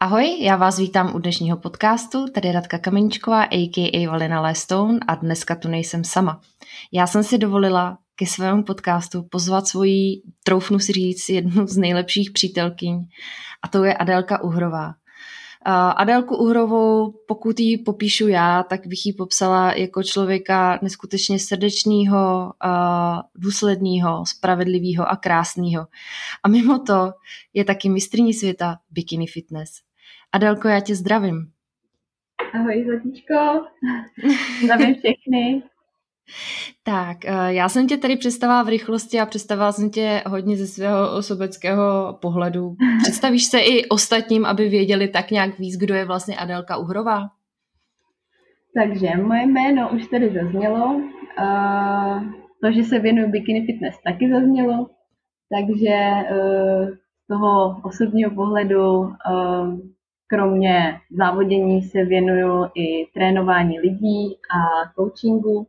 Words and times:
Ahoj, 0.00 0.38
já 0.40 0.56
vás 0.56 0.78
vítám 0.78 1.14
u 1.14 1.18
dnešního 1.18 1.56
podcastu, 1.56 2.26
tady 2.34 2.48
je 2.48 2.52
Radka 2.52 2.78
Kameničková, 2.78 3.42
a.k.a. 3.42 4.10
Valina 4.10 4.40
Lestone 4.40 4.98
a 5.08 5.14
dneska 5.14 5.54
tu 5.54 5.68
nejsem 5.68 6.04
sama. 6.04 6.40
Já 6.92 7.06
jsem 7.06 7.22
si 7.22 7.38
dovolila 7.38 7.98
ke 8.16 8.26
svému 8.26 8.62
podcastu 8.62 9.22
pozvat 9.30 9.66
svoji, 9.66 10.22
troufnu 10.44 10.78
si 10.78 10.92
říct, 10.92 11.28
jednu 11.28 11.66
z 11.66 11.76
nejlepších 11.76 12.30
přítelkyň 12.30 13.06
a 13.62 13.68
to 13.68 13.84
je 13.84 13.96
Adélka 13.96 14.42
Uhrová. 14.44 14.94
Adélku 15.96 16.36
Uhrovou, 16.36 17.14
pokud 17.28 17.60
ji 17.60 17.78
popíšu 17.78 18.28
já, 18.28 18.62
tak 18.62 18.86
bych 18.86 19.06
ji 19.06 19.12
popsala 19.12 19.72
jako 19.72 20.02
člověka 20.02 20.78
neskutečně 20.82 21.38
srdečného, 21.38 22.52
důsledného, 23.34 24.24
spravedlivého 24.26 25.10
a 25.10 25.16
krásného. 25.16 25.86
A 26.42 26.48
mimo 26.48 26.78
to 26.78 27.12
je 27.54 27.64
taky 27.64 27.88
mistrní 27.88 28.34
světa 28.34 28.76
bikini 28.90 29.26
fitness. 29.26 29.85
Adélko, 30.36 30.68
já 30.68 30.80
tě 30.80 30.94
zdravím. 30.94 31.46
Ahoj, 32.54 32.84
Zlatíčko. 32.84 33.34
Zdravím 34.64 34.94
všechny. 34.94 35.62
Tak, 36.82 37.24
eh, 37.24 37.54
já 37.54 37.68
jsem 37.68 37.86
tě 37.86 37.96
tady 37.96 38.16
představila 38.16 38.62
v 38.62 38.68
rychlosti 38.68 39.20
a 39.20 39.26
představila 39.26 39.72
jsem 39.72 39.90
tě 39.90 40.22
hodně 40.26 40.56
ze 40.56 40.66
svého 40.66 41.16
osobeckého 41.16 42.18
pohledu. 42.22 42.76
Představíš 43.02 43.44
se 43.44 43.60
i 43.60 43.86
ostatním, 43.88 44.46
aby 44.46 44.68
věděli 44.68 45.08
tak 45.08 45.30
nějak 45.30 45.58
víc, 45.58 45.76
kdo 45.76 45.94
je 45.94 46.04
vlastně 46.04 46.36
Adelka 46.36 46.76
Uhrová? 46.76 47.20
Takže 48.74 49.22
moje 49.22 49.46
jméno 49.46 49.90
už 49.94 50.06
tady 50.06 50.34
zaznělo. 50.34 50.86
Uh, 50.94 52.22
to, 52.64 52.72
že 52.72 52.84
se 52.84 52.98
věnuju 52.98 53.30
bikini 53.30 53.66
fitness, 53.66 53.94
taky 54.04 54.30
zaznělo. 54.30 54.90
Takže 55.56 55.96
uh, 56.30 56.88
z 57.24 57.26
toho 57.28 57.80
osobního 57.84 58.30
pohledu, 58.30 59.10
kromě 60.26 61.00
závodění, 61.10 61.82
se 61.82 62.04
věnuju 62.04 62.66
i 62.74 63.06
trénování 63.14 63.80
lidí 63.80 64.36
a 64.50 64.90
coachingu 64.96 65.66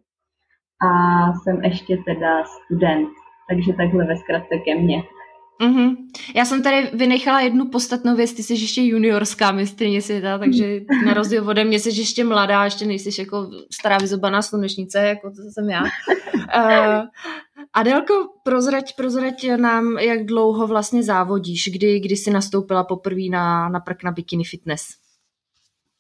a 0.82 0.90
jsem 1.34 1.64
ještě 1.64 1.98
teda 2.06 2.44
student, 2.44 3.09
takže 3.50 3.73
takhle 3.73 4.06
ve 4.06 4.17
zkratce 4.17 4.58
ke 4.58 4.76
mně. 4.76 5.04
Mm-hmm. 5.62 5.95
Já 6.36 6.45
jsem 6.45 6.64
tady 6.64 6.90
vynechala 6.94 7.42
jednu 7.42 7.66
podstatnou 7.70 8.16
věc, 8.16 8.34
ty 8.34 8.44
jsi 8.44 8.54
ještě 8.54 8.82
juniorská 8.82 9.52
mistrně 9.52 10.02
světa, 10.02 10.38
takže 10.38 10.80
na 11.06 11.14
rozdíl 11.14 11.50
ode 11.50 11.64
mě 11.64 11.80
jsi 11.80 11.89
ještě 11.89 12.23
mladá, 12.23 12.64
ještě 12.64 12.86
nejsi 12.86 13.22
jako 13.22 13.50
stará 13.73 13.98
vyzobaná 13.98 14.42
slunečnice, 14.42 15.00
jako 15.00 15.30
to 15.30 15.36
jsem 15.54 15.70
já. 15.70 15.82
Uh, 15.84 17.06
Adelko, 17.73 18.14
prozrať, 18.44 18.96
prozrať 18.96 19.46
nám, 19.58 19.98
jak 19.98 20.26
dlouho 20.26 20.68
vlastně 20.68 21.04
závodíš, 21.04 21.70
kdy, 21.73 22.00
kdy 22.00 22.16
jsi 22.16 22.32
nastoupila 22.32 22.84
poprvé 22.84 23.22
na, 23.32 23.70
na 23.70 23.80
prk 23.80 24.04
na 24.04 24.12
bikini 24.12 24.44
fitness? 24.44 24.84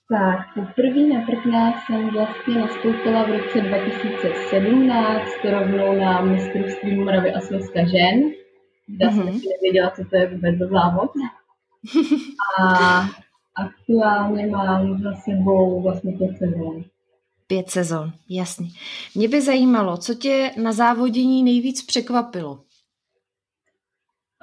Tak, 0.09 0.53
poprvé 0.53 1.01
na 1.01 1.25
prkná 1.25 1.73
jsem 1.81 2.09
vlastně 2.09 2.55
nastoupila 2.55 3.23
v 3.23 3.27
roce 3.27 3.61
2017 3.61 5.21
rovnou 5.51 5.99
na 5.99 6.21
mistrovství 6.21 6.95
Moravy 6.95 7.33
a 7.33 7.41
Slezska 7.41 7.79
žen, 7.79 8.31
kde 8.87 9.05
mm-hmm. 9.05 9.15
jsem 9.15 9.25
mhm. 9.25 9.41
nevěděla, 9.55 9.91
co 9.95 10.05
to 10.09 10.15
je 10.15 10.27
vůbec 10.27 10.55
za 10.57 10.67
závod. 10.67 11.11
A 12.59 13.01
aktuálně 13.65 14.47
mám 14.47 15.01
za 15.01 15.13
sebou 15.13 15.81
vlastně 15.81 16.17
pět 16.17 16.37
sezon. 16.37 16.83
Pět 17.47 17.69
sezon, 17.69 18.11
jasně. 18.29 18.67
Mě 19.15 19.27
by 19.27 19.41
zajímalo, 19.41 19.97
co 19.97 20.13
tě 20.13 20.51
na 20.61 20.71
závodění 20.71 21.43
nejvíc 21.43 21.85
překvapilo? 21.85 22.59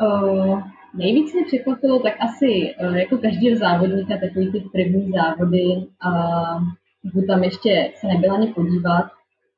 Uh, 0.00 0.62
Nejvíc 0.96 1.34
mě 1.34 1.44
překvapilo 1.44 1.98
tak 1.98 2.14
asi 2.20 2.74
eh, 2.78 2.98
jako 2.98 3.18
každý 3.18 3.56
závodníka 3.56 4.16
takový 4.16 4.52
ty 4.52 4.60
první 4.72 5.10
závody 5.10 5.86
a 6.00 6.10
pokud 7.02 7.26
tam 7.26 7.44
ještě 7.44 7.92
se 7.96 8.06
nebyla 8.06 8.34
ani 8.34 8.46
podívat, 8.46 9.04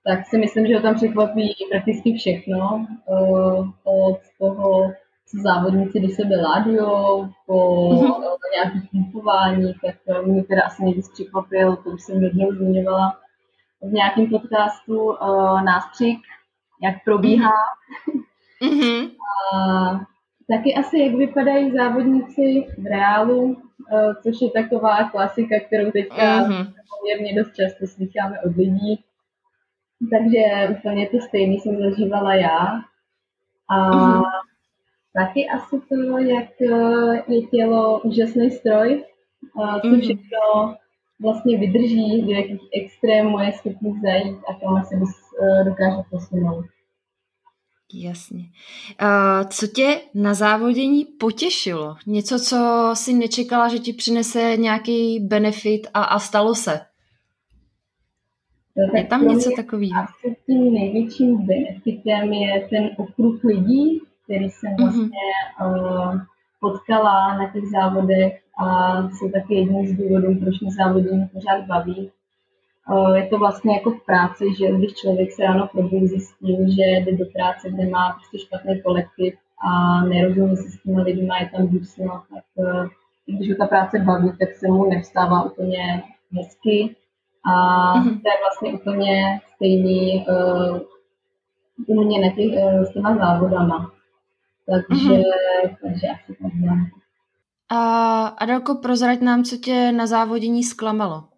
tak 0.05 0.27
si 0.27 0.39
myslím, 0.39 0.67
že 0.67 0.77
ho 0.77 0.83
tam 0.83 0.95
překvapí 0.95 1.55
prakticky 1.71 2.15
všechno. 2.15 2.87
Eh, 2.91 3.65
od 3.85 4.19
toho, 4.39 4.93
co 5.29 5.37
závodníci 5.43 6.01
do 6.01 6.09
sebe 6.09 6.37
ládujou, 6.43 7.29
po 7.47 7.91
mm-hmm. 7.91 8.37
nějakých 8.55 8.91
pumpování, 8.91 9.75
tak 9.85 10.25
mě 10.27 10.45
teda 10.45 10.63
asi 10.63 10.85
nejvíc 10.85 11.09
překvapil, 11.13 11.77
to 11.77 11.91
už 11.91 12.03
jsem 12.03 12.23
jednou 12.23 12.53
zmiňovala 12.53 13.19
v 13.83 13.93
nějakém 13.93 14.27
podcastu, 14.27 15.17
nástřik, 15.65 16.19
jak 16.83 16.95
probíhá. 17.05 17.53
Mm-hmm. 18.63 19.11
A 19.55 20.07
Taky 20.51 20.75
asi, 20.75 20.99
jak 20.99 21.15
vypadají 21.15 21.73
závodníci 21.73 22.67
v 22.79 22.87
reálu, 22.87 23.63
eh, 23.93 24.15
což 24.23 24.41
je 24.41 24.51
taková 24.51 25.05
klasika, 25.05 25.61
kterou 25.67 25.91
teďka 25.91 26.43
uh-huh. 26.43 26.73
poměrně 26.99 27.43
dost 27.43 27.55
často 27.55 27.87
slycháme 27.87 28.41
od 28.41 28.57
lidí. 28.57 29.05
Takže 30.11 30.77
úplně 30.79 31.09
to 31.09 31.21
stejné 31.21 31.55
jsem 31.55 31.79
zažívala 31.79 32.35
já. 32.35 32.81
A 33.71 33.91
uh-huh. 33.91 34.23
taky 35.15 35.49
asi 35.49 35.81
to, 35.89 36.19
jak 36.19 36.49
je 37.29 37.43
tělo 37.47 38.01
úžasný 38.01 38.51
stroj, 38.51 39.05
co 39.83 40.01
všechno 40.01 40.77
vlastně 41.21 41.59
vydrží, 41.59 42.23
do 42.23 42.31
jakých 42.31 42.61
extrémů 42.83 43.39
je 43.39 43.53
schopný 43.53 44.01
zajít 44.03 44.39
a 44.49 44.55
kam 44.61 44.77
asi 44.77 44.95
eh, 44.95 45.65
dokáže 45.65 46.03
posunout. 46.11 46.65
Jasně. 47.95 48.45
Uh, 49.03 49.49
co 49.49 49.67
tě 49.67 50.01
na 50.15 50.35
závodění 50.35 51.05
potěšilo? 51.05 51.97
Něco, 52.07 52.39
co 52.39 52.91
si 52.95 53.13
nečekala, 53.13 53.69
že 53.69 53.79
ti 53.79 53.93
přinese 53.93 54.57
nějaký 54.57 55.21
benefit 55.21 55.87
a, 55.95 56.05
a 56.05 56.19
stalo 56.19 56.55
se? 56.55 56.81
No, 58.77 58.99
je 58.99 59.05
tam 59.05 59.29
něco 59.29 59.51
takového? 59.57 60.03
Asi 60.03 60.37
tím 60.47 60.73
největším 60.73 61.47
benefitem 61.47 62.33
je 62.33 62.67
ten 62.71 62.91
okruh 62.97 63.45
lidí, 63.45 64.01
který 64.25 64.51
jsem 64.51 64.71
mhm. 64.71 64.85
vlastně 64.85 65.19
mm-hmm. 65.61 66.13
uh, 66.13 66.21
potkala 66.61 67.39
na 67.39 67.53
těch 67.53 67.65
závodech 67.73 68.43
a 68.57 69.03
jsou 69.09 69.31
taky 69.31 69.55
jedním 69.55 69.87
z 69.87 69.93
důvodů, 69.93 70.41
proč 70.41 70.61
mě 70.61 70.71
závodění 70.71 71.29
pořád 71.33 71.67
baví. 71.67 72.11
Eh, 72.93 73.19
je 73.19 73.27
to 73.27 73.39
vlastně 73.39 73.75
jako 73.75 73.91
v 73.91 74.05
práci, 74.05 74.45
že 74.59 74.73
když 74.73 74.95
člověk 74.95 75.33
se 75.33 75.43
ráno 75.43 75.69
probudí, 75.73 76.07
zjistí, 76.07 76.77
že 76.77 76.83
jde 76.83 77.17
do 77.17 77.25
práce, 77.27 77.71
kde 77.71 77.87
má 77.89 78.13
prostě 78.13 78.39
špatný 78.47 78.83
kolektiv 78.83 79.35
a 79.69 80.05
nerozumí 80.05 80.57
se 80.57 80.71
s 80.71 80.83
těmi 80.83 81.03
lidmi, 81.03 81.31
je 81.41 81.51
tam 81.57 81.69
dusno, 81.69 82.23
tak 82.35 82.45
eh, 82.67 82.89
když 83.27 83.51
ho 83.51 83.57
ta 83.57 83.67
práce 83.67 83.99
baví, 83.99 84.33
tak 84.39 84.55
se 84.55 84.69
mu 84.69 84.91
nevstává 84.91 85.43
úplně 85.43 86.03
hezky. 86.33 86.97
A 87.47 87.53
mm-hmm. 87.95 88.21
to 88.23 88.29
je 88.29 88.37
vlastně 88.41 88.73
úplně 88.73 89.41
stejný 89.55 90.27
uh, 90.29 90.81
u 91.87 92.05
mě 92.05 92.21
na 92.21 92.35
těch, 92.35 92.53
uh, 92.65 92.83
s 92.83 92.93
těma 92.93 93.17
závodama. 93.17 93.93
Takže, 94.67 95.09
mm-hmm. 95.09 95.77
takže 95.83 96.07
asi 96.07 96.37
takhle. 96.43 96.77
A 97.71 98.27
Adelko, 98.27 98.75
prozrať 98.75 99.21
nám, 99.21 99.45
co 99.45 99.57
tě 99.57 99.93
na 99.93 100.07
závodění 100.07 100.65
zklamalo. 100.65 101.29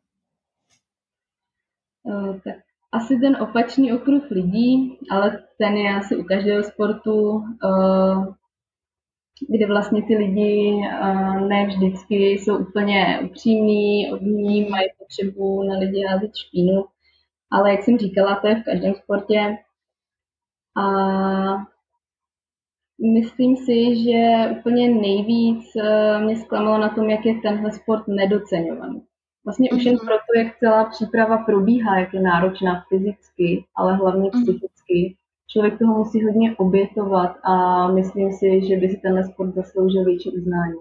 Tak 2.45 2.57
asi 2.93 3.19
ten 3.19 3.37
opačný 3.43 3.93
okruh 3.93 4.31
lidí, 4.31 4.99
ale 5.11 5.43
ten 5.59 5.77
je 5.77 5.95
asi 5.95 6.17
u 6.17 6.25
každého 6.25 6.63
sportu, 6.63 7.45
eh, 7.65 8.35
kde 9.49 9.67
vlastně 9.67 10.03
ty 10.03 10.17
lidi 10.17 10.81
eh, 10.91 11.41
ne 11.41 11.67
vždycky 11.67 12.15
jsou 12.15 12.59
úplně 12.59 13.21
upřímní, 13.25 14.13
odní, 14.13 14.69
mají 14.69 14.89
potřebu 14.99 15.63
na 15.63 15.79
lidi 15.79 16.05
házet 16.05 16.37
špínu, 16.37 16.85
ale 17.51 17.71
jak 17.71 17.83
jsem 17.83 17.99
říkala, 17.99 18.41
to 18.41 18.47
je 18.47 18.61
v 18.61 18.65
každém 18.65 18.95
sportě. 18.95 19.59
A 20.77 20.85
myslím 23.15 23.57
si, 23.57 23.97
že 24.05 24.49
úplně 24.59 24.91
nejvíc 24.91 25.65
mě 26.25 26.37
zklamalo 26.37 26.79
na 26.79 26.89
tom, 26.89 27.11
jak 27.11 27.27
je 27.27 27.35
tenhle 27.43 27.73
sport 27.73 28.09
nedoceňovaný. 28.09 29.03
Vlastně 29.45 29.71
už 29.71 29.85
jen 29.85 29.95
mhm. 29.95 30.07
proto, 30.07 30.31
jak 30.37 30.59
celá 30.59 30.85
příprava 30.85 31.39
probíhá, 31.39 31.99
jak 31.99 32.15
je 32.15 32.21
náročná 32.21 32.85
fyzicky, 32.89 33.65
ale 33.77 33.97
hlavně 33.97 34.31
mhm. 34.35 34.43
psychicky. 34.43 35.17
Člověk 35.51 35.79
toho 35.79 35.99
musí 35.99 36.25
hodně 36.25 36.57
obětovat 36.57 37.37
a 37.45 37.87
myslím 37.93 38.33
si, 38.33 38.69
že 38.69 38.77
by 38.77 38.89
si 38.89 38.97
tenhle 38.97 39.25
sport 39.25 39.55
zasloužil 39.55 40.05
větší 40.05 40.31
uznání. 40.31 40.79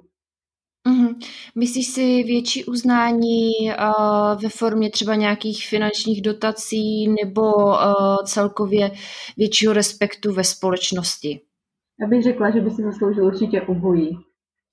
Mm-hmm. 0.88 1.16
Myslíš 1.56 1.88
si 1.88 2.24
větší 2.24 2.66
uznání 2.66 3.52
uh, 3.68 4.42
ve 4.42 4.50
formě 4.50 4.90
třeba 4.90 5.16
nějakých 5.16 5.68
finančních 5.68 6.22
dotací 6.22 7.08
nebo 7.08 7.54
uh, 7.56 7.76
celkově 8.26 8.92
většího 9.38 9.74
respektu 9.74 10.34
ve 10.34 10.44
společnosti? 10.44 11.42
Já 12.02 12.08
bych 12.08 12.24
řekla, 12.24 12.50
že 12.50 12.62
by 12.62 12.72
si 12.72 12.84
zasloužil 12.84 13.26
určitě 13.26 13.62
obojí. 13.62 14.18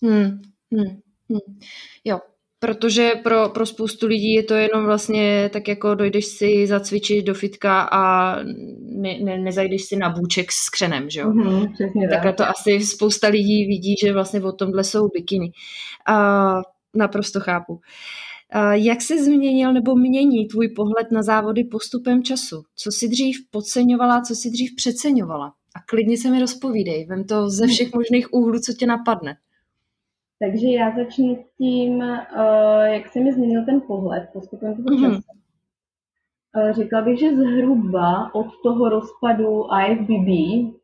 Hmm, 0.02 0.42
hmm, 0.72 1.00
hmm. 1.30 1.58
Jo, 2.04 2.18
Protože 2.64 3.12
pro, 3.22 3.48
pro 3.48 3.66
spoustu 3.66 4.06
lidí 4.06 4.32
je 4.32 4.42
to 4.42 4.54
jenom 4.54 4.84
vlastně 4.84 5.50
tak 5.52 5.68
jako 5.68 5.94
dojdeš 5.94 6.26
si 6.26 6.66
zacvičit 6.66 7.26
do 7.26 7.34
fitka 7.34 7.88
a 7.92 8.34
ne, 8.80 9.18
ne, 9.20 9.38
nezajdeš 9.38 9.84
si 9.84 9.96
na 9.96 10.08
bůček 10.08 10.52
s 10.52 10.68
křenem, 10.68 11.10
že 11.10 11.20
jo? 11.20 11.30
Mm-hmm, 11.30 12.10
Takhle 12.10 12.32
to 12.32 12.44
asi 12.48 12.80
spousta 12.80 13.28
lidí 13.28 13.66
vidí, 13.66 13.94
že 14.04 14.12
vlastně 14.12 14.40
o 14.40 14.52
tomhle 14.52 14.84
jsou 14.84 15.08
bikiny. 15.08 15.52
A 16.06 16.54
naprosto 16.94 17.40
chápu. 17.40 17.80
Jak 18.72 19.02
se 19.02 19.24
změnil 19.24 19.72
nebo 19.72 19.96
mění 19.96 20.48
tvůj 20.48 20.68
pohled 20.68 21.06
na 21.12 21.22
závody 21.22 21.64
postupem 21.64 22.22
času? 22.22 22.62
Co 22.76 22.92
si 22.92 23.08
dřív 23.08 23.36
podceňovala, 23.50 24.20
co 24.20 24.34
si 24.34 24.50
dřív 24.50 24.70
přeceňovala? 24.76 25.52
A 25.74 25.80
klidně 25.86 26.18
se 26.18 26.30
mi 26.30 26.40
rozpovídej, 26.40 27.06
vem 27.06 27.24
to 27.24 27.50
ze 27.50 27.66
všech 27.66 27.94
možných 27.94 28.34
úhlů, 28.34 28.58
co 28.58 28.72
tě 28.72 28.86
napadne. 28.86 29.36
Takže 30.38 30.68
já 30.68 30.96
začnu 30.96 31.44
tím, 31.58 31.92
uh, 31.96 32.82
jak 32.82 33.08
se 33.08 33.20
mi 33.20 33.32
změnil 33.32 33.64
ten 33.64 33.80
pohled 33.80 34.28
postupem 34.32 34.76
toho 34.76 34.84
mm-hmm. 34.84 35.14
času. 35.14 35.22
Uh, 36.56 36.72
řekla 36.72 37.02
bych, 37.02 37.18
že 37.20 37.36
zhruba 37.36 38.34
od 38.34 38.46
toho 38.62 38.88
rozpadu 38.88 39.64
IFBB 39.88 40.28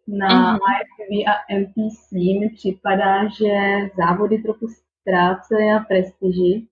na 0.09 0.29
mm-hmm. 0.29 0.59
IFBB 0.77 1.29
a 1.29 1.55
MPC 1.59 2.13
mi 2.13 2.51
připadá, 2.55 3.29
že 3.29 3.55
závody 3.97 4.39
trochu 4.39 4.67
ztrácely 4.69 5.67
na 5.67 5.81
prestiži. 5.81 6.67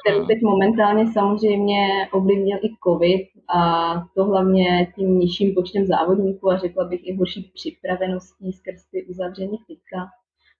Kterou 0.00 0.26
teď 0.26 0.38
momentálně 0.42 1.12
samozřejmě 1.12 2.08
ovlivnil 2.12 2.58
i 2.62 2.68
COVID 2.84 3.26
a 3.56 3.92
to 4.14 4.24
hlavně 4.24 4.92
tím 4.96 5.18
nižším 5.18 5.54
počtem 5.54 5.86
závodníků 5.86 6.50
a 6.50 6.56
řekla 6.56 6.84
bych 6.84 7.00
i 7.08 7.16
horší 7.16 7.52
připraveností 7.54 8.52
skrz 8.52 8.84
ty 8.90 9.04
uzavření 9.04 9.58
fitka 9.66 10.08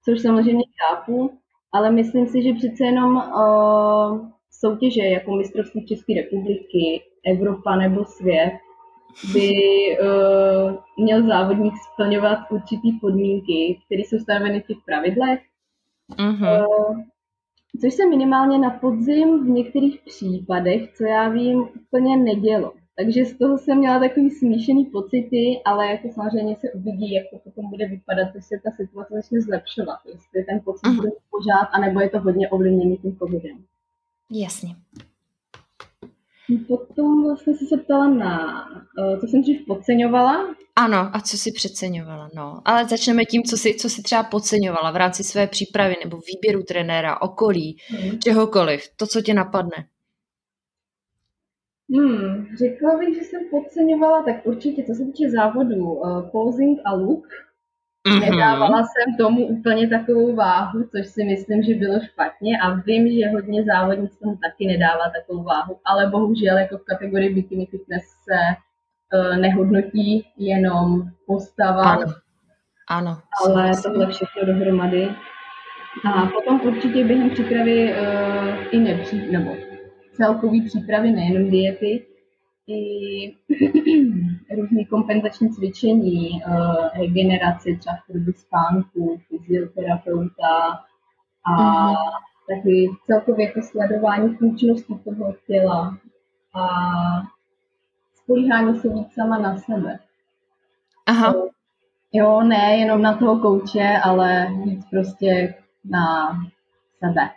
což 0.05 0.21
samozřejmě 0.21 0.65
chápu, 0.81 1.39
ale 1.73 1.91
myslím 1.91 2.27
si, 2.27 2.43
že 2.43 2.55
přece 2.55 2.85
jenom 2.85 3.17
uh, 3.17 4.29
soutěže 4.51 5.03
jako 5.03 5.37
mistrovství 5.37 5.87
České 5.87 6.15
republiky, 6.15 7.03
Evropa 7.27 7.77
nebo 7.77 8.05
svět 8.05 8.53
by 9.33 9.51
uh, 10.01 11.05
měl 11.05 11.27
závodník 11.27 11.75
splňovat 11.93 12.39
určitý 12.51 12.93
podmínky, 13.01 13.81
které 13.87 14.01
jsou 14.01 14.19
stanoveny 14.19 14.61
v 14.61 14.67
těch 14.67 14.77
pravidlech. 14.87 15.41
Mm-hmm. 16.19 16.67
Uh, 16.67 17.01
což 17.81 17.95
se 17.95 18.07
minimálně 18.07 18.59
na 18.59 18.71
podzim 18.71 19.45
v 19.45 19.49
některých 19.49 20.01
případech, 20.01 20.93
co 20.93 21.05
já 21.05 21.29
vím, 21.29 21.69
úplně 21.87 22.17
nedělo. 22.17 22.73
Takže 22.97 23.25
z 23.25 23.39
toho 23.39 23.59
jsem 23.59 23.79
měla 23.79 24.01
takový 24.01 24.31
smíšený 24.31 24.85
pocity, 24.85 25.61
ale 25.65 25.87
jako 25.87 26.09
samozřejmě 26.15 26.57
se 26.57 26.73
uvidí, 26.73 27.15
jak 27.15 27.25
to 27.31 27.39
potom 27.39 27.71
bude 27.71 27.89
vypadat, 27.89 28.33
když 28.33 28.45
se 28.45 28.55
ta 28.65 28.71
situace 28.71 29.15
začne 29.15 29.41
zlepšovat. 29.41 29.99
Jestli 30.07 30.45
ten 30.45 30.61
pocit 30.65 30.87
uh-huh. 30.87 30.97
bude 30.97 31.09
pořád, 31.31 31.69
anebo 31.73 32.01
je 32.01 32.11
to 32.11 32.21
hodně 32.21 32.49
ovlivněný 32.49 32.97
tím 32.97 33.17
covidem. 33.17 33.65
Jasně. 34.31 34.69
Potom 36.69 37.25
vlastně 37.25 37.55
se 37.55 37.77
ptala 37.77 38.09
na, 38.09 38.67
uh, 38.99 39.21
co 39.21 39.27
jsem 39.27 39.43
dřív 39.43 39.67
podceňovala. 39.67 40.55
Ano, 40.77 41.11
a 41.13 41.21
co 41.21 41.39
si 41.39 41.53
přeceňovala, 41.53 42.31
no. 42.35 42.61
Ale 42.65 42.89
začneme 42.89 43.25
tím, 43.25 43.43
co 43.43 43.57
si, 43.57 43.75
co 43.75 43.89
si 43.91 44.03
třeba 44.03 44.23
podceňovala 44.23 44.91
v 44.91 44.97
rámci 44.97 45.25
své 45.25 45.47
přípravy 45.47 45.95
nebo 46.05 46.19
výběru 46.35 46.63
trenéra, 46.63 47.23
okolí, 47.23 47.77
hmm. 47.89 48.19
čehokoliv. 48.19 48.83
To, 48.97 49.07
co 49.07 49.21
tě 49.21 49.35
napadne. 49.35 49.87
Hmm, 51.95 52.47
řekla 52.59 52.99
bych, 52.99 53.15
že 53.15 53.21
jsem 53.21 53.41
podceňovala, 53.51 54.23
tak 54.23 54.47
určitě, 54.47 54.85
co 54.85 54.95
se 54.95 55.05
týče 55.05 55.31
závodu, 55.31 55.77
uh, 55.77 56.31
posing 56.31 56.81
a 56.85 56.95
look, 56.95 57.27
mm-hmm. 58.09 58.21
nedávala 58.21 58.79
jsem 58.79 59.17
tomu 59.17 59.47
úplně 59.47 59.89
takovou 59.89 60.35
váhu, 60.35 60.83
což 60.83 61.07
si 61.07 61.25
myslím, 61.25 61.63
že 61.63 61.75
bylo 61.75 62.01
špatně 62.01 62.61
a 62.61 62.75
vím, 62.75 63.09
že 63.13 63.29
hodně 63.29 63.65
závodnic 63.65 64.19
tomu 64.19 64.37
taky 64.37 64.67
nedává 64.67 65.11
takovou 65.19 65.43
váhu, 65.43 65.79
ale 65.85 66.07
bohužel 66.07 66.59
jako 66.59 66.79
v 66.79 66.85
kategorii 66.85 67.35
bikini 67.35 67.67
fitness 67.67 68.05
se 68.05 68.39
uh, 69.19 69.37
nehodnotí 69.37 70.27
jenom 70.37 71.03
postava, 71.27 71.83
ano. 71.83 72.07
Ano, 72.89 73.19
ale 73.45 73.71
tohle 73.83 74.07
všechno 74.07 74.45
dohromady. 74.47 75.09
A 76.05 76.27
potom 76.27 76.61
určitě 76.61 77.05
během 77.05 77.31
přípravy 77.31 77.95
uh, 77.95 78.49
i 78.71 78.79
nepří, 78.79 79.33
nebo 79.33 79.57
celkový 80.13 80.63
přípravy, 80.63 81.11
nejenom 81.11 81.51
diety, 81.51 82.07
i 82.67 83.37
různé 84.57 84.85
kompenzační 84.91 85.51
cvičení, 85.51 86.43
uh, 86.47 86.89
regeneraci, 86.99 87.77
třeba 87.77 87.97
v 88.09 88.13
dobu 88.13 88.33
spánku, 88.33 89.21
fyzioterapeuta 89.29 90.81
a 91.45 91.53
mm-hmm. 91.53 91.97
taky 92.49 92.91
celkově 93.07 93.47
jako 93.47 93.63
sledování 93.63 94.37
funkčnosti 94.37 94.95
toho 95.05 95.35
těla 95.47 95.99
a 96.55 96.67
spolíhání 98.15 98.81
se 98.81 98.89
víc 98.89 99.15
sama 99.15 99.39
na 99.39 99.57
sebe. 99.57 99.99
Aha. 101.07 101.35
Jo, 102.13 102.41
ne 102.43 102.77
jenom 102.77 103.03
na 103.03 103.17
toho 103.17 103.39
kouče, 103.39 104.01
ale 104.05 104.47
víc 104.65 104.85
prostě 104.91 105.55
na 105.85 106.37
sebe. 106.99 107.31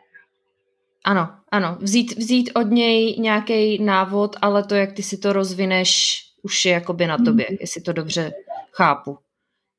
Ano, 1.06 1.30
ano. 1.52 1.78
Vzít, 1.81 2.18
vzít 2.18 2.50
od 2.56 2.72
něj 2.72 3.19
nějaký 3.19 3.84
návod, 3.84 4.36
ale 4.42 4.63
to, 4.63 4.75
jak 4.75 4.94
ty 4.94 5.04
si 5.04 5.18
to 5.18 5.34
rozvineš, 5.34 6.22
už 6.44 6.66
je 6.66 6.72
jakoby 6.72 7.07
na 7.07 7.18
tobě, 7.18 7.46
mm. 7.50 7.57
jestli 7.60 7.81
to 7.81 7.94
dobře 7.94 8.34
chápu. 8.72 9.18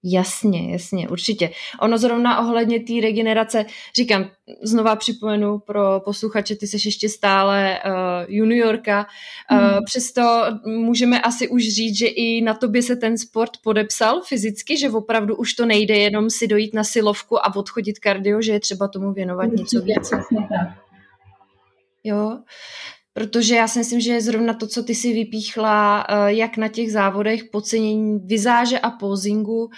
Jasně, 0.05 0.73
jasně, 0.73 1.09
určitě. 1.09 1.51
Ono 1.81 1.99
zrovna 1.99 2.41
ohledně 2.41 2.81
té 2.81 2.93
regenerace, 3.03 3.67
říkám, 3.97 4.31
znova 4.63 4.97
připomenu 4.97 5.59
pro 5.59 6.01
posluchače, 6.01 6.57
ty 6.57 6.67
jsi 6.67 6.77
ještě 6.85 7.09
stále 7.09 7.79
uh, 7.85 7.93
juniorka, 8.29 9.07
uh, 9.53 9.85
přesto 9.85 10.23
můžeme 10.67 11.21
asi 11.21 11.49
už 11.49 11.63
říct, 11.63 11.99
že 11.99 12.07
i 12.07 12.41
na 12.41 12.55
tobě 12.55 12.83
se 12.83 12.97
ten 12.97 13.19
sport 13.19 13.51
podepsal 13.65 14.21
fyzicky, 14.21 14.79
že 14.79 14.91
opravdu 14.91 15.37
už 15.37 15.55
to 15.55 15.67
nejde 15.67 15.97
jenom 15.97 16.31
si 16.31 16.47
dojít 16.47 16.75
na 16.75 16.85
silovku 16.85 17.47
a 17.47 17.57
odchodit 17.57 17.99
kardio, 17.99 18.43
že 18.43 18.53
je 18.53 18.61
třeba 18.61 18.89
tomu 18.89 19.13
věnovat 19.13 19.47
určitě, 19.47 19.77
něco 19.77 19.81
víc. 19.81 20.11
tak 20.11 20.86
jo, 22.07 22.39
protože 23.17 23.57
já 23.57 23.69
si 23.69 23.79
myslím, 23.79 24.01
že 24.01 24.21
zrovna 24.21 24.55
to, 24.55 24.67
co 24.67 24.83
ty 24.83 24.95
si 24.95 25.13
vypíchla, 25.13 26.07
eh, 26.09 26.33
jak 26.33 26.57
na 26.57 26.69
těch 26.69 26.93
závodech 26.93 27.45
podcenění 27.45 28.19
vizáže 28.25 28.79
a 28.79 28.91
pozingu 28.91 29.69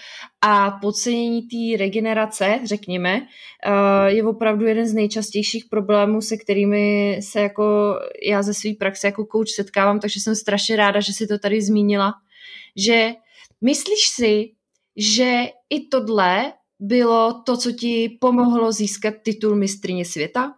a 0.41 0.71
podcenění 0.71 1.43
té 1.43 1.79
regenerace, 1.79 2.61
řekněme, 2.65 3.21
eh, 3.21 4.11
je 4.13 4.25
opravdu 4.25 4.67
jeden 4.67 4.87
z 4.87 4.95
nejčastějších 4.95 5.65
problémů, 5.71 6.21
se 6.21 6.37
kterými 6.37 7.19
se 7.23 7.41
jako 7.41 7.95
já 8.23 8.43
ze 8.43 8.55
své 8.55 8.71
praxe 8.79 9.07
jako 9.07 9.27
coach 9.33 9.49
setkávám, 9.55 10.01
takže 10.01 10.21
jsem 10.21 10.35
strašně 10.35 10.77
ráda, 10.77 11.01
že 11.01 11.13
si 11.13 11.27
to 11.27 11.39
tady 11.39 11.63
zmínila, 11.63 12.13
že 12.77 13.13
myslíš 13.61 14.09
si, 14.15 14.51
že 14.97 15.45
i 15.71 15.89
tohle 15.89 16.53
bylo 16.81 17.43
to, 17.47 17.57
co 17.57 17.73
ti 17.73 18.19
pomohlo 18.21 18.73
získat 18.73 19.15
titul 19.23 19.57
mistrině 19.57 20.05
světa? 20.05 20.53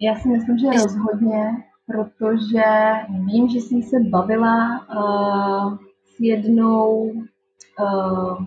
Já 0.00 0.14
si 0.14 0.28
myslím, 0.28 0.58
že 0.58 0.66
rozhodně, 0.66 1.64
protože 1.86 2.64
vím, 3.24 3.48
že 3.48 3.58
jsem 3.58 3.82
se 3.82 3.96
bavila 4.10 4.86
uh, 4.88 5.78
s 6.04 6.20
jednou 6.20 7.12
uh, 7.80 8.44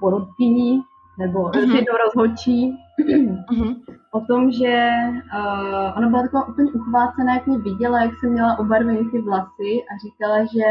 porodkyní 0.00 0.82
nebo 1.18 1.38
uh-huh. 1.38 1.74
jednou 1.74 1.94
rozhodčí 2.06 2.78
uh-huh. 3.00 3.82
o 4.12 4.20
tom, 4.20 4.52
že 4.52 4.90
uh, 5.34 5.98
ona 5.98 6.08
byla 6.08 6.22
taková 6.22 6.48
úplně 6.48 6.72
uchvácená, 6.72 7.34
jak 7.34 7.46
mě 7.46 7.58
viděla, 7.58 8.02
jak 8.02 8.12
jsem 8.20 8.32
měla 8.32 8.58
obarvené 8.58 9.10
ty 9.10 9.20
vlasy 9.20 9.72
a 9.90 9.92
říkala, 10.06 10.44
že 10.44 10.66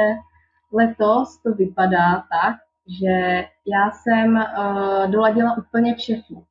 letos 0.73 1.37
to 1.43 1.53
vypadá 1.53 2.15
tak, 2.15 2.55
že 3.01 3.45
já 3.67 3.91
jsem 3.91 4.35
uh, 4.35 5.11
doladila 5.11 5.57
úplně 5.57 5.95
všechno. 5.95 6.43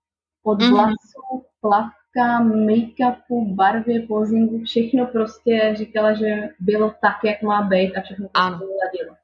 Od 0.45 0.59
uh-huh. 0.59 0.71
vlasů, 0.71 1.45
plav, 1.61 1.91
fotka, 2.17 2.41
make-upu, 2.41 3.55
barvě, 3.55 4.07
pozingu, 4.07 4.65
všechno 4.65 5.07
prostě 5.07 5.75
říkala, 5.79 6.15
že 6.15 6.49
bylo 6.61 6.95
tak, 7.01 7.17
jak 7.25 7.43
má 7.43 7.63
být 7.63 7.97
a 7.97 8.01
všechno 8.01 8.25
to 8.25 8.41
ano. 8.41 8.57
ladilo. 8.57 9.17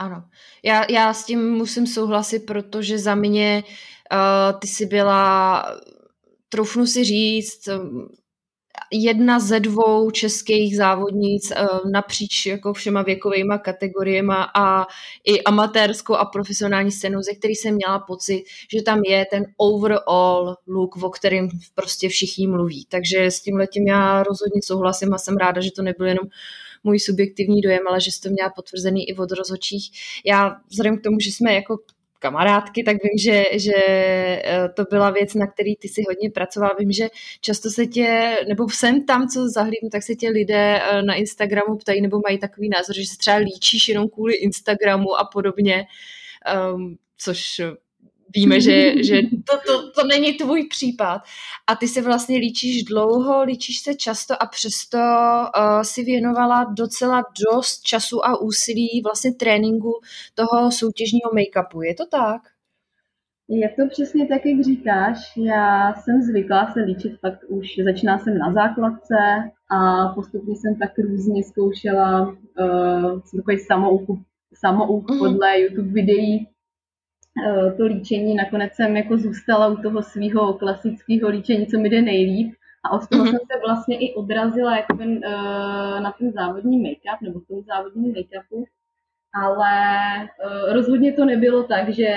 Ano, 0.00 0.24
já, 0.64 0.84
já 0.90 1.14
s 1.14 1.24
tím 1.24 1.50
musím 1.50 1.86
souhlasit, 1.86 2.46
protože 2.46 2.98
za 2.98 3.14
mě 3.14 3.62
uh, 3.64 4.60
ty 4.60 4.66
jsi 4.66 4.86
byla, 4.86 5.64
troufnu 6.48 6.86
si 6.86 7.04
říct, 7.04 7.68
jedna 8.92 9.40
ze 9.40 9.60
dvou 9.60 10.10
českých 10.10 10.76
závodnic 10.76 11.50
eh, 11.50 11.66
napříč 11.92 12.46
jako 12.46 12.72
všema 12.72 13.02
věkovými 13.02 13.54
kategoriemi 13.64 14.34
a 14.54 14.86
i 15.24 15.42
amatérskou 15.42 16.14
a 16.14 16.24
profesionální 16.24 16.90
scénou, 16.90 17.22
ze 17.22 17.34
který 17.34 17.54
jsem 17.54 17.74
měla 17.74 17.98
pocit, 17.98 18.44
že 18.74 18.82
tam 18.82 19.00
je 19.06 19.26
ten 19.30 19.44
overall 19.56 20.56
look, 20.66 20.96
o 20.96 21.10
kterém 21.10 21.48
prostě 21.74 22.08
všichni 22.08 22.46
mluví. 22.46 22.86
Takže 22.88 23.24
s 23.24 23.40
tím 23.40 23.56
letím 23.56 23.86
já 23.86 24.22
rozhodně 24.22 24.60
souhlasím 24.64 25.14
a 25.14 25.18
jsem 25.18 25.36
ráda, 25.36 25.60
že 25.60 25.70
to 25.76 25.82
nebyl 25.82 26.06
jenom 26.06 26.26
můj 26.84 26.98
subjektivní 27.00 27.60
dojem, 27.60 27.82
ale 27.88 28.00
že 28.00 28.10
jsi 28.10 28.20
to 28.20 28.28
měla 28.28 28.50
potvrzený 28.56 29.08
i 29.08 29.16
od 29.16 29.32
rozhodčích. 29.32 29.90
Já 30.24 30.56
vzhledem 30.70 30.98
k 30.98 31.02
tomu, 31.02 31.20
že 31.20 31.30
jsme 31.30 31.54
jako 31.54 31.76
kamarádky, 32.20 32.82
tak 32.84 32.96
vím, 33.02 33.18
že, 33.18 33.44
že 33.58 33.74
eh, 33.76 34.68
to 34.76 34.84
byla 34.90 35.10
věc, 35.10 35.34
na 35.34 35.46
který 35.46 35.76
ty 35.76 35.88
si 35.88 36.02
hodně 36.08 36.30
pracovala. 36.30 36.74
Vím, 36.78 36.92
že 36.92 37.08
často 37.40 37.70
se 37.70 37.86
tě, 37.86 38.36
nebo 38.48 38.68
jsem 38.68 39.06
tam, 39.06 39.28
co 39.28 39.48
zahlídnu, 39.48 39.90
tak 39.92 40.02
se 40.02 40.14
tě 40.14 40.28
lidé 40.28 40.80
eh, 40.82 41.02
na 41.02 41.14
Instagramu 41.14 41.76
ptají, 41.76 42.00
nebo 42.00 42.20
mají 42.26 42.38
takový 42.38 42.68
názor, 42.68 42.96
že 42.96 43.06
se 43.06 43.18
třeba 43.18 43.36
líčíš 43.36 43.88
jenom 43.88 44.08
kvůli 44.08 44.34
Instagramu 44.34 45.16
a 45.18 45.24
podobně, 45.32 45.86
um, 46.74 46.96
což 47.18 47.60
víme, 48.34 48.60
že, 48.60 48.94
že 49.04 49.20
to, 49.22 49.58
to, 49.66 49.90
to 49.90 50.06
není 50.06 50.32
tvůj 50.32 50.66
případ. 50.66 51.22
A 51.66 51.76
ty 51.76 51.88
se 51.88 52.02
vlastně 52.02 52.38
líčíš 52.38 52.84
dlouho, 52.84 53.42
líčíš 53.42 53.80
se 53.80 53.94
často 53.94 54.42
a 54.42 54.46
přesto 54.46 54.98
uh, 54.98 55.82
si 55.82 56.04
věnovala 56.04 56.64
docela 56.78 57.22
dost 57.52 57.82
času 57.82 58.26
a 58.26 58.40
úsilí 58.40 59.02
vlastně 59.04 59.34
tréninku 59.34 59.92
toho 60.34 60.70
soutěžního 60.70 61.30
make-upu. 61.34 61.82
Je 61.82 61.94
to 61.94 62.06
tak? 62.06 62.42
Je 63.52 63.68
to 63.68 63.88
přesně 63.88 64.26
tak, 64.26 64.46
jak 64.46 64.64
říkáš. 64.64 65.32
Já 65.36 65.94
jsem 65.94 66.22
zvyklá 66.22 66.72
se 66.72 66.80
líčit 66.80 67.20
fakt 67.20 67.40
už, 67.48 67.66
začíná 67.84 68.18
jsem 68.18 68.38
na 68.38 68.52
základce 68.52 69.14
a 69.70 70.08
postupně 70.14 70.54
jsem 70.56 70.78
tak 70.78 70.98
různě 70.98 71.44
zkoušela 71.44 72.28
uh, 72.28 73.20
takový 73.36 73.58
samouk, 73.58 74.02
samouk 74.54 75.10
mm-hmm. 75.10 75.18
podle 75.18 75.60
YouTube 75.60 75.92
videí 75.92 76.48
to 77.76 77.84
líčení. 77.86 78.34
Nakonec 78.34 78.72
jsem 78.74 78.96
jako 78.96 79.16
zůstala 79.16 79.68
u 79.68 79.76
toho 79.76 80.02
svého 80.02 80.54
klasického 80.54 81.28
líčení, 81.28 81.66
co 81.66 81.78
mi 81.78 81.88
jde 81.88 82.02
nejlíp. 82.02 82.54
A 82.84 82.90
od 82.90 83.08
toho 83.08 83.24
mm-hmm. 83.24 83.30
jsem 83.30 83.38
se 83.38 83.60
vlastně 83.66 83.98
i 83.98 84.14
odrazila 84.14 84.76
jako 84.76 84.96
ten, 84.96 85.10
uh, 85.10 86.00
na 86.00 86.14
ten 86.18 86.32
závodní 86.32 86.82
make-up, 86.82 87.18
nebo 87.22 87.40
v 87.40 87.46
tom 87.46 87.62
závodním 87.62 88.12
make-upu 88.12 88.64
ale 89.34 89.74
uh, 90.46 90.72
rozhodně 90.72 91.12
to 91.12 91.24
nebylo 91.24 91.62
tak, 91.62 91.88
že 91.88 92.08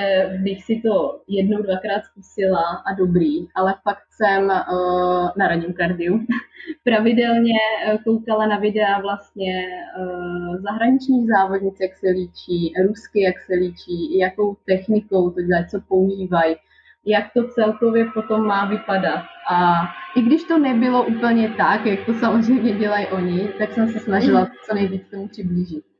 bych 0.43 0.63
si 0.63 0.82
to 0.86 1.22
jednou, 1.27 1.62
dvakrát 1.62 2.03
zkusila 2.03 2.62
a 2.62 2.93
dobrý, 2.98 3.48
ale 3.55 3.75
fakt 3.84 4.03
jsem 4.12 4.43
uh, 4.43 5.29
na 5.38 5.48
radním 5.48 5.74
kardiu 5.74 6.20
pravidelně 6.84 7.53
uh, 7.88 7.98
koukala 8.03 8.48
na 8.48 8.58
videa 8.58 9.01
vlastně 9.01 9.53
zahraničních 10.63 11.27
závodnic, 11.27 11.75
jak 11.82 11.98
se 11.98 12.08
líčí, 12.08 12.74
rusky, 12.88 13.22
jak 13.22 13.41
se 13.41 13.53
líčí, 13.53 14.17
jakou 14.17 14.58
technikou 14.65 15.29
to 15.29 15.41
dělají, 15.41 15.67
co 15.67 15.82
používají, 15.88 16.55
jak 17.05 17.25
to 17.34 17.48
celkově 17.48 18.05
potom 18.13 18.48
má 18.48 18.65
vypadat. 18.65 19.24
A 19.51 19.74
i 20.15 20.22
když 20.22 20.43
to 20.43 20.58
nebylo 20.58 21.05
úplně 21.05 21.50
tak, 21.58 21.86
jak 21.86 22.05
to 22.05 22.13
samozřejmě 22.13 22.74
dělají 22.74 23.08
oni, 23.08 23.48
tak 23.60 23.72
jsem 23.72 23.88
se 23.88 24.00
snažila 24.00 24.39
mhm. 24.39 24.51
co 24.70 24.75
nejvíc 24.75 25.10
tomu 25.12 25.27
přiblížit. 25.27 25.92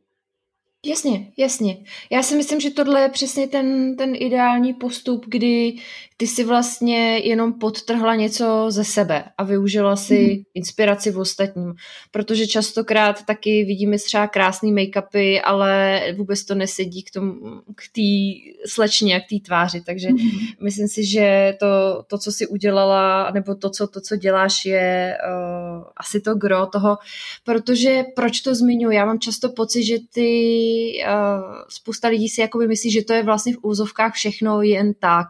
Jasně, 0.86 1.32
jasně. 1.38 1.78
Já 2.12 2.24
si 2.24 2.36
myslím, 2.36 2.60
že 2.60 2.70
tohle 2.70 3.02
je 3.02 3.10
přesně 3.10 3.48
ten, 3.48 3.96
ten 3.96 4.16
ideální 4.16 4.74
postup, 4.74 5.26
kdy 5.28 5.76
ty 6.18 6.28
si 6.28 6.44
vlastně 6.44 7.18
jenom 7.18 7.54
podtrhla 7.54 8.16
něco 8.16 8.66
ze 8.70 8.84
sebe 8.84 9.24
a 9.38 9.44
využila 9.44 9.96
si 9.96 10.36
mm. 10.38 10.44
inspiraci 10.54 11.12
v 11.12 11.20
ostatním. 11.20 11.74
Protože 12.12 12.48
častokrát 12.48 13.26
taky 13.26 13.64
vidíme 13.64 13.98
třeba 13.98 14.28
krásný 14.28 14.74
make-upy, 14.74 15.42
ale 15.44 16.02
vůbec 16.18 16.46
to 16.46 16.56
nesedí 16.56 17.04
k 17.04 17.12
tomu, 17.12 17.34
k 17.76 17.82
té 17.96 18.52
slečně, 18.70 19.20
k 19.20 19.30
té 19.30 19.46
tváři. 19.46 19.82
Takže 19.82 20.10
mm. 20.10 20.18
myslím 20.64 20.88
si, 20.88 21.06
že 21.06 21.58
to, 21.60 22.04
to, 22.08 22.18
co 22.18 22.32
si 22.32 22.48
udělala, 22.48 23.32
nebo 23.32 23.56
to, 23.56 23.70
co, 23.70 23.88
to, 23.88 24.02
co 24.02 24.16
děláš, 24.16 24.66
je 24.66 25.18
uh, 25.28 25.84
asi 25.98 26.22
to 26.22 26.36
gro 26.36 26.66
toho. 26.66 26.98
Protože 27.44 28.04
proč 28.16 28.42
to 28.42 28.56
zmiňuji? 28.56 28.96
Já 28.96 29.06
mám 29.06 29.20
často 29.20 29.50
pocit, 29.50 29.84
že 29.84 29.98
ty 30.14 30.73
uh, 31.06 31.54
spousta 31.70 32.08
lidí 32.08 32.30
si 32.30 32.42
jakoby 32.42 32.68
myslí, 32.68 32.92
že 32.92 33.04
to 33.04 33.14
je 33.14 33.24
vlastně 33.24 33.54
v 33.54 33.60
úzovkách 33.62 34.14
všechno 34.14 34.62
jen 34.62 34.94
tak. 34.94 35.28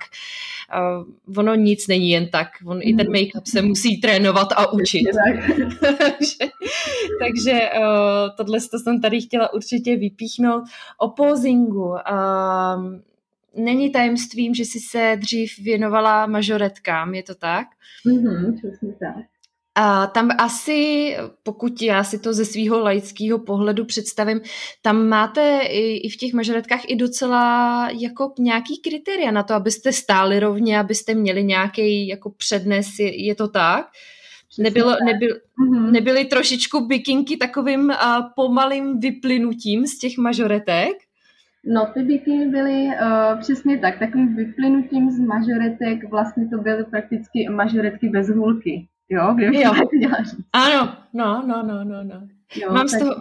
Uh, 1.27 1.37
ono 1.37 1.55
nic 1.55 1.87
není 1.87 2.09
jen 2.09 2.29
tak. 2.29 2.47
On, 2.65 2.79
I 2.81 2.93
ten 2.93 3.07
make-up 3.11 3.45
se 3.45 3.61
musí 3.61 4.01
trénovat 4.01 4.47
a 4.51 4.73
učit. 4.73 5.03
takže 5.79 6.51
takže 7.19 7.69
uh, 7.77 8.35
tohle 8.37 8.59
to 8.71 8.79
jsem 8.79 9.01
tady 9.01 9.21
chtěla 9.21 9.53
určitě 9.53 9.95
vypíchnout. 9.95 10.63
O 10.97 11.09
posingu. 11.09 11.95
Není 13.55 13.91
tajemstvím, 13.91 14.53
že 14.53 14.65
jsi 14.65 14.79
se 14.79 15.17
dřív 15.19 15.59
věnovala 15.59 16.25
mažoretkám, 16.25 17.13
je 17.13 17.23
to 17.23 17.35
tak? 17.35 17.67
Mhm, 18.05 18.57
přesně 18.57 18.93
tak. 18.99 19.32
A 19.75 20.07
tam 20.07 20.29
asi, 20.37 21.15
pokud 21.43 21.81
já 21.81 22.03
si 22.03 22.19
to 22.19 22.33
ze 22.33 22.45
svého 22.45 22.79
laického 22.79 23.39
pohledu 23.39 23.85
představím, 23.85 24.41
tam 24.81 25.07
máte 25.07 25.59
i, 25.61 25.97
i 25.97 26.09
v 26.09 26.17
těch 26.17 26.33
mažoretkách 26.33 26.81
i 26.87 26.95
docela 26.95 27.89
jako 27.89 28.33
nějaký 28.39 28.81
kritéria 28.81 29.31
na 29.31 29.43
to, 29.43 29.53
abyste 29.53 29.91
stáli 29.91 30.39
rovně, 30.39 30.79
abyste 30.79 31.13
měli 31.13 31.43
nějaký 31.43 32.07
jako 32.07 32.29
přednes, 32.29 32.99
je, 32.99 33.25
je 33.25 33.35
to 33.35 33.47
tak? 33.47 33.85
Nebylo, 34.59 34.95
nebyl, 35.05 35.29
mm-hmm. 35.29 35.91
Nebyly 35.91 36.25
trošičku 36.25 36.87
bikinky 36.87 37.37
takovým 37.37 37.89
uh, 37.89 37.95
pomalým 38.35 38.99
vyplynutím 38.99 39.87
z 39.87 39.97
těch 39.97 40.17
mažoretek? 40.17 40.93
No, 41.65 41.87
ty 41.93 42.03
bikiny 42.03 42.49
byly 42.49 42.85
uh, 42.85 43.39
přesně 43.39 43.77
tak, 43.77 43.99
takovým 43.99 44.35
vyplynutím 44.35 45.11
z 45.11 45.19
mažoretek, 45.19 46.09
vlastně 46.09 46.47
to 46.49 46.57
byly 46.57 46.83
prakticky 46.83 47.49
mažoretky 47.49 48.09
bez 48.09 48.29
hůlky. 48.29 48.87
Jo, 49.13 49.33
kde 49.35 49.45
jo. 49.45 49.73
měla 49.91 50.23
říct. 50.23 50.45
Ano, 50.53 50.95
no, 51.13 51.43
no, 51.47 51.63
no, 51.63 51.83
no, 51.83 52.03
no. 52.03 52.27
Jo, 52.55 52.73
mám 52.73 52.87
tak... 52.87 52.99
z 52.99 53.03
toho, 53.03 53.15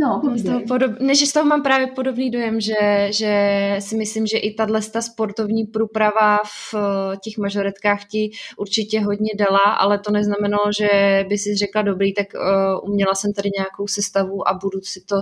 No, 0.00 0.20
mám 0.24 0.38
z 0.38 0.44
toho 0.44 0.60
podob... 0.68 1.00
ne, 1.00 1.14
že 1.14 1.26
z 1.26 1.32
toho 1.32 1.46
mám 1.46 1.62
právě 1.62 1.86
podobný 1.86 2.30
dojem, 2.30 2.60
že, 2.60 3.08
že 3.10 3.76
si 3.78 3.96
myslím, 3.96 4.26
že 4.26 4.38
i 4.38 4.54
tahle 4.54 4.82
sportovní 5.00 5.64
průprava 5.64 6.36
v 6.36 6.74
eh, 6.74 7.16
těch 7.16 7.38
mažoretkách 7.38 8.04
ti 8.04 8.30
určitě 8.56 9.00
hodně 9.00 9.30
dala, 9.38 9.58
ale 9.58 9.98
to 9.98 10.10
neznamenalo, 10.10 10.64
že 10.78 11.24
by 11.28 11.38
si 11.38 11.56
řekla 11.56 11.82
dobrý, 11.82 12.14
tak 12.14 12.26
uh, 12.34 12.90
uměla 12.90 13.14
jsem 13.14 13.32
tady 13.32 13.50
nějakou 13.58 13.86
sestavu 13.86 14.48
a 14.48 14.54
budu 14.54 14.80
si 14.80 15.04
to 15.04 15.16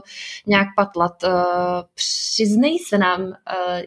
nějak 0.46 0.68
patlat. 0.76 1.22
Uh, 1.24 1.30
přiznej 1.94 2.78
se 2.78 2.98
nám, 2.98 3.22
uh, 3.22 3.32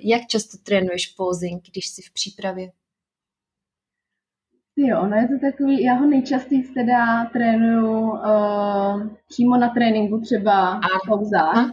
jak 0.02 0.22
často 0.28 0.58
trénuješ 0.64 1.08
posing, 1.08 1.64
když 1.72 1.88
jsi 1.88 2.02
v 2.02 2.14
přípravě? 2.14 2.70
Jo, 4.82 5.08
no 5.08 5.16
je 5.18 5.28
to 5.28 5.40
takový, 5.40 5.84
já 5.84 5.94
ho 5.94 6.08
nejčastěji 6.08 6.64
teda 6.64 7.26
trénuju 7.26 8.12
uh, 8.12 9.08
přímo 9.30 9.58
na 9.58 9.70
tréninku 9.70 10.20
třeba 10.20 10.80
v 10.80 11.08
pauzách. 11.08 11.72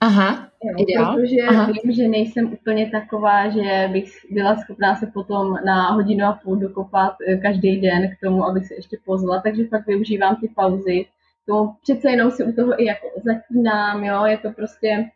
Aha, 0.00 0.48
jo, 0.64 0.74
ideál. 0.78 1.14
Protože 1.14 1.42
Aha. 1.48 1.66
vím, 1.66 1.92
že 1.92 2.08
nejsem 2.08 2.52
úplně 2.52 2.90
taková, 2.90 3.48
že 3.48 3.88
bych 3.92 4.12
byla 4.30 4.56
schopná 4.56 4.96
se 4.96 5.06
potom 5.06 5.54
na 5.66 5.90
hodinu 5.90 6.26
a 6.26 6.40
půl 6.44 6.56
dokopat 6.56 7.16
eh, 7.26 7.36
každý 7.36 7.80
den 7.80 8.10
k 8.10 8.20
tomu, 8.26 8.44
abych 8.44 8.66
se 8.66 8.74
ještě 8.74 8.96
pozvala, 9.04 9.42
takže 9.42 9.66
fakt 9.66 9.86
využívám 9.86 10.36
ty 10.36 10.48
pauzy. 10.56 11.06
To 11.46 11.72
přece 11.82 12.10
jenom 12.10 12.30
si 12.30 12.44
u 12.44 12.52
toho 12.52 12.82
i 12.82 12.84
jako 12.84 13.06
zatínám, 13.24 14.04
jo, 14.04 14.24
je 14.24 14.38
to 14.38 14.50
prostě 14.50 15.10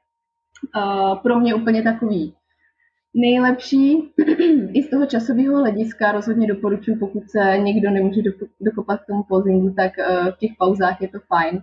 uh, 0.76 1.18
pro 1.18 1.40
mě 1.40 1.54
úplně 1.54 1.82
takový 1.82 2.34
Nejlepší 3.14 4.12
i 4.72 4.82
z 4.82 4.90
toho 4.90 5.06
časového 5.06 5.58
hlediska 5.58 6.12
rozhodně 6.12 6.46
doporučuji, 6.46 6.96
pokud 6.96 7.30
se 7.30 7.58
někdo 7.58 7.90
nemůže 7.90 8.20
dokopat 8.60 9.00
k 9.00 9.06
tomu 9.06 9.22
pozingu, 9.22 9.74
tak 9.76 9.98
eh, 9.98 10.32
v 10.32 10.38
těch 10.38 10.50
pauzách 10.58 11.00
je 11.00 11.08
to 11.08 11.18
fajn. 11.28 11.62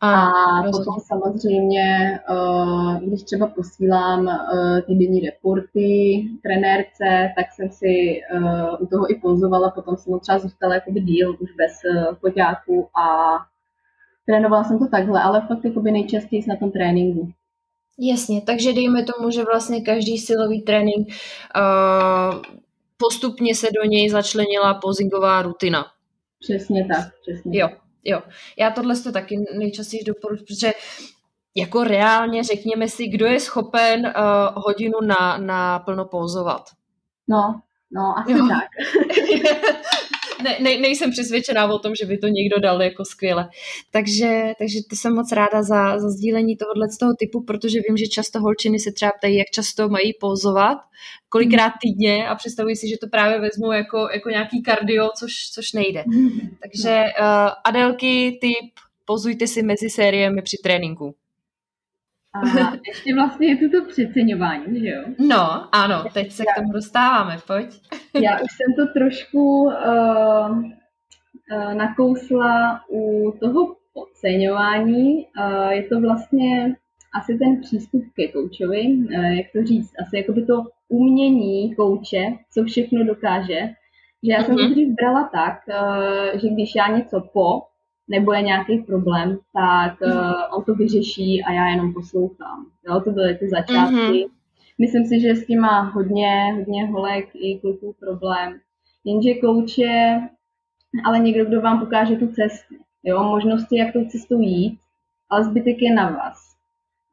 A, 0.00 0.26
a 0.26 0.62
potom 0.62 0.94
samozřejmě, 1.06 2.20
eh, 2.30 3.06
když 3.06 3.22
třeba 3.22 3.46
posílám 3.46 4.28
eh, 4.28 4.82
ty 4.82 4.94
denní 4.94 5.20
reporty 5.20 6.22
trenérce, 6.42 7.32
tak 7.36 7.46
jsem 7.52 7.70
si 7.70 8.20
u 8.80 8.86
toho 8.86 9.10
i 9.10 9.14
pouzovala, 9.14 9.70
potom 9.70 9.96
jsem 9.96 10.20
třeba 10.20 10.38
zůstala 10.38 10.74
jakoby 10.74 11.00
díl 11.00 11.36
už 11.40 11.50
bez 11.56 11.72
foťáku 12.20 12.88
a 12.98 13.36
trénovala 14.26 14.64
jsem 14.64 14.78
to 14.78 14.88
takhle, 14.88 15.22
ale 15.22 15.46
fakt 15.48 15.64
jakoby 15.64 15.92
nejčastěji 15.92 16.44
na 16.48 16.56
tom 16.56 16.70
tréninku. 16.70 17.32
Jasně, 17.98 18.42
takže 18.42 18.72
dejme 18.72 19.04
tomu, 19.04 19.30
že 19.30 19.44
vlastně 19.44 19.80
každý 19.80 20.18
silový 20.18 20.62
trénink 20.62 21.08
uh, 21.08 22.42
postupně 22.96 23.54
se 23.54 23.66
do 23.74 23.88
něj 23.88 24.08
začlenila 24.08 24.74
pozingová 24.74 25.42
rutina. 25.42 25.86
Přesně 26.40 26.88
tak, 26.94 27.12
přesně. 27.22 27.58
Jo, 27.58 27.68
jo. 28.04 28.22
Já 28.58 28.70
tohle 28.70 28.96
to 28.96 29.12
taky 29.12 29.44
nejčastěji 29.58 30.04
doporučuji, 30.04 30.44
protože 30.44 30.72
jako 31.54 31.84
reálně 31.84 32.44
řekněme 32.44 32.88
si, 32.88 33.08
kdo 33.08 33.26
je 33.26 33.40
schopen 33.40 34.06
uh, 34.06 34.12
hodinu 34.54 35.00
na, 35.00 35.38
na 35.38 35.78
plno 35.78 36.04
pouzovat. 36.04 36.62
No, 37.28 37.60
no, 37.90 38.14
asi 38.18 38.32
jo. 38.32 38.48
tak. 38.48 38.68
ne, 40.44 40.58
ne, 40.60 40.78
nejsem 40.78 41.10
přesvědčená 41.10 41.66
o 41.66 41.78
tom, 41.78 41.94
že 41.94 42.06
by 42.06 42.18
to 42.18 42.26
někdo 42.26 42.60
dal 42.60 42.82
jako 42.82 43.04
skvěle. 43.04 43.48
Takže, 43.90 44.52
takže 44.58 44.78
to 44.90 44.96
jsem 44.96 45.14
moc 45.14 45.32
ráda 45.32 45.62
za, 45.62 45.98
za 45.98 46.08
sdílení 46.10 46.56
tohohle 46.56 46.88
z 46.88 46.98
toho 46.98 47.14
typu, 47.18 47.44
protože 47.44 47.80
vím, 47.88 47.96
že 47.96 48.06
často 48.06 48.40
holčiny 48.40 48.78
se 48.78 48.92
třeba 48.92 49.12
ptají, 49.18 49.36
jak 49.36 49.50
často 49.54 49.88
mají 49.88 50.12
pozovat, 50.20 50.78
kolikrát 51.28 51.72
mhm. 51.72 51.78
týdně 51.82 52.28
a 52.28 52.34
představují 52.34 52.76
si, 52.76 52.88
že 52.88 52.96
to 53.00 53.06
právě 53.06 53.40
vezmu 53.40 53.72
jako, 53.72 54.08
jako 54.14 54.28
nějaký 54.28 54.62
kardio, 54.62 55.10
což, 55.18 55.32
což 55.52 55.72
nejde. 55.72 56.04
Mhm. 56.06 56.56
Takže 56.62 57.04
uh, 57.20 57.26
Adelky, 57.64 58.38
typ, 58.40 58.70
pozujte 59.04 59.46
si 59.46 59.62
mezi 59.62 59.90
sériemi 59.90 60.42
při 60.42 60.56
tréninku. 60.62 61.14
A 62.34 62.40
ještě 62.88 63.14
vlastně 63.14 63.48
je 63.48 63.68
to 63.68 63.84
přeceňování, 63.88 64.80
že 64.80 64.88
jo? 64.88 65.02
No, 65.18 65.68
ano, 65.72 66.04
teď 66.14 66.32
se 66.32 66.42
k 66.42 66.56
tomu 66.56 66.72
dostáváme, 66.72 67.36
pojď. 67.46 67.80
Já 68.22 68.34
už 68.34 68.48
jsem 68.52 68.74
to 68.76 68.92
trošku 68.98 69.62
uh, 69.62 69.72
uh, 70.58 71.74
nakousla 71.74 72.80
u 72.90 73.32
toho 73.40 73.76
podceňování. 73.92 75.26
Uh, 75.38 75.70
je 75.70 75.82
to 75.82 76.00
vlastně 76.00 76.76
asi 77.20 77.38
ten 77.38 77.60
přístup 77.60 78.04
ke 78.16 78.28
koučovi, 78.28 78.82
uh, 78.86 79.12
jak 79.12 79.46
to 79.52 79.66
říct, 79.66 79.92
asi 80.06 80.16
jako 80.16 80.32
by 80.32 80.46
to 80.46 80.62
umění 80.88 81.74
kouče, 81.74 82.32
co 82.52 82.64
všechno 82.64 83.04
dokáže, 83.04 83.60
že 84.22 84.32
já 84.32 84.42
jsem 84.42 84.56
to 84.56 84.62
mhm. 84.62 84.72
dřív 84.72 84.88
brala 84.88 85.30
tak, 85.32 85.58
uh, 85.68 86.40
že 86.40 86.48
když 86.48 86.74
já 86.74 86.96
něco 86.96 87.20
po, 87.32 87.62
nebo 88.08 88.32
je 88.32 88.42
nějaký 88.42 88.78
problém, 88.78 89.38
tak 89.52 90.00
uh, 90.00 90.58
on 90.58 90.64
to 90.64 90.74
vyřeší 90.74 91.44
a 91.44 91.52
já 91.52 91.68
jenom 91.68 91.94
poslouchám. 91.94 92.66
Jo, 92.88 93.00
to 93.00 93.10
byly 93.10 93.34
ty 93.34 93.48
začátky. 93.48 93.96
Mm-hmm. 93.96 94.28
Myslím 94.78 95.04
si, 95.04 95.20
že 95.20 95.34
s 95.34 95.46
tím 95.46 95.60
má 95.60 95.80
hodně, 95.80 96.52
hodně 96.56 96.86
holek 96.86 97.28
i 97.34 97.58
kluků 97.58 97.94
problém. 98.00 98.60
Jenže 99.04 99.34
kouč 99.34 99.78
je 99.78 100.28
ale 101.04 101.18
někdo, 101.18 101.44
kdo 101.44 101.60
vám 101.60 101.82
ukáže 101.82 102.16
tu 102.16 102.28
cestu. 102.28 102.74
Jo, 103.04 103.22
možnosti, 103.22 103.76
jak 103.76 103.92
tou 103.92 104.04
cestou 104.04 104.40
jít, 104.40 104.78
ale 105.30 105.44
zbytek 105.44 105.82
je 105.82 105.94
na 105.94 106.10
vás. 106.10 106.54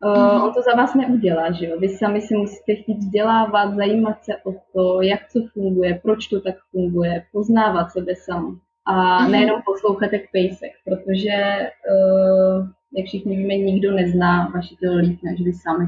Uh, 0.06 0.44
on 0.44 0.54
to 0.54 0.62
za 0.62 0.76
vás 0.76 0.96
neudělá, 0.96 1.52
že 1.52 1.66
jo? 1.66 1.80
Vy 1.80 1.90
sami 1.90 2.22
si 2.22 2.36
musíte 2.36 2.76
chtít 2.76 2.98
vzdělávat, 2.98 3.76
zajímat 3.76 4.24
se 4.24 4.38
o 4.38 4.54
to, 4.74 5.02
jak 5.02 5.30
co 5.30 5.40
funguje, 5.54 6.00
proč 6.04 6.28
to 6.28 6.42
tak 6.42 6.56
funguje, 6.72 7.26
poznávat 7.32 7.92
sebe 7.92 8.16
sám. 8.16 8.60
A 8.92 8.94
mm-hmm. 8.94 9.32
nejenom 9.32 9.62
poslouchat 9.66 10.14
jak 10.14 10.22
pejsek, 10.32 10.72
protože, 10.86 11.70
uh, 11.92 12.68
jak 12.98 13.06
všichni 13.06 13.38
víme, 13.38 13.56
nikdo 13.56 13.92
nezná 13.92 14.52
vaše 14.54 14.76
tělo 14.76 14.96
líp 14.96 15.24
než 15.24 15.42
vy 15.42 15.54
sami. 15.54 15.86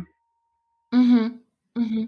Mm-hmm. 0.93 1.31
Mm-hmm. 1.80 2.08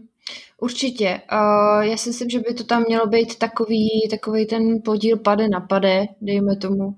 Určitě. 0.62 1.22
Uh, 1.32 1.82
já 1.82 1.98
si 1.98 2.10
myslím, 2.10 2.30
že 2.30 2.40
by 2.40 2.54
to 2.54 2.64
tam 2.64 2.84
mělo 2.88 3.08
být 3.08 3.38
takový, 3.40 4.08
takový 4.10 4.48
ten 4.48 4.82
podíl 4.86 5.18
pade 5.18 5.48
na 5.50 5.60
pade, 5.60 6.06
dejme 6.22 6.56
tomu, 6.56 6.96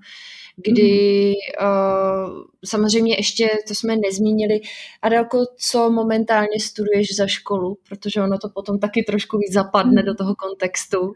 kdy 0.56 1.32
uh, 1.60 2.42
samozřejmě 2.64 3.14
ještě, 3.16 3.48
to 3.68 3.74
jsme 3.74 3.96
nezmínili, 3.96 4.60
Adelko, 5.02 5.38
co 5.58 5.90
momentálně 5.90 6.60
studuješ 6.60 7.16
za 7.16 7.26
školu, 7.26 7.78
protože 7.88 8.20
ono 8.20 8.38
to 8.38 8.48
potom 8.48 8.78
taky 8.78 9.02
trošku 9.02 9.38
víc 9.38 9.52
zapadne 9.52 10.02
do 10.02 10.14
toho 10.14 10.34
kontextu. 10.34 11.00
Uh, 11.00 11.14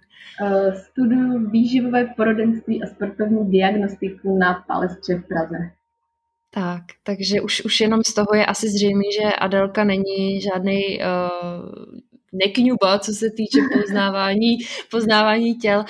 studuju 0.74 1.50
výživové 1.50 2.14
poradenství 2.16 2.82
a 2.82 2.86
sportovní 2.86 3.50
diagnostiku 3.50 4.38
na 4.38 4.64
Palestře 4.66 5.14
v 5.14 5.28
Praze. 5.28 5.81
Tak, 6.54 6.82
takže 7.02 7.40
už, 7.40 7.64
už 7.64 7.80
jenom 7.80 8.00
z 8.06 8.14
toho 8.14 8.34
je 8.34 8.46
asi 8.46 8.68
zřejmé, 8.68 9.02
že 9.20 9.36
Adelka 9.38 9.84
není 9.84 10.40
žádný 10.40 10.98
uh, 10.98 12.00
nekňuba, 12.32 12.98
co 12.98 13.12
se 13.12 13.30
týče 13.30 13.58
poznávání, 13.80 14.58
poznávání 14.90 15.54
těl. 15.54 15.84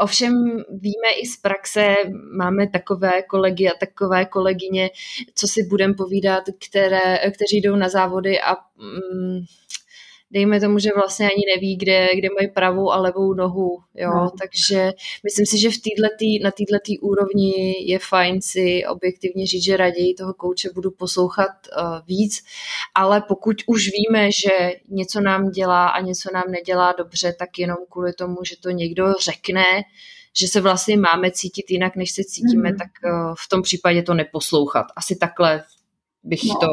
Ovšem 0.00 0.32
víme 0.70 1.10
i 1.22 1.26
z 1.26 1.36
praxe, 1.36 1.94
máme 2.36 2.68
takové 2.68 3.22
kolegy 3.22 3.68
a 3.68 3.78
takové 3.80 4.24
kolegyně, 4.24 4.90
co 5.34 5.48
si 5.48 5.62
budeme 5.62 5.94
povídat, 5.94 6.44
které, 6.68 7.18
kteří 7.18 7.60
jdou 7.60 7.76
na 7.76 7.88
závody 7.88 8.40
a 8.40 8.56
mm, 8.76 9.40
dejme 10.30 10.60
tomu, 10.60 10.78
že 10.78 10.90
vlastně 10.94 11.26
ani 11.26 11.42
neví, 11.56 11.76
kde, 11.76 12.08
kde 12.14 12.28
mají 12.40 12.48
pravou 12.50 12.90
a 12.90 13.00
levou 13.00 13.34
nohu, 13.34 13.78
jo, 13.94 14.10
no. 14.14 14.30
takže 14.38 14.92
myslím 15.24 15.46
si, 15.46 15.60
že 15.60 15.70
v 15.70 15.78
týhletý, 15.82 16.38
na 16.38 16.50
této 16.50 16.92
úrovni 17.00 17.74
je 17.86 17.98
fajn 17.98 18.42
si 18.42 18.84
objektivně 18.88 19.46
říct, 19.46 19.64
že 19.64 19.76
raději 19.76 20.14
toho 20.14 20.34
kouče 20.34 20.70
budu 20.74 20.90
poslouchat 20.90 21.48
uh, 21.48 22.06
víc, 22.06 22.44
ale 22.94 23.20
pokud 23.28 23.56
už 23.66 23.90
víme, 23.92 24.32
že 24.32 24.72
něco 24.88 25.20
nám 25.20 25.50
dělá 25.50 25.86
a 25.86 26.00
něco 26.00 26.28
nám 26.34 26.44
nedělá 26.50 26.92
dobře, 26.98 27.34
tak 27.38 27.58
jenom 27.58 27.76
kvůli 27.90 28.12
tomu, 28.12 28.36
že 28.44 28.56
to 28.60 28.70
někdo 28.70 29.14
řekne, 29.20 29.64
že 30.38 30.48
se 30.48 30.60
vlastně 30.60 30.96
máme 30.96 31.30
cítit 31.30 31.70
jinak, 31.70 31.96
než 31.96 32.10
se 32.10 32.22
cítíme, 32.24 32.70
mm. 32.70 32.76
tak 32.76 32.88
uh, 33.04 33.34
v 33.38 33.48
tom 33.48 33.62
případě 33.62 34.02
to 34.02 34.14
neposlouchat. 34.14 34.86
Asi 34.96 35.16
takhle 35.16 35.64
bych 36.22 36.44
no. 36.44 36.54
to 36.60 36.66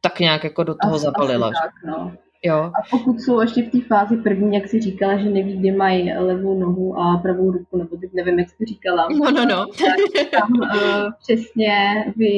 tak 0.00 0.20
nějak 0.20 0.44
jako 0.44 0.64
do 0.64 0.74
toho 0.82 0.94
asi, 0.94 1.04
zapalila. 1.04 1.46
Asi 1.46 1.54
tak, 1.62 1.72
no. 1.84 2.16
Jo. 2.42 2.56
A 2.56 2.80
pokud 2.90 3.20
jsou 3.20 3.40
ještě 3.40 3.62
v 3.62 3.70
té 3.70 3.80
fázi 3.80 4.16
první, 4.16 4.54
jak 4.54 4.68
si 4.68 4.80
říkala, 4.80 5.18
že 5.18 5.30
neví, 5.30 5.56
kde 5.56 5.72
mají 5.72 6.12
levou 6.12 6.58
nohu 6.58 6.98
a 6.98 7.18
pravou 7.22 7.52
ruku, 7.52 7.76
nebo 7.76 7.96
teď 7.96 8.10
nevím, 8.14 8.38
jak 8.38 8.48
jsi 8.50 8.64
říkala. 8.64 9.08
No, 9.10 9.30
no, 9.30 9.46
no. 9.46 9.66
Tak 9.66 10.30
tam 10.30 10.52
uh, 10.52 11.10
přesně 11.22 11.72
by 12.16 12.32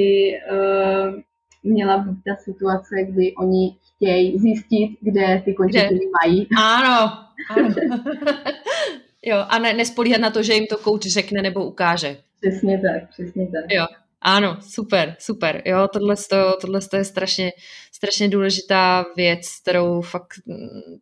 uh, 0.53 1.21
měla 1.63 1.99
být 1.99 2.19
ta 2.27 2.37
situace, 2.37 2.95
kdy 3.09 3.35
oni 3.35 3.77
chtějí 3.97 4.39
zjistit, 4.39 4.99
kde 5.01 5.43
ty 5.45 5.55
končetiny 5.55 6.01
mají. 6.23 6.49
Ano, 6.59 7.13
ano. 7.57 7.75
jo, 9.23 9.45
a 9.49 9.59
ne, 9.59 9.73
nespolíhat 9.73 10.21
na 10.21 10.31
to, 10.31 10.43
že 10.43 10.55
jim 10.55 10.67
to 10.67 10.79
kouč 10.79 11.07
řekne 11.07 11.43
nebo 11.43 11.67
ukáže. 11.67 12.17
Přesně 12.41 12.79
tak, 12.79 13.11
přesně 13.11 13.47
tak. 13.47 13.65
Jo, 13.73 13.87
ano, 14.23 14.57
super, 14.61 15.17
super. 15.19 15.63
Jo, 15.65 15.89
tohle, 15.93 16.15
to, 16.31 16.57
tohle 16.61 16.81
to 16.91 16.97
je 16.97 17.05
strašně, 17.05 17.51
strašně 18.01 18.29
důležitá 18.29 19.05
věc, 19.17 19.61
kterou 19.63 20.01
fakt 20.01 20.29
mm, 20.47 20.99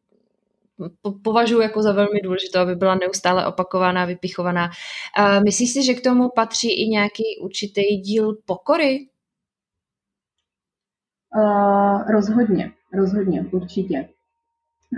považuji 1.22 1.61
jako 1.61 1.82
za 1.82 1.92
velmi 1.92 2.20
důležitou, 2.20 2.58
aby 2.58 2.74
byla 2.74 2.94
neustále 2.94 3.46
opakovaná, 3.46 4.04
vypichovaná. 4.04 4.70
A 5.16 5.40
myslíš 5.40 5.72
si, 5.72 5.82
že 5.82 5.94
k 5.94 6.02
tomu 6.02 6.28
patří 6.28 6.82
i 6.82 6.88
nějaký 6.88 7.22
určitý 7.42 7.96
díl 7.96 8.37
pokory? 8.46 9.08
Uh, 11.37 12.11
rozhodně, 12.11 12.72
rozhodně, 12.92 13.46
určitě. 13.52 14.08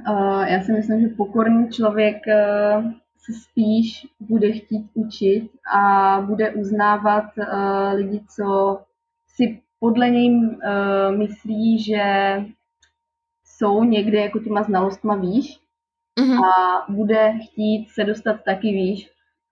Uh, 0.08 0.42
já 0.42 0.62
si 0.62 0.72
myslím, 0.72 1.00
že 1.00 1.14
pokorný 1.16 1.70
člověk 1.70 2.16
uh, 2.26 2.90
se 3.18 3.32
spíš 3.32 4.06
bude 4.20 4.52
chtít 4.52 4.90
učit 4.94 5.50
a 5.74 6.20
bude 6.20 6.50
uznávat 6.50 7.24
uh, 7.38 7.94
lidi, 7.94 8.20
co 8.36 8.78
si 9.36 9.62
podle 9.80 10.10
něj 10.10 10.36
uh, 10.36 11.16
myslí, 11.16 11.82
že 11.82 12.04
jsou 13.44 13.84
někde 13.84 14.20
jako 14.20 14.38
těma 14.38 14.62
znalostma 14.62 15.14
výš 15.14 15.60
mm-hmm. 16.20 16.44
a 16.44 16.84
bude 16.88 17.32
chtít 17.38 17.90
se 17.90 18.04
dostat 18.04 18.40
taky 18.44 18.68
výš. 18.72 19.10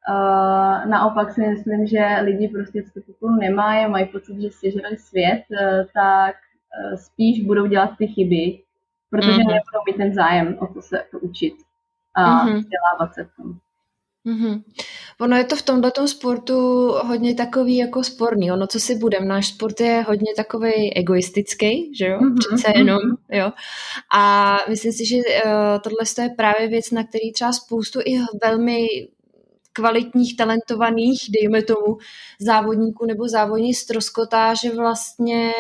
Uh, 0.09 0.91
naopak 0.91 1.33
si 1.33 1.41
myslím, 1.41 1.87
že 1.87 2.17
lidi 2.23 2.49
prostě 2.49 2.83
co 2.83 3.01
pokoru 3.07 3.35
nemají, 3.35 3.91
mají 3.91 4.07
pocit, 4.07 4.41
že 4.41 4.51
si 4.51 4.71
žrali 4.71 4.97
svět, 4.97 5.43
uh, 5.51 5.87
tak 5.95 6.35
uh, 6.35 6.97
spíš 6.97 7.45
budou 7.45 7.67
dělat 7.67 7.91
ty 7.99 8.07
chyby, 8.07 8.63
protože 9.11 9.31
mm-hmm. 9.31 9.37
nebudou 9.37 9.81
mít 9.87 9.97
ten 9.97 10.15
zájem 10.15 10.59
o 10.61 10.67
to 10.67 10.83
se 10.83 11.05
to 11.11 11.19
učit 11.19 11.55
a 12.15 12.23
mm-hmm. 12.23 12.57
vzdělávat 12.57 13.15
se 13.15 13.25
v 13.25 13.37
tom. 13.37 13.59
Mm-hmm. 14.29 14.63
Ono 15.21 15.37
je 15.37 15.45
to 15.45 15.57
v 15.57 15.63
tomhle 15.63 15.93
sportu 16.07 16.59
hodně 16.91 17.35
takový 17.35 17.77
jako 17.77 18.05
sporný. 18.05 18.53
Ono, 18.53 18.67
co 18.67 18.81
si 18.81 18.95
budem, 18.95 19.29
náš 19.29 19.49
sport 19.49 19.81
je 19.81 20.05
hodně 20.09 20.33
takový 20.37 20.97
egoistický, 20.97 21.93
že 21.99 22.07
jo? 22.07 22.19
Mm-hmm. 22.19 22.39
Přece 22.39 22.69
mhm. 22.69 22.79
jenom, 22.79 22.99
jo. 23.31 23.53
A 24.15 24.57
myslím 24.69 24.93
si, 24.93 25.07
že 25.07 25.17
uh, 25.17 25.23
tohle 25.83 25.99
je 26.23 26.35
právě 26.37 26.69
věc, 26.69 26.91
na 26.91 27.05
který 27.05 27.33
třeba 27.33 27.53
spoustu 27.53 28.01
i 28.05 28.19
velmi 28.43 28.87
kvalitních, 29.73 30.37
talentovaných, 30.37 31.21
dejme 31.41 31.63
tomu, 31.63 31.99
závodníků 32.41 33.07
nebo 33.07 33.29
závodní 33.29 33.75
stroskotá, 33.75 34.55
že 34.55 34.71
vlastně 34.71 35.53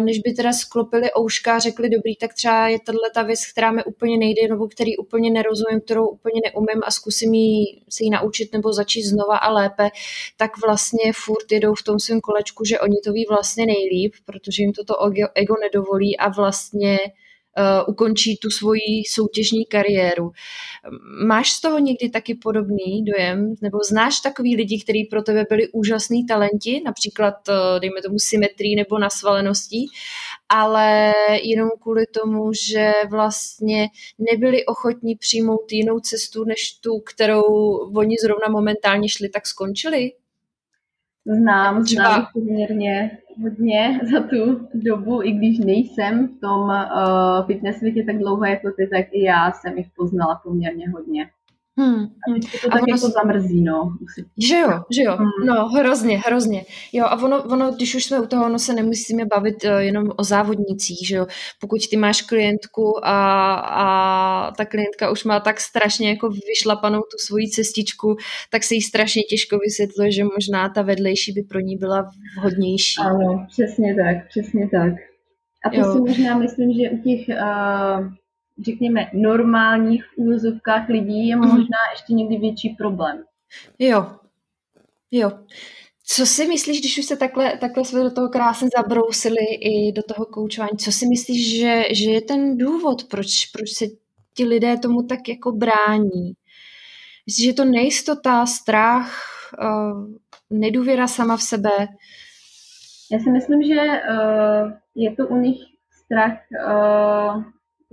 než 0.00 0.18
by 0.18 0.32
teda 0.32 0.52
sklopili 0.52 1.10
ouška 1.18 1.54
a 1.54 1.58
řekli, 1.58 1.88
dobrý, 1.88 2.16
tak 2.16 2.34
třeba 2.34 2.68
je 2.68 2.78
tahle 2.80 3.10
ta 3.14 3.22
věc, 3.22 3.46
která 3.52 3.72
mi 3.72 3.84
úplně 3.84 4.18
nejde, 4.18 4.48
nebo 4.48 4.68
který 4.68 4.96
úplně 4.96 5.30
nerozumím, 5.30 5.80
kterou 5.80 6.08
úplně 6.08 6.40
neumím 6.44 6.82
a 6.86 6.90
zkusím 6.90 7.34
jí, 7.34 7.82
se 7.88 8.04
jí 8.04 8.10
naučit 8.10 8.52
nebo 8.52 8.72
začít 8.72 9.02
znova 9.02 9.36
a 9.36 9.52
lépe, 9.52 9.90
tak 10.36 10.50
vlastně 10.66 11.12
furt 11.14 11.52
jedou 11.52 11.74
v 11.74 11.82
tom 11.82 11.98
svém 11.98 12.20
kolečku, 12.20 12.64
že 12.64 12.80
oni 12.80 12.96
to 13.04 13.12
ví 13.12 13.26
vlastně 13.28 13.66
nejlíp, 13.66 14.14
protože 14.24 14.62
jim 14.62 14.72
toto 14.72 14.94
ego 15.34 15.54
nedovolí 15.60 16.16
a 16.16 16.28
vlastně 16.28 16.98
ukončí 17.88 18.36
tu 18.36 18.50
svoji 18.50 19.04
soutěžní 19.10 19.66
kariéru. 19.66 20.30
Máš 21.26 21.52
z 21.52 21.60
toho 21.60 21.78
někdy 21.78 22.10
taky 22.10 22.34
podobný 22.34 23.04
dojem? 23.04 23.54
Nebo 23.62 23.78
znáš 23.90 24.20
takový 24.20 24.56
lidi, 24.56 24.82
kteří 24.82 25.04
pro 25.10 25.22
tebe 25.22 25.44
byli 25.48 25.68
úžasní 25.68 26.26
talenti, 26.26 26.82
například, 26.84 27.34
uh, 27.48 27.80
dejme 27.80 28.02
tomu, 28.02 28.18
symetrii 28.18 28.76
nebo 28.76 28.98
nasvaleností, 28.98 29.86
ale 30.48 31.12
jenom 31.42 31.68
kvůli 31.82 32.06
tomu, 32.06 32.52
že 32.68 32.92
vlastně 33.10 33.88
nebyli 34.18 34.66
ochotní 34.66 35.16
přijmout 35.16 35.72
jinou 35.72 36.00
cestu, 36.00 36.44
než 36.44 36.72
tu, 36.72 37.00
kterou 37.00 37.42
oni 37.96 38.16
zrovna 38.22 38.48
momentálně 38.50 39.08
šli, 39.08 39.28
tak 39.28 39.46
skončili? 39.46 40.12
Znám, 41.26 41.84
Třeba... 41.84 42.04
znám 42.04 42.26
poměrně 42.32 43.18
hodně 43.42 44.00
za 44.12 44.20
tu 44.20 44.68
dobu, 44.74 45.22
i 45.22 45.32
když 45.32 45.58
nejsem 45.58 46.28
v 46.28 46.40
tom 46.40 46.60
uh, 46.60 47.46
fitness 47.46 47.76
světě 47.78 48.04
tak 48.06 48.18
dlouho 48.18 48.44
jako 48.44 48.70
ty, 48.70 48.86
tak 48.86 49.06
i 49.12 49.22
já 49.22 49.52
jsem 49.52 49.78
jich 49.78 49.88
poznala 49.96 50.40
poměrně 50.44 50.90
hodně. 50.90 51.30
Hmm, 51.76 51.94
hmm. 52.28 52.40
to 52.62 52.68
tak 52.68 52.82
ono... 52.82 52.96
jako 52.96 53.08
zamrzí, 53.08 53.62
no. 53.62 53.96
Že 54.48 54.58
jo, 54.58 54.68
že 54.90 55.02
jo. 55.02 55.16
Hmm. 55.16 55.46
No, 55.46 55.68
hrozně, 55.68 56.18
hrozně. 56.18 56.64
Jo, 56.92 57.04
a 57.04 57.22
ono, 57.22 57.42
ono, 57.42 57.72
když 57.72 57.94
už 57.94 58.04
jsme 58.04 58.20
u 58.20 58.26
toho, 58.26 58.46
ono 58.46 58.58
se 58.58 58.72
nemusíme 58.72 59.24
bavit 59.24 59.64
uh, 59.64 59.70
jenom 59.70 60.10
o 60.16 60.24
závodnicích, 60.24 61.08
že 61.08 61.16
jo. 61.16 61.26
Pokud 61.60 61.88
ty 61.90 61.96
máš 61.96 62.22
klientku 62.22 63.06
a, 63.06 63.54
a 63.54 64.52
ta 64.56 64.64
klientka 64.64 65.10
už 65.10 65.24
má 65.24 65.40
tak 65.40 65.60
strašně 65.60 66.10
jako 66.10 66.28
vyšlapanou 66.28 66.98
tu 67.00 67.18
svoji 67.26 67.48
cestičku, 67.48 68.16
tak 68.50 68.64
se 68.64 68.74
jí 68.74 68.82
strašně 68.82 69.22
těžko 69.22 69.58
vysvětluje, 69.58 70.12
že 70.12 70.24
možná 70.24 70.68
ta 70.68 70.82
vedlejší 70.82 71.32
by 71.32 71.42
pro 71.42 71.60
ní 71.60 71.76
byla 71.76 72.10
vhodnější. 72.38 72.94
Ano, 73.00 73.46
přesně 73.50 73.94
tak, 73.94 74.28
přesně 74.28 74.68
tak. 74.68 74.92
A 75.64 75.70
to 75.70 75.76
jo. 75.76 75.92
si 75.92 75.98
možná 75.98 76.38
myslím, 76.38 76.72
že 76.72 76.90
u 76.90 76.98
těch 77.02 77.28
uh 77.28 78.23
řekněme, 78.62 79.10
normálních 79.12 80.04
v 80.04 80.18
úvozovkách 80.18 80.88
lidí 80.88 81.28
je 81.28 81.36
mhm. 81.36 81.48
možná 81.48 81.78
ještě 81.92 82.12
někdy 82.12 82.36
větší 82.36 82.68
problém. 82.68 83.24
Jo, 83.78 84.16
jo. 85.10 85.30
Co 86.06 86.26
si 86.26 86.46
myslíš, 86.46 86.80
když 86.80 86.98
už 86.98 87.04
se 87.04 87.16
takhle, 87.16 87.58
takhle 87.58 87.84
jsme 87.84 88.02
do 88.02 88.10
toho 88.10 88.28
krásně 88.28 88.68
zabrousili 88.76 89.44
i 89.60 89.92
do 89.92 90.02
toho 90.02 90.26
koučování, 90.26 90.78
co 90.78 90.92
si 90.92 91.06
myslíš, 91.06 91.60
že, 91.60 91.82
že 91.92 92.10
je 92.10 92.20
ten 92.20 92.58
důvod, 92.58 93.04
proč, 93.04 93.46
proč 93.46 93.70
se 93.70 93.84
ti 94.34 94.44
lidé 94.44 94.78
tomu 94.78 95.02
tak 95.02 95.28
jako 95.28 95.52
brání? 95.52 96.32
Myslíš, 97.26 97.44
že 97.44 97.50
je 97.50 97.54
to 97.54 97.64
nejistota, 97.64 98.46
strach, 98.46 99.20
uh, 99.62 100.08
nedůvěra 100.50 101.06
sama 101.06 101.36
v 101.36 101.42
sebe? 101.42 101.70
Já 103.12 103.18
si 103.18 103.30
myslím, 103.30 103.62
že 103.62 103.80
uh, 103.80 104.72
je 104.94 105.16
to 105.16 105.26
u 105.26 105.36
nich 105.36 105.58
strach 106.04 106.38
uh, 106.66 107.44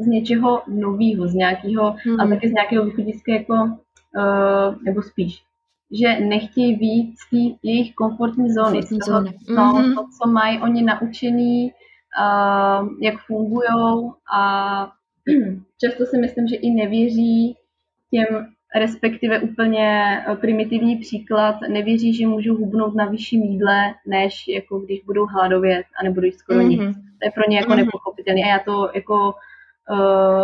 z 0.04 0.08
něčeho 0.08 0.62
nového, 0.68 1.28
z 1.28 1.34
nějakého, 1.34 1.96
hmm. 2.06 2.20
a 2.20 2.28
taky 2.28 2.50
z 2.50 2.52
nějakého 2.52 2.86
východiska 2.86 3.34
jako, 3.34 3.54
uh, 3.54 4.76
nebo 4.84 5.02
spíš, 5.02 5.44
že 5.92 6.20
nechtějí 6.20 6.76
víc 6.76 7.20
z 7.20 7.30
té 7.30 7.58
jejich 7.64 7.96
komfortní 7.96 8.52
zóny, 8.52 8.84
z 8.84 8.90
toho, 8.90 9.00
zóny. 9.06 9.34
No, 9.50 9.74
mm-hmm. 9.74 9.96
to, 9.96 10.02
co 10.02 10.30
mají 10.30 10.60
oni 10.60 10.84
naučený, 10.84 11.72
uh, 11.72 12.88
jak 13.02 13.16
fungují 13.28 13.68
a 14.36 14.92
často 15.86 16.06
si 16.06 16.18
myslím, 16.18 16.48
že 16.48 16.56
i 16.56 16.72
nevěří 16.72 17.56
těm 18.12 18.46
respektive 18.76 19.40
úplně 19.40 20.18
primitivní 20.42 20.96
příklad, 20.98 21.56
nevěří, 21.70 22.14
že 22.14 22.28
můžou 22.28 22.56
hubnout 22.56 22.96
na 22.96 23.06
vyšším 23.06 23.44
jídle, 23.44 23.94
než 24.08 24.48
jako 24.48 24.80
když 24.80 25.04
budou 25.04 25.26
hladovět 25.26 25.86
a 26.00 26.04
nebudou 26.04 26.26
jíst 26.26 26.38
skoro 26.38 26.60
mm-hmm. 26.60 26.68
nic. 26.68 26.96
To 26.96 27.28
je 27.28 27.32
pro 27.32 27.44
ně 27.50 27.58
jako 27.58 27.72
mm-hmm. 27.72 27.76
nepochopitelné. 27.76 28.42
A 28.44 28.48
já 28.48 28.60
to 28.60 28.90
jako 28.96 29.34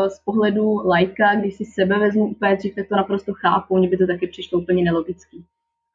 z 0.08 0.20
pohledu 0.26 0.74
lajka, 0.88 1.36
když 1.36 1.56
si 1.56 1.66
sebe 1.66 2.00
vezmu 2.00 2.26
úplně 2.26 2.56
dřív, 2.56 2.76
tak 2.76 2.88
to 2.90 2.96
naprosto 2.96 3.34
chápu, 3.34 3.78
mně 3.78 3.90
by 3.90 3.98
to 3.98 4.08
taky 4.08 4.28
přišlo 4.28 4.60
úplně 4.60 4.84
nelogický. 4.84 5.46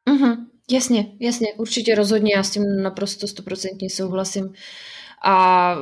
Mm-hmm. 0.09 0.37
Jasně, 0.71 1.05
jasně, 1.19 1.47
určitě 1.53 1.95
rozhodně, 1.95 2.33
já 2.35 2.43
s 2.43 2.51
tím 2.51 2.63
naprosto 2.83 3.27
stoprocentně 3.27 3.89
souhlasím. 3.89 4.53
A 5.23 5.75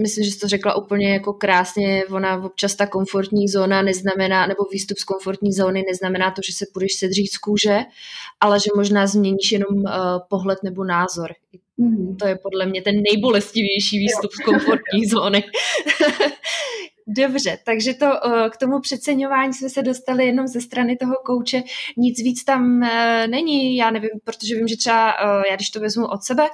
myslím, 0.00 0.24
že 0.24 0.30
jsi 0.30 0.38
to 0.38 0.48
řekla 0.48 0.76
úplně 0.76 1.12
jako 1.12 1.32
krásně, 1.32 2.04
ona 2.10 2.44
občas 2.44 2.74
ta 2.74 2.86
komfortní 2.86 3.48
zóna 3.48 3.82
neznamená, 3.82 4.46
nebo 4.46 4.64
výstup 4.72 4.98
z 4.98 5.04
komfortní 5.04 5.52
zóny 5.52 5.84
neznamená 5.86 6.30
to, 6.30 6.42
že 6.46 6.52
se 6.52 6.66
půjdeš 6.72 6.94
sedřít 6.94 7.32
z 7.32 7.38
kůže, 7.38 7.78
ale 8.40 8.60
že 8.60 8.70
možná 8.76 9.06
změníš 9.06 9.52
jenom 9.52 9.76
uh, 9.76 9.92
pohled 10.28 10.58
nebo 10.62 10.84
názor. 10.84 11.30
Mm. 11.76 12.16
To 12.16 12.26
je 12.26 12.36
podle 12.36 12.66
mě 12.66 12.82
ten 12.82 12.94
nejbolestivější 13.02 13.98
výstup 13.98 14.32
z 14.32 14.44
komfortní 14.44 15.06
zóny. 15.10 15.44
Dobře, 17.06 17.58
takže 17.64 17.94
to 17.94 18.06
k 18.50 18.56
tomu 18.56 18.80
přeceňování 18.80 19.54
jsme 19.54 19.70
se 19.70 19.82
dostali 19.82 20.26
jenom 20.26 20.46
ze 20.46 20.60
strany 20.60 20.96
toho 20.96 21.14
kouče. 21.26 21.62
Nic 21.96 22.18
víc 22.18 22.44
tam 22.44 22.82
e, 22.82 23.26
není, 23.28 23.76
já 23.76 23.90
nevím, 23.90 24.10
protože 24.24 24.54
vím, 24.54 24.68
že 24.68 24.76
třeba 24.76 25.14
já 25.50 25.56
když 25.56 25.70
to 25.70 25.80
vezmu 25.80 26.06
od 26.06 26.22
sebe, 26.22 26.48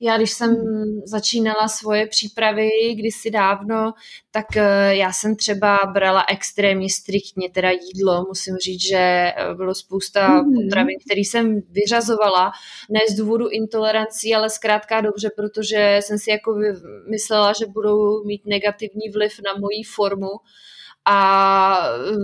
já, 0.00 0.16
když 0.16 0.30
jsem 0.30 0.56
začínala 1.04 1.68
svoje 1.68 2.06
přípravy 2.06 2.68
kdysi 2.94 3.30
dávno, 3.30 3.92
tak 4.30 4.56
eh, 4.56 4.96
já 4.96 5.12
jsem 5.12 5.36
třeba 5.36 5.78
brala 5.92 6.24
extrémně 6.28 6.88
striktně 6.90 7.50
teda 7.50 7.70
jídlo. 7.70 8.24
Musím 8.28 8.56
říct, 8.56 8.82
že 8.82 8.96
eh, 8.98 9.54
bylo 9.54 9.74
spousta 9.74 10.28
mm-hmm. 10.28 10.64
potravin, 10.64 10.98
které 11.06 11.20
jsem 11.20 11.60
vyřazovala, 11.70 12.52
ne 12.90 13.00
z 13.10 13.14
důvodu 13.14 13.48
intolerancí, 13.48 14.34
ale 14.34 14.50
zkrátka 14.50 15.00
dobře, 15.00 15.30
protože 15.36 15.98
jsem 16.02 16.18
si 16.18 16.30
jako 16.30 16.54
myslela, 17.10 17.52
že 17.52 17.66
budou 17.66 18.24
mít 18.24 18.46
negativní 18.46 19.10
vliv 19.14 19.32
na 19.44 19.60
moji 19.60 19.82
formu 19.82 20.30
a 21.04 21.88
eh, 22.12 22.16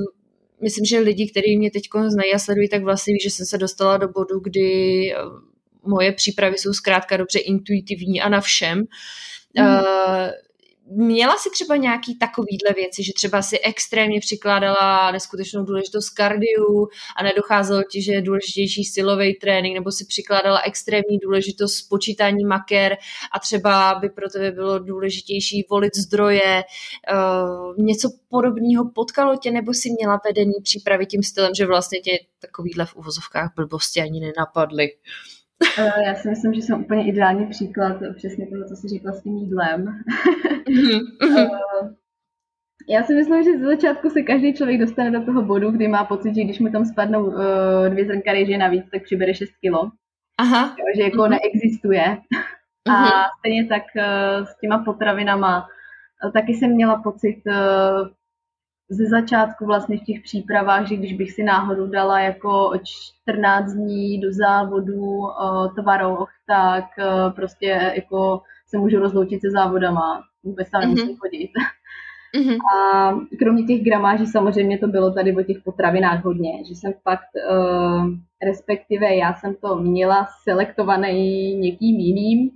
myslím, 0.60 0.84
že 0.84 0.98
lidi, 0.98 1.30
kteří 1.30 1.58
mě 1.58 1.70
teď 1.70 1.82
znají 2.08 2.34
a 2.34 2.38
sledují, 2.38 2.68
tak 2.68 2.82
vlastně 2.82 3.14
ví, 3.14 3.20
že 3.20 3.30
jsem 3.30 3.46
se 3.46 3.58
dostala 3.58 3.96
do 3.96 4.08
bodu, 4.08 4.40
kdy 4.40 5.14
moje 5.86 6.12
přípravy 6.12 6.58
jsou 6.58 6.72
zkrátka 6.72 7.16
dobře 7.16 7.38
intuitivní 7.38 8.20
a 8.20 8.28
na 8.28 8.40
všem. 8.40 8.78
Mm. 9.58 9.66
Uh, 9.66 10.30
Měla 10.94 11.36
si 11.36 11.50
třeba 11.50 11.76
nějaký 11.76 12.18
takovýhle 12.18 12.72
věci, 12.76 13.02
že 13.02 13.12
třeba 13.12 13.42
si 13.42 13.58
extrémně 13.60 14.20
přikládala 14.20 15.10
neskutečnou 15.10 15.64
důležitost 15.64 16.10
kardiu 16.10 16.88
a 17.16 17.22
nedocházelo 17.22 17.82
ti, 17.82 18.02
že 18.02 18.12
je 18.12 18.22
důležitější 18.22 18.84
silový 18.84 19.34
trénink, 19.34 19.74
nebo 19.74 19.92
si 19.92 20.04
přikládala 20.04 20.60
extrémní 20.60 21.18
důležitost 21.22 21.82
počítání 21.82 22.44
maker 22.44 22.96
a 23.34 23.38
třeba 23.38 23.94
by 23.94 24.08
pro 24.08 24.28
tebe 24.28 24.52
bylo 24.52 24.78
důležitější 24.78 25.66
volit 25.70 25.96
zdroje, 25.96 26.62
uh, 27.12 27.84
něco 27.84 28.10
podobného 28.28 28.90
potkalo 28.94 29.36
tě, 29.36 29.50
nebo 29.50 29.74
si 29.74 29.90
měla 29.90 30.20
vedení 30.26 30.54
přípravy 30.62 31.06
tím 31.06 31.22
stylem, 31.22 31.54
že 31.56 31.66
vlastně 31.66 32.00
tě 32.00 32.18
takovýhle 32.40 32.86
v 32.86 32.96
uvozovkách 32.96 33.52
blbosti 33.56 34.00
ani 34.00 34.20
nenapadly. 34.20 34.84
Eh, 34.84 35.41
já 36.06 36.14
si 36.14 36.28
myslím, 36.28 36.54
že 36.54 36.62
jsem 36.62 36.80
úplně 36.80 37.08
ideální 37.08 37.46
příklad 37.46 37.96
přesně 38.16 38.46
toho, 38.46 38.64
co 38.68 38.76
jsi 38.76 38.88
říkala 38.88 39.14
s 39.14 39.22
tím 39.22 39.36
jídlem. 39.36 39.84
Mhm, 40.68 41.00
mhm. 41.22 41.38
Eh, 41.38 41.94
já 42.88 43.02
si 43.02 43.14
myslím, 43.14 43.42
že 43.42 43.58
ze 43.58 43.64
začátku 43.64 44.10
se 44.10 44.22
každý 44.22 44.54
člověk 44.54 44.80
dostane 44.80 45.10
do 45.10 45.24
toho 45.24 45.42
bodu, 45.42 45.70
kdy 45.70 45.88
má 45.88 46.04
pocit, 46.04 46.34
že 46.34 46.44
když 46.44 46.60
mu 46.60 46.72
tam 46.72 46.84
spadnou 46.84 47.24
uh, 47.24 47.34
dvě 47.88 48.06
zrnka 48.06 48.32
rejže 48.32 48.58
navíc, 48.58 48.84
tak 48.92 49.02
přibere 49.02 49.34
6 49.34 49.50
kilo. 49.60 49.90
Aha. 50.38 50.76
Jo, 50.78 50.84
že 50.96 51.02
jako 51.02 51.16
uh-huh. 51.16 51.30
neexistuje. 51.30 52.18
Uh-huh. 52.88 52.94
A 52.94 53.10
stejně 53.38 53.66
tak 53.66 53.82
uh, 53.96 54.46
s 54.46 54.58
těma 54.60 54.84
potravinama. 54.84 55.66
Taky 56.32 56.54
jsem 56.54 56.70
měla 56.70 57.02
pocit 57.02 57.42
uh, 57.46 58.08
ze 58.92 59.06
začátku 59.06 59.66
vlastně 59.66 59.98
v 59.98 60.04
těch 60.04 60.22
přípravách, 60.22 60.88
že 60.88 60.96
když 60.96 61.12
bych 61.12 61.32
si 61.32 61.42
náhodou 61.42 61.86
dala 61.86 62.20
jako 62.20 62.72
14 63.22 63.72
dní 63.72 64.20
do 64.20 64.28
závodu 64.32 64.94
uh, 64.94 65.74
tvaroh, 65.74 66.28
tak 66.46 66.84
uh, 66.98 67.32
prostě 67.32 67.92
jako 67.96 68.42
se 68.66 68.78
můžu 68.78 68.98
rozloučit 68.98 69.40
se 69.40 69.50
závodama. 69.50 70.22
Vůbec 70.44 70.70
tam 70.70 70.80
nemusím 70.80 71.08
mm-hmm. 71.08 71.18
chodit. 71.18 71.50
Mm-hmm. 72.36 72.58
A 72.76 73.12
kromě 73.38 73.64
těch 73.64 73.84
gramáží 73.84 74.26
samozřejmě 74.26 74.78
to 74.78 74.86
bylo 74.86 75.10
tady 75.10 75.36
o 75.36 75.42
těch 75.42 75.56
potravinách 75.64 76.24
hodně, 76.24 76.64
že 76.68 76.74
jsem 76.74 76.92
fakt, 77.02 77.30
uh, 77.50 78.06
respektive 78.46 79.16
já 79.16 79.34
jsem 79.34 79.54
to 79.54 79.76
měla 79.76 80.28
selektované 80.44 81.12
někým 81.54 81.96
jiným, 81.96 82.50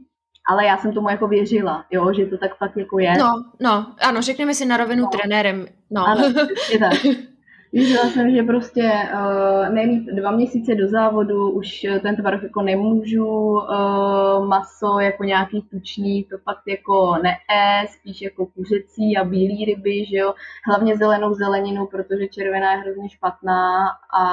ale 0.48 0.66
já 0.66 0.76
jsem 0.76 0.92
tomu 0.92 1.11
jako 1.11 1.28
věřila, 1.28 1.85
jo, 1.90 2.12
že 2.12 2.26
to 2.26 2.38
tak 2.38 2.56
fakt 2.56 2.76
jako 2.76 2.98
je. 2.98 3.12
No, 3.18 3.44
no, 3.61 3.87
ano, 4.00 4.22
řekněme 4.22 4.54
si 4.54 4.66
na 4.66 4.76
rovinu 4.76 5.02
no. 5.02 5.09
trenérem, 5.09 5.66
no. 5.90 6.06
Ano, 6.06 6.22
je 6.72 6.78
tak. 6.78 6.92
Věřila 7.72 8.04
jsem, 8.04 8.30
že 8.30 8.42
prostě 8.42 8.92
uh, 9.14 9.74
nejmít 9.74 10.06
dva 10.06 10.30
měsíce 10.30 10.74
do 10.74 10.88
závodu, 10.88 11.50
už 11.50 11.87
ten 12.02 12.16
tvar 12.16 12.40
jako 12.42 12.62
nemůžu, 12.62 13.26
uh, 13.26 14.46
maso 14.46 14.98
jako 15.00 15.24
nějaký 15.24 15.62
tučný, 15.70 16.24
to 16.24 16.38
fakt 16.38 16.62
jako 16.68 17.16
ne, 17.22 17.37
spíš 17.88 18.22
jako 18.22 18.46
kuřecí 18.46 19.16
a 19.16 19.24
bílý 19.24 19.64
ryby, 19.64 20.04
že 20.04 20.16
jo, 20.16 20.35
hlavně 20.66 20.96
zelenou 20.96 21.35
zeleninu, 21.35 21.87
protože 21.87 22.28
červená 22.28 22.72
je 22.72 22.78
hrozně 22.78 23.11
špatná 23.11 23.87
a 24.20 24.24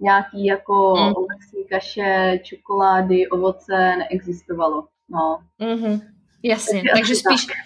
nějaký 0.00 0.46
jako 0.46 0.94
mm. 0.96 1.12
ovocní 1.16 1.64
kaše, 1.70 2.38
čokolády, 2.42 3.28
ovoce 3.28 3.96
neexistovalo. 3.96 4.84
No. 5.12 5.38
Mm-hmm. 5.60 6.00
Jasně, 6.44 6.82
takže 6.96 7.14
spíš, 7.14 7.44
tak. 7.46 7.56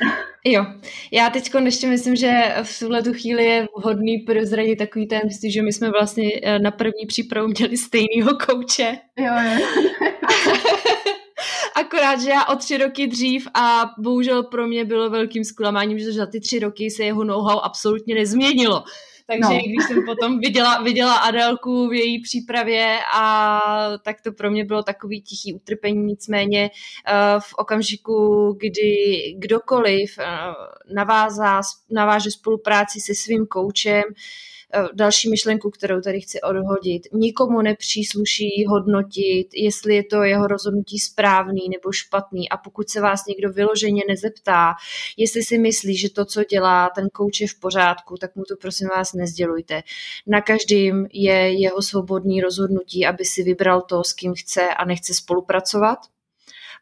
jo. 0.45 0.67
Já 1.13 1.31
teď 1.31 1.51
ještě 1.65 1.87
myslím, 1.87 2.17
že 2.17 2.55
v 2.63 2.79
tuhle 2.79 3.03
tu 3.03 3.13
chvíli 3.13 3.45
je 3.45 3.67
vhodný 3.77 4.19
prozradit 4.19 4.79
takový 4.79 5.07
ten, 5.07 5.21
že 5.49 5.63
my 5.63 5.73
jsme 5.73 5.91
vlastně 5.91 6.31
eh, 6.43 6.59
na 6.59 6.71
první 6.71 7.07
přípravu 7.07 7.49
měli 7.49 7.77
stejného 7.77 8.31
kouče. 8.47 8.99
Jo, 9.19 9.33
jo. 9.45 9.67
Akorát, 11.77 12.21
že 12.21 12.31
já 12.31 12.45
o 12.45 12.57
tři 12.57 12.77
roky 12.77 13.07
dřív 13.07 13.49
a 13.55 13.91
bohužel 13.99 14.43
pro 14.43 14.67
mě 14.67 14.85
bylo 14.85 15.11
velkým 15.11 15.45
zklamáním, 15.45 15.99
že 15.99 16.13
za 16.13 16.27
ty 16.27 16.41
tři 16.41 16.59
roky 16.59 16.91
se 16.91 17.05
jeho 17.05 17.25
know-how 17.25 17.61
absolutně 17.61 18.15
nezměnilo. 18.15 18.85
Takže 19.27 19.55
no. 19.55 19.59
když 19.59 19.87
jsem 19.87 20.05
potom 20.07 20.41
viděla, 20.41 20.83
viděla 20.83 21.15
Adelku 21.17 21.89
v 21.89 21.95
její 21.95 22.23
přípravě 22.23 22.99
a 23.15 23.61
tak 24.05 24.21
to 24.21 24.33
pro 24.33 24.51
mě 24.51 24.65
bylo 24.65 24.83
takový 24.83 25.23
tichý 25.23 25.55
utrpení, 25.55 26.05
nicméně 26.05 26.71
uh, 26.71 27.41
v 27.41 27.55
okamžiku, 27.57 28.53
kdy 28.61 28.95
kdokoliv 29.39 30.19
uh, 30.19 30.25
navázá, 30.95 31.61
naváže 31.91 32.31
spolupráci 32.31 33.01
se 33.01 33.15
svým 33.15 33.47
koučem, 33.47 34.03
Eh, 34.03 34.56
další 34.93 35.31
myšlenku, 35.31 35.71
kterou 35.71 36.01
tady 36.01 36.21
chci 36.21 36.41
odhodit. 36.41 37.03
Nikomu 37.13 37.63
nepřísluší 37.63 38.65
hodnotit, 38.69 39.49
jestli 39.55 39.95
je 39.95 40.05
to 40.05 40.23
jeho 40.23 40.47
rozhodnutí 40.47 40.99
správný 40.99 41.69
nebo 41.69 41.93
špatný 41.93 42.49
a 42.49 42.57
pokud 42.57 42.91
se 42.91 43.01
vás 43.01 43.27
někdo 43.27 43.53
vyloženě 43.53 44.03
nezeptá, 44.09 44.75
jestli 45.17 45.43
si 45.43 45.59
myslí, 45.59 45.97
že 45.97 46.11
to, 46.11 46.25
co 46.25 46.45
dělá 46.45 46.91
ten 46.95 47.09
kouč 47.13 47.41
je 47.41 47.49
v 47.49 47.61
pořádku, 47.61 48.15
tak 48.21 48.37
mu 48.37 48.43
to 48.43 48.57
prosím 48.57 48.89
vás 48.89 49.13
nezdělujte. 49.13 49.83
Na 50.27 50.41
každým 50.41 51.07
je 51.13 51.63
jeho 51.63 51.83
svobodný 51.83 52.41
rozhodnutí, 52.41 53.07
aby 53.07 53.25
si 53.25 53.43
vybral 53.43 53.83
to, 53.83 54.05
s 54.05 54.13
kým 54.13 54.35
chce 54.35 54.69
a 54.69 54.85
nechce 54.85 55.15
spolupracovat. 55.15 55.99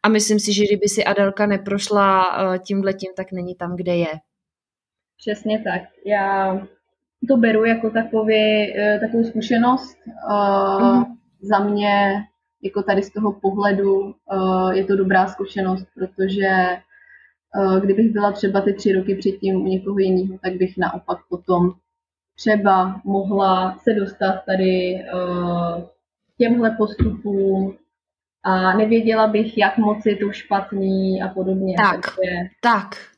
A 0.03 0.09
myslím 0.09 0.41
si, 0.41 0.53
že 0.53 0.65
kdyby 0.65 0.89
si 0.89 1.05
Adelka 1.05 1.47
neprošla 1.47 2.25
eh, 2.25 2.59
tímhletím, 2.59 3.13
tak 3.17 3.33
není 3.33 3.55
tam, 3.55 3.77
kde 3.77 3.97
je. 3.97 4.13
Přesně 5.17 5.63
tak. 5.63 5.83
Já 6.07 6.55
to 7.27 7.37
beru 7.37 7.65
jako 7.65 7.91
takový, 7.91 8.35
eh, 8.79 8.99
takovou 9.01 9.25
zkušenost. 9.25 9.99
Mm-hmm. 10.31 11.05
Za 11.41 11.59
mě, 11.59 12.15
jako 12.63 12.83
tady 12.83 13.03
z 13.03 13.11
toho 13.11 13.33
pohledu, 13.33 14.15
eh, 14.33 14.77
je 14.77 14.85
to 14.85 14.97
dobrá 14.97 15.27
zkušenost, 15.27 15.87
protože 15.95 16.49
kdybych 17.81 18.13
byla 18.13 18.33
třeba 18.33 18.61
ty 18.61 18.73
tři 18.73 18.93
roky 18.93 19.15
předtím 19.15 19.63
u 19.63 19.67
někoho 19.67 19.99
jiného, 19.99 20.39
tak 20.43 20.53
bych 20.53 20.77
naopak 20.79 21.19
potom 21.29 21.71
třeba 22.37 23.01
mohla 23.05 23.79
se 23.79 23.95
dostat 23.95 24.43
tady 24.47 25.05
těmhle 26.39 26.71
postupům 26.71 27.77
a 28.45 28.77
nevěděla 28.77 29.27
bych, 29.27 29.59
jak 29.59 29.79
moc 29.79 30.07
je 30.07 30.17
to 30.17 30.33
špatný 30.33 31.23
a 31.23 31.29
podobně. 31.29 31.75
Tak, 31.77 32.01
takže... 32.01 32.31
tak. 32.61 33.14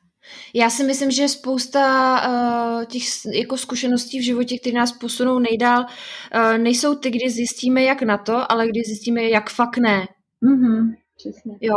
Já 0.54 0.70
si 0.70 0.84
myslím, 0.84 1.10
že 1.10 1.28
spousta 1.28 1.82
uh, 2.28 2.84
těch 2.84 3.02
jako 3.34 3.56
zkušeností 3.56 4.18
v 4.18 4.24
životě, 4.24 4.58
které 4.58 4.74
nás 4.74 4.92
posunou 4.92 5.38
nejdál, 5.38 5.80
uh, 5.80 6.58
nejsou 6.58 6.94
ty, 6.94 7.10
kdy 7.10 7.30
zjistíme, 7.30 7.82
jak 7.82 8.02
na 8.02 8.18
to, 8.18 8.52
ale 8.52 8.68
kdy 8.68 8.80
zjistíme, 8.86 9.22
jak 9.22 9.50
fakt 9.50 9.78
ne. 9.78 10.08
Mm-hmm, 10.44 10.94
přesně. 11.16 11.52
Jo, 11.60 11.74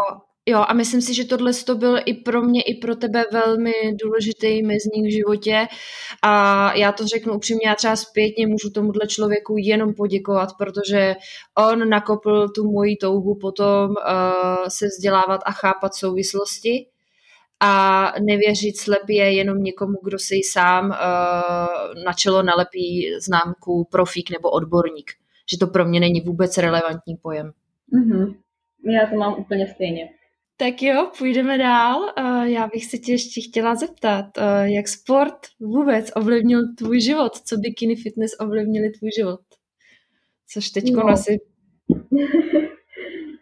Jo, 0.50 0.66
a 0.68 0.74
myslím 0.74 1.02
si, 1.02 1.14
že 1.14 1.26
tohle 1.26 1.54
to 1.54 1.76
byl 1.76 1.98
i 2.06 2.14
pro 2.14 2.42
mě, 2.42 2.62
i 2.62 2.76
pro 2.76 2.96
tebe 2.96 3.26
velmi 3.32 3.72
důležitý 4.04 4.64
mezník 4.64 5.06
v 5.06 5.14
životě 5.14 5.68
a 6.22 6.74
já 6.76 6.92
to 6.92 7.08
řeknu 7.08 7.34
upřímně, 7.34 7.68
já 7.68 7.76
třeba 7.76 7.96
zpětně 7.96 8.48
můžu 8.48 8.70
tomuhle 8.70 9.08
člověku 9.08 9.56
jenom 9.58 9.94
poděkovat, 9.94 10.50
protože 10.58 11.16
on 11.58 11.90
nakopl 11.90 12.50
tu 12.50 12.72
moji 12.72 12.96
touhu 12.96 13.38
potom 13.42 13.90
uh, 13.90 13.96
se 14.68 14.86
vzdělávat 14.88 15.42
a 15.46 15.52
chápat 15.52 15.96
souvislosti 15.96 16.86
a 17.60 18.14
nevěřit 18.20 18.78
slepě 18.78 19.32
jenom 19.32 19.64
někomu, 19.64 19.98
kdo 20.04 20.20
si 20.20 20.36
sám 20.52 20.86
uh, 20.86 22.04
na 22.06 22.14
čelo 22.14 22.44
nalepí 22.44 23.10
známku 23.20 23.88
profík 23.92 24.32
nebo 24.32 24.50
odborník. 24.50 25.12
Že 25.52 25.58
to 25.58 25.68
pro 25.68 25.86
mě 25.86 26.00
není 26.00 26.22
vůbec 26.22 26.58
relevantní 26.58 27.16
pojem. 27.16 27.52
Mm-hmm. 27.94 28.36
Já 28.92 29.08
to 29.08 29.16
mám 29.16 29.40
úplně 29.40 29.68
stejně. 29.68 30.10
Tak 30.58 30.82
jo, 30.82 31.12
půjdeme 31.18 31.58
dál. 31.58 32.14
Já 32.44 32.68
bych 32.68 32.86
se 32.86 32.98
tě 32.98 33.12
ještě 33.12 33.42
chtěla 33.42 33.76
zeptat, 33.76 34.26
jak 34.64 34.88
sport 34.88 35.38
vůbec 35.60 36.12
ovlivnil 36.16 36.62
tvůj 36.78 37.02
život? 37.02 37.36
Co 37.36 37.58
bikini 37.58 37.96
fitness 37.96 38.32
ovlivnili 38.40 38.90
tvůj 38.90 39.12
život? 39.18 39.40
Což 40.54 40.70
teď 40.70 40.92
no. 40.92 41.08
asi 41.08 41.40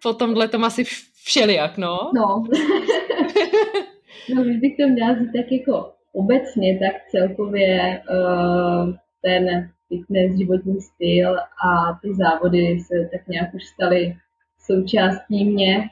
po 0.04 0.14
tomhle 0.14 0.48
tom 0.48 0.64
asi 0.64 0.84
všelijak, 1.24 1.78
no? 1.78 2.12
No. 2.16 2.44
no, 4.36 4.44
když 4.44 4.58
bych 4.58 4.78
to 4.78 4.88
měla 4.88 5.20
říct 5.20 5.32
tak 5.34 5.52
jako 5.52 5.94
obecně, 6.13 6.80
tak 6.80 7.10
celkově 7.10 8.02
uh, 8.10 8.94
ten 9.22 9.70
fitness, 9.88 10.38
životní 10.38 10.82
styl 10.82 11.38
a 11.40 12.00
ty 12.02 12.13
závody 12.16 12.80
se 12.80 13.10
tak 13.12 13.28
nějak 13.28 13.54
už 13.54 13.66
staly 13.66 14.16
součástí 14.60 15.46
mě 15.46 15.90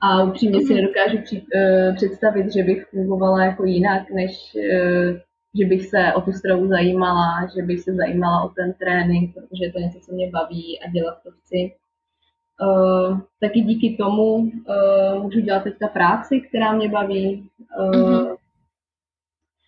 a 0.00 0.22
upřímně 0.22 0.60
si 0.60 0.72
mhm. 0.72 0.82
nedokážu 0.82 1.18
při, 1.24 1.42
uh, 1.42 1.96
představit, 1.96 2.52
že 2.52 2.62
bych 2.62 2.86
fungovala 2.86 3.44
jako 3.44 3.64
jinak, 3.64 4.10
než 4.10 4.56
uh, 4.56 5.16
že 5.58 5.64
bych 5.66 5.86
se 5.86 6.12
o 6.16 6.20
tu 6.20 6.32
stravu 6.32 6.68
zajímala, 6.68 7.48
že 7.56 7.62
bych 7.62 7.80
se 7.80 7.94
zajímala 7.94 8.42
o 8.44 8.48
ten 8.48 8.72
trénink, 8.72 9.34
protože 9.34 9.64
je 9.64 9.72
to 9.72 9.78
něco, 9.78 10.00
co 10.00 10.12
mě 10.12 10.30
baví 10.30 10.80
a 10.80 10.90
dělat 10.90 11.18
to 11.22 11.30
chci. 11.30 11.72
Uh, 12.60 13.20
taky 13.40 13.60
díky 13.60 13.96
tomu 13.96 14.34
uh, 14.34 15.22
můžu 15.22 15.40
dělat 15.40 15.62
teďka 15.62 15.88
práci, 15.88 16.40
která 16.40 16.72
mě 16.72 16.88
baví, 16.88 17.48
uh, 17.78 17.90
mm-hmm. 17.90 18.36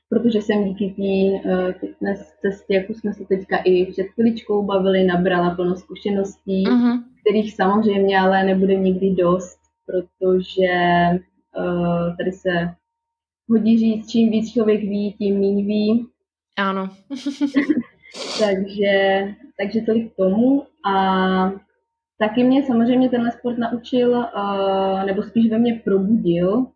protože 0.08 0.42
jsem 0.42 0.64
díky 0.64 0.94
té 0.96 1.48
uh, 1.50 1.72
fitness 1.72 2.32
cestě, 2.40 2.74
jako 2.74 2.94
jsme 2.94 3.12
se 3.12 3.24
teďka 3.24 3.56
i 3.56 3.86
před 3.86 4.02
chviličkou 4.02 4.62
bavili, 4.62 5.04
nabrala 5.04 5.54
plno 5.54 5.76
zkušeností, 5.76 6.64
mm-hmm. 6.66 7.02
kterých 7.20 7.54
samozřejmě 7.54 8.20
ale 8.20 8.44
nebude 8.44 8.74
nikdy 8.74 9.14
dost 9.14 9.60
protože 9.90 10.70
uh, 11.58 12.16
tady 12.16 12.32
se 12.32 12.74
hodí 13.48 13.78
říct, 13.78 14.10
čím 14.10 14.30
víc 14.30 14.52
člověk 14.52 14.80
ví, 14.80 15.12
tím 15.12 15.40
méně 15.40 15.64
ví. 15.64 16.06
Ano. 16.56 16.90
takže, 18.38 19.22
takže 19.58 19.80
tolik 19.86 20.12
k 20.12 20.16
tomu. 20.16 20.62
A 20.86 21.52
taky 22.20 22.44
mě 22.44 22.62
samozřejmě 22.62 23.08
tenhle 23.08 23.32
sport 23.32 23.58
naučil, 23.58 24.26
nebo 25.06 25.22
spíš 25.22 25.50
ve 25.50 25.58
mně 25.58 25.80
probudil 25.84 26.66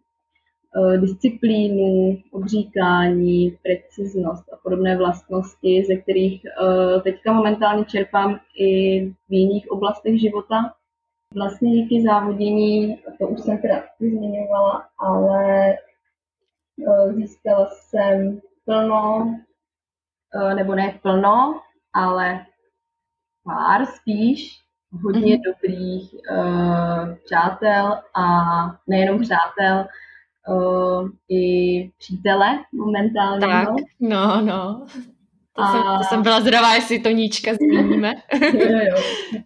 disciplínu, 1.00 2.16
obříkání, 2.30 3.58
preciznost 3.62 4.52
a 4.52 4.56
podobné 4.62 4.96
vlastnosti, 4.96 5.84
ze 5.86 5.96
kterých 5.96 6.42
teďka 7.02 7.32
momentálně 7.32 7.84
čerpám 7.84 8.40
i 8.58 9.00
v 9.08 9.32
jiných 9.32 9.70
oblastech 9.70 10.20
života. 10.20 10.74
Vlastně 11.34 11.70
díky 11.70 12.02
závodění, 12.02 12.96
to 13.18 13.28
už 13.28 13.40
jsem 13.40 13.58
teda 13.58 13.84
zmiňovala, 14.00 14.88
ale 14.98 15.74
získala 17.14 17.66
jsem 17.70 18.40
plno, 18.64 19.34
nebo 20.56 20.74
ne 20.74 20.98
plno, 21.02 21.60
ale 21.92 22.46
pár 23.44 23.86
spíš 23.86 24.63
hodně 25.02 25.36
mm-hmm. 25.36 25.42
dobrých 25.44 26.14
uh, 26.30 27.14
přátel 27.24 27.98
a 28.16 28.26
nejenom 28.86 29.20
přátel, 29.20 29.86
uh, 30.48 31.08
i 31.28 31.90
přítele 31.98 32.58
momentálně. 32.72 33.40
Tak, 33.46 33.68
no, 34.00 34.40
no. 34.40 34.86
To, 35.56 35.62
a... 35.62 35.72
jsem, 35.72 35.82
to 35.98 36.04
jsem 36.04 36.22
byla 36.22 36.40
zdravá, 36.40 36.74
jestli 36.74 36.98
to 36.98 37.08
níčka 37.08 37.54
zmíníme. 37.54 38.14
jo, 38.54 38.78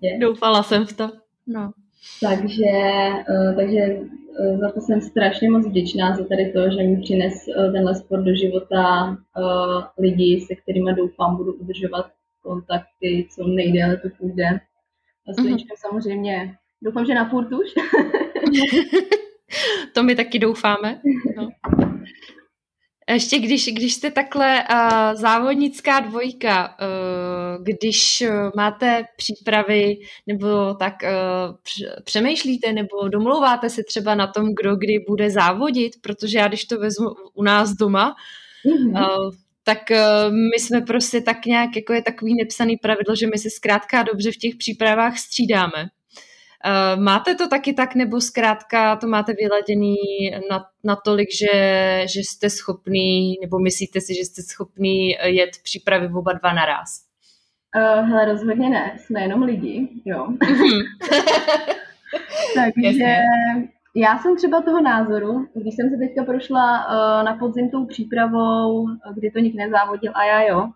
jo, 0.02 0.18
Doufala 0.20 0.62
jsem 0.62 0.86
v 0.86 0.92
to. 0.92 1.10
No. 1.46 1.72
Takže, 2.20 2.70
eh, 3.30 3.54
takže 3.56 3.98
za 4.60 4.72
to 4.72 4.80
jsem 4.80 5.00
strašně 5.00 5.50
moc 5.50 5.66
vděčná 5.66 6.16
za 6.16 6.24
tady 6.24 6.52
to, 6.52 6.70
že 6.70 6.82
mi 6.82 7.00
přines 7.00 7.34
tenhle 7.72 7.94
sport 7.94 8.22
do 8.22 8.34
života 8.34 9.16
lidi, 9.98 10.40
se 10.46 10.54
kterými 10.54 10.94
doufám 10.94 11.36
budu 11.36 11.52
udržovat 11.52 12.06
kontakty, 12.42 13.28
co 13.30 13.46
nejdéle 13.46 13.96
to 13.96 14.08
půjde. 14.18 14.60
A 15.28 15.32
s 15.32 15.36
mm-hmm. 15.36 15.64
samozřejmě 15.76 16.56
doufám, 16.82 17.06
že 17.06 17.14
na 17.14 17.28
furt 17.28 17.52
už. 17.52 17.74
to 19.92 20.02
my 20.02 20.14
taky 20.14 20.38
doufáme. 20.38 21.00
No. 21.36 21.48
Ještě 23.10 23.38
když, 23.38 23.72
když 23.72 23.94
jste 23.94 24.10
takhle 24.10 24.64
uh, 24.64 25.20
závodnická 25.20 26.00
dvojka, 26.00 26.76
uh, 26.80 27.64
když 27.64 28.24
uh, 28.28 28.50
máte 28.56 29.04
přípravy 29.16 29.96
nebo 30.26 30.74
tak 30.74 30.94
uh, 31.02 31.56
přemýšlíte 32.04 32.72
nebo 32.72 33.08
domlouváte 33.08 33.70
se 33.70 33.82
třeba 33.82 34.14
na 34.14 34.26
tom, 34.26 34.54
kdo 34.60 34.76
kdy 34.76 35.04
bude 35.08 35.30
závodit, 35.30 35.92
protože 36.02 36.38
já 36.38 36.48
když 36.48 36.64
to 36.64 36.78
vezmu 36.78 37.08
u 37.34 37.42
nás 37.42 37.72
doma, 37.72 38.14
mm-hmm. 38.66 39.26
uh, 39.26 39.34
tak 39.68 39.90
uh, 39.90 40.34
my 40.34 40.58
jsme 40.58 40.80
prostě 40.80 41.20
tak 41.20 41.46
nějak, 41.46 41.76
jako 41.76 41.92
je 41.92 42.02
takový 42.02 42.34
nepsaný 42.34 42.76
pravidlo, 42.76 43.14
že 43.14 43.26
my 43.26 43.38
se 43.38 43.50
zkrátka 43.50 44.02
dobře 44.02 44.32
v 44.32 44.36
těch 44.36 44.56
přípravách 44.56 45.18
střídáme. 45.18 45.82
Uh, 45.84 47.02
máte 47.02 47.34
to 47.34 47.48
taky 47.48 47.72
tak, 47.72 47.94
nebo 47.94 48.20
zkrátka 48.20 48.96
to 48.96 49.06
máte 49.06 49.32
vyladěný 49.32 49.96
na, 50.50 50.64
natolik, 50.84 51.28
že, 51.32 51.52
že 52.14 52.20
jste 52.20 52.50
schopný, 52.50 53.34
nebo 53.42 53.58
myslíte 53.58 54.00
si, 54.00 54.14
že 54.14 54.24
jste 54.24 54.42
schopný 54.42 55.10
jet 55.24 55.50
přípravy 55.62 56.08
oba 56.14 56.32
dva 56.32 56.52
naraz? 56.52 57.04
Uh, 57.76 58.08
hele, 58.08 58.24
rozhodně 58.24 58.68
ne, 58.68 58.96
jsme 58.98 59.20
jenom 59.20 59.42
lidi, 59.42 59.88
jo. 60.04 60.26
Mhm. 60.26 60.80
Takže. 62.54 63.16
Já 63.96 64.18
jsem 64.18 64.36
třeba 64.36 64.62
toho 64.62 64.80
názoru, 64.80 65.46
když 65.54 65.74
jsem 65.74 65.90
se 65.90 65.96
teďka 65.96 66.24
prošla 66.24 66.86
uh, 66.86 67.24
na 67.24 67.36
podzim 67.36 67.70
tou 67.70 67.86
přípravou, 67.86 68.86
kdy 69.14 69.30
to 69.30 69.38
nikdo 69.38 69.58
nezávodil 69.58 70.12
a 70.14 70.24
já 70.24 70.42
jo, 70.42 70.68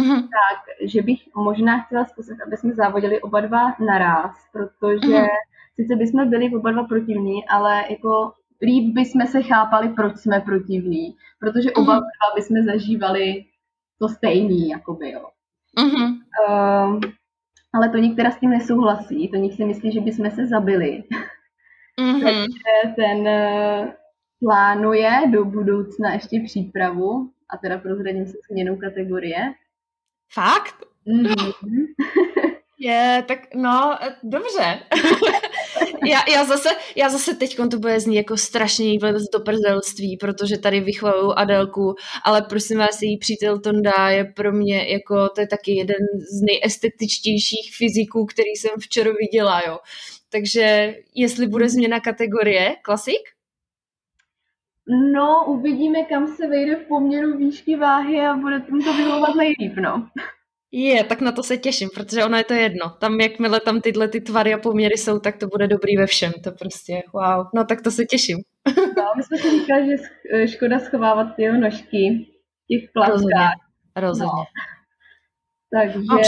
mm-hmm. 0.00 0.20
tak, 0.20 0.88
že 0.88 1.02
bych 1.02 1.22
možná 1.36 1.80
chtěla 1.80 2.04
zkusit, 2.04 2.36
aby 2.46 2.56
jsme 2.56 2.74
závodili 2.74 3.20
oba 3.20 3.40
dva 3.40 3.74
naraz, 3.86 4.36
protože 4.52 5.12
mm-hmm. 5.12 5.26
sice 5.74 5.96
bychom 5.96 6.30
byli 6.30 6.50
oba 6.56 6.70
dva 6.70 6.84
protivní, 6.84 7.48
ale 7.48 7.84
jako 7.90 8.32
líp 8.62 8.94
bychom 8.94 9.26
se 9.26 9.42
chápali, 9.42 9.88
proč 9.88 10.16
jsme 10.16 10.40
protivní, 10.40 11.16
protože 11.40 11.72
oba 11.72 11.94
mm-hmm. 11.94 12.00
dva 12.00 12.34
bychom 12.34 12.62
zažívali 12.62 13.44
to 14.00 14.08
stejný, 14.08 14.68
jakoby, 14.68 15.10
jo. 15.10 15.28
Mm-hmm. 15.78 16.14
Uh, 16.48 17.00
ale 17.74 17.88
to 17.88 17.96
některá 17.96 18.30
s 18.30 18.38
tím 18.40 18.50
nesouhlasí, 18.50 19.28
to 19.28 19.36
někdo 19.36 19.56
si 19.56 19.64
myslí, 19.64 19.92
že 19.92 20.00
bychom 20.00 20.30
se 20.30 20.46
zabili. 20.46 21.02
Mm-hmm. 22.00 22.22
Takže 22.22 22.94
ten 22.96 23.18
uh, 23.18 23.88
plánuje 24.40 25.10
do 25.32 25.44
budoucna 25.44 26.12
ještě 26.12 26.40
přípravu, 26.44 27.30
a 27.50 27.56
teda 27.56 27.78
prozradím 27.78 28.26
se 28.26 28.36
změnou 28.50 28.76
kategorie, 28.76 29.54
Fakt? 30.32 30.74
Mm-hmm. 31.06 31.52
Je, 32.78 33.24
tak 33.28 33.54
no, 33.54 33.98
dobře. 34.22 34.78
já, 36.06 36.24
já, 36.32 36.44
zase, 36.44 36.68
já 36.96 37.08
zase 37.08 37.34
teď 37.34 37.56
to 37.70 37.78
bude 37.78 38.00
znít 38.00 38.16
jako 38.16 38.36
strašně 38.36 38.98
do 39.32 39.40
przelství, 39.40 40.16
protože 40.16 40.58
tady 40.58 40.80
vychvaluju 40.80 41.32
Adelku, 41.36 41.94
ale 42.24 42.42
prosím 42.42 42.78
vás, 42.78 43.02
její 43.02 43.18
přítel 43.18 43.58
Tonda 43.58 44.10
je 44.10 44.24
pro 44.24 44.52
mě 44.52 44.88
jako, 44.92 45.28
to 45.28 45.40
je 45.40 45.46
taky 45.46 45.76
jeden 45.76 45.96
z 46.32 46.42
nejestetičtějších 46.42 47.74
fyziků, 47.78 48.26
který 48.26 48.50
jsem 48.56 48.70
včera 48.80 49.10
viděla, 49.20 49.62
jo. 49.66 49.78
Takže 50.32 50.94
jestli 51.14 51.46
bude 51.46 51.68
změna 51.68 52.00
kategorie, 52.00 52.76
klasik? 52.82 53.20
No, 55.12 55.44
uvidíme, 55.46 56.04
kam 56.04 56.26
se 56.26 56.48
vejde 56.48 56.76
v 56.76 56.88
poměru 56.88 57.38
výšky 57.38 57.76
váhy 57.76 58.20
a 58.20 58.34
bude 58.34 58.60
tomu 58.60 58.82
to 58.82 58.92
vyhovovat 58.92 59.34
nejlíp, 59.34 59.76
no. 59.76 60.08
Je, 60.72 61.04
tak 61.04 61.20
na 61.20 61.32
to 61.32 61.42
se 61.42 61.56
těším, 61.56 61.88
protože 61.94 62.24
ono 62.24 62.36
je 62.36 62.44
to 62.44 62.54
jedno. 62.54 62.90
Tam, 62.90 63.20
jakmile 63.20 63.60
tam 63.60 63.80
tyhle 63.80 64.08
ty 64.08 64.20
tvary 64.20 64.54
a 64.54 64.58
poměry 64.58 64.98
jsou, 64.98 65.18
tak 65.18 65.36
to 65.36 65.46
bude 65.46 65.68
dobrý 65.68 65.96
ve 65.96 66.06
všem. 66.06 66.32
To 66.44 66.52
prostě, 66.52 67.02
wow. 67.12 67.46
No 67.54 67.64
tak 67.64 67.82
to 67.82 67.90
se 67.90 68.04
těším. 68.04 68.38
No, 68.76 69.04
my 69.16 69.22
jsme 69.22 69.38
si 69.38 69.50
říkali, 69.50 69.86
že 69.86 69.96
eh, 70.32 70.48
škoda 70.48 70.78
schovávat 70.78 71.36
ty 71.36 71.48
nožky 71.48 72.26
těch 72.68 72.90
plackách. 72.92 73.12
Rozhodně. 73.12 73.48
Rozhodně. 73.96 74.32
No. 74.32 74.44
Takže... 75.80 76.00
No, 76.10 76.18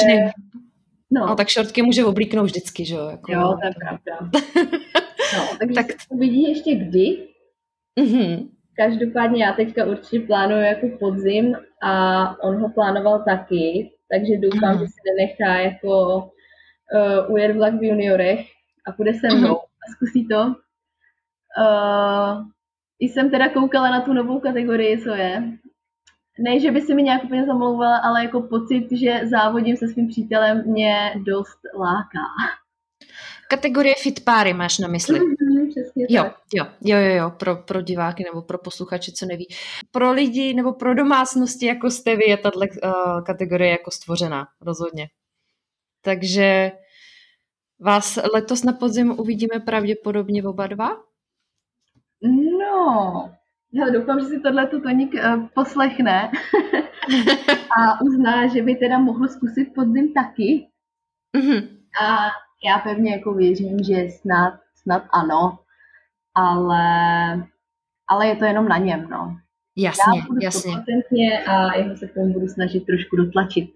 no. 1.10 1.26
no, 1.26 1.36
tak 1.36 1.48
šortky 1.48 1.82
může 1.82 2.04
oblíknout 2.04 2.46
vždycky, 2.46 2.84
že 2.84 2.94
jo? 2.94 3.08
Jako... 3.10 3.32
Jo, 3.32 3.56
to 3.60 3.66
je 3.66 3.74
pravda. 3.80 4.40
no, 5.36 5.48
takže 5.58 5.74
tak... 5.74 5.86
se 5.86 6.08
uvidí 6.08 6.42
ještě 6.42 6.74
kdy. 6.74 7.28
Mm-hmm. 8.00 8.48
Každopádně 8.76 9.44
já 9.44 9.52
teďka 9.52 9.84
určitě 9.84 10.20
plánuju 10.20 10.60
jako 10.60 10.88
podzim 10.98 11.56
a 11.82 12.42
on 12.42 12.60
ho 12.60 12.68
plánoval 12.68 13.24
taky, 13.24 13.90
takže 14.10 14.36
doufám, 14.36 14.74
mm. 14.74 14.78
že 14.78 14.86
si 14.86 15.00
nenechá 15.08 15.60
jako 15.60 16.16
uh, 16.16 17.32
ujet 17.32 17.56
vlak 17.56 17.74
v 17.74 17.82
juniorech 17.82 18.46
a 18.86 18.92
půjde 18.92 19.14
se 19.14 19.36
mnou 19.36 19.48
mm. 19.48 19.54
a 19.54 19.92
zkusí 19.92 20.28
to. 20.28 20.54
Uh, 21.58 22.46
jsem 23.00 23.30
teda 23.30 23.48
koukala 23.48 23.90
na 23.90 24.00
tu 24.00 24.12
novou 24.12 24.40
kategorii, 24.40 24.98
co 24.98 25.14
je. 25.14 25.58
Ne, 26.38 26.60
že 26.60 26.70
by 26.70 26.80
si 26.80 26.94
mi 26.94 27.02
nějak 27.02 27.24
úplně 27.24 27.46
zamlouvala, 27.46 27.98
ale 27.98 28.24
jako 28.24 28.40
pocit, 28.40 28.88
že 28.92 29.20
závodím 29.30 29.76
se 29.76 29.88
svým 29.88 30.08
přítelem 30.08 30.62
mě 30.66 31.14
dost 31.16 31.58
láká. 31.78 32.24
Kategorie 33.50 33.94
fit 34.02 34.24
páry 34.24 34.54
máš 34.54 34.78
na 34.78 34.88
mysli. 34.88 35.20
Mm-hmm, 35.20 35.70
přesně 35.70 36.06
jo, 36.08 36.22
tak. 36.22 36.36
jo, 36.54 36.64
jo, 36.80 36.98
jo, 36.98 37.14
jo, 37.14 37.30
pro, 37.30 37.56
pro 37.56 37.82
diváky 37.82 38.24
nebo 38.24 38.42
pro 38.42 38.58
posluchače, 38.58 39.12
co 39.12 39.26
neví. 39.26 39.46
Pro 39.90 40.12
lidi 40.12 40.54
nebo 40.54 40.72
pro 40.72 40.94
domácnosti 40.94 41.66
jako 41.66 41.90
jste 41.90 42.16
vy 42.16 42.24
je 42.24 42.36
tato 42.36 42.58
uh, 42.58 42.64
kategorie 43.26 43.70
jako 43.70 43.90
stvořená, 43.90 44.46
rozhodně. 44.60 45.08
Takže 46.02 46.72
vás 47.80 48.18
letos 48.34 48.64
na 48.64 48.72
podzim 48.72 49.10
uvidíme 49.18 49.60
pravděpodobně 49.60 50.44
oba 50.44 50.66
dva? 50.66 50.90
No, 52.58 53.34
já 53.72 53.88
doufám, 53.88 54.20
že 54.20 54.26
si 54.26 54.40
tohle 54.40 54.66
to 54.66 54.80
Toník 54.80 55.14
uh, 55.14 55.46
poslechne 55.54 56.30
a 57.78 58.00
uzná, 58.00 58.46
že 58.46 58.62
by 58.62 58.74
teda 58.74 58.98
mohl 58.98 59.28
zkusit 59.28 59.74
podzim 59.74 60.12
taky. 60.12 60.68
Mm-hmm. 61.36 61.68
A 62.02 62.28
já 62.64 62.78
pevně 62.78 63.12
jako 63.12 63.34
věřím, 63.34 63.78
že 63.84 64.10
snad, 64.20 64.60
snad 64.82 65.02
ano, 65.12 65.58
ale, 66.34 66.82
ale 68.08 68.26
je 68.26 68.36
to 68.36 68.44
jenom 68.44 68.68
na 68.68 68.78
něm, 68.78 69.08
no. 69.10 69.36
Jasně, 69.76 70.18
já 70.18 70.26
budu 70.26 70.40
jasně. 70.42 70.72
a 71.46 71.76
jeho 71.76 71.96
se 71.96 72.08
k 72.08 72.14
tomu 72.14 72.32
budu 72.32 72.48
snažit 72.48 72.86
trošku 72.86 73.16
dotlačit. 73.16 73.70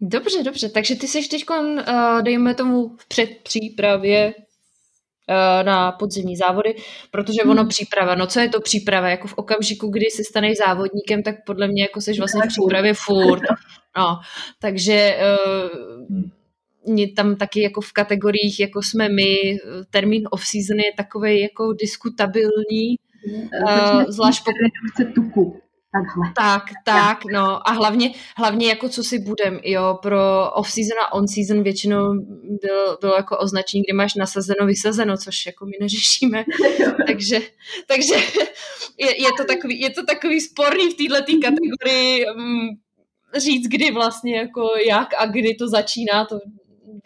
Dobře, 0.00 0.42
dobře, 0.42 0.68
takže 0.68 0.96
ty 0.96 1.08
jsi 1.08 1.28
teď, 1.28 1.44
uh, 1.50 2.22
dejme 2.22 2.54
tomu, 2.54 2.96
v 2.96 3.08
předpřípravě 3.08 4.34
na 5.62 5.92
podzimní 5.92 6.36
závody, 6.36 6.74
protože 7.10 7.42
ono 7.42 7.62
hmm. 7.62 7.68
příprava, 7.68 8.14
no 8.14 8.26
co 8.26 8.40
je 8.40 8.48
to 8.48 8.60
příprava, 8.60 9.08
jako 9.08 9.28
v 9.28 9.34
okamžiku, 9.36 9.88
kdy 9.88 10.06
se 10.06 10.24
staneš 10.24 10.58
závodníkem, 10.58 11.22
tak 11.22 11.34
podle 11.46 11.68
mě 11.68 11.82
jako 11.82 12.00
seš 12.00 12.18
vlastně 12.18 12.42
v 12.44 12.48
přípravě 12.48 12.94
furt, 12.94 13.42
no, 13.96 14.18
takže 14.60 15.18
uh, 16.94 17.08
tam 17.16 17.36
taky 17.36 17.62
jako 17.62 17.80
v 17.80 17.92
kategoriích, 17.92 18.60
jako 18.60 18.82
jsme 18.82 19.08
my, 19.08 19.58
termín 19.90 20.22
off-season 20.30 20.78
je 20.78 20.92
takový 20.96 21.40
jako 21.40 21.72
diskutabilní, 21.72 22.96
uh, 23.62 24.04
zvlášť 24.08 24.44
pokud... 24.44 25.14
tuku. 25.14 25.60
Takhle. 25.92 26.32
Tak, 26.36 26.62
tak, 26.84 27.24
no. 27.32 27.68
A 27.68 27.72
hlavně, 27.72 28.10
hlavně 28.36 28.68
jako 28.68 28.88
co 28.88 29.04
si 29.04 29.18
budem, 29.18 29.60
jo, 29.64 29.98
pro 30.02 30.50
off-season 30.50 30.98
a 31.06 31.12
on-season 31.12 31.62
většinou 31.62 32.14
bylo, 32.62 32.98
bylo 33.00 33.14
jako 33.14 33.38
označení, 33.38 33.82
kde 33.82 33.94
máš 33.94 34.14
nasazeno, 34.14 34.66
vysazeno, 34.66 35.16
což 35.16 35.46
jako 35.46 35.66
my 35.66 35.72
neřešíme, 35.80 36.44
takže, 37.06 37.40
takže 37.86 38.14
je, 38.98 39.22
je, 39.22 39.28
to 39.36 39.44
takový, 39.44 39.80
je 39.80 39.90
to 39.90 40.04
takový 40.06 40.40
sporný 40.40 40.90
v 40.90 40.96
této 40.96 41.32
kategorii 41.42 42.26
um, 42.26 42.68
říct, 43.36 43.68
kdy 43.68 43.90
vlastně 43.90 44.36
jako 44.36 44.68
jak 44.88 45.08
a 45.18 45.26
kdy 45.26 45.54
to 45.54 45.68
začíná, 45.68 46.24
to 46.24 46.38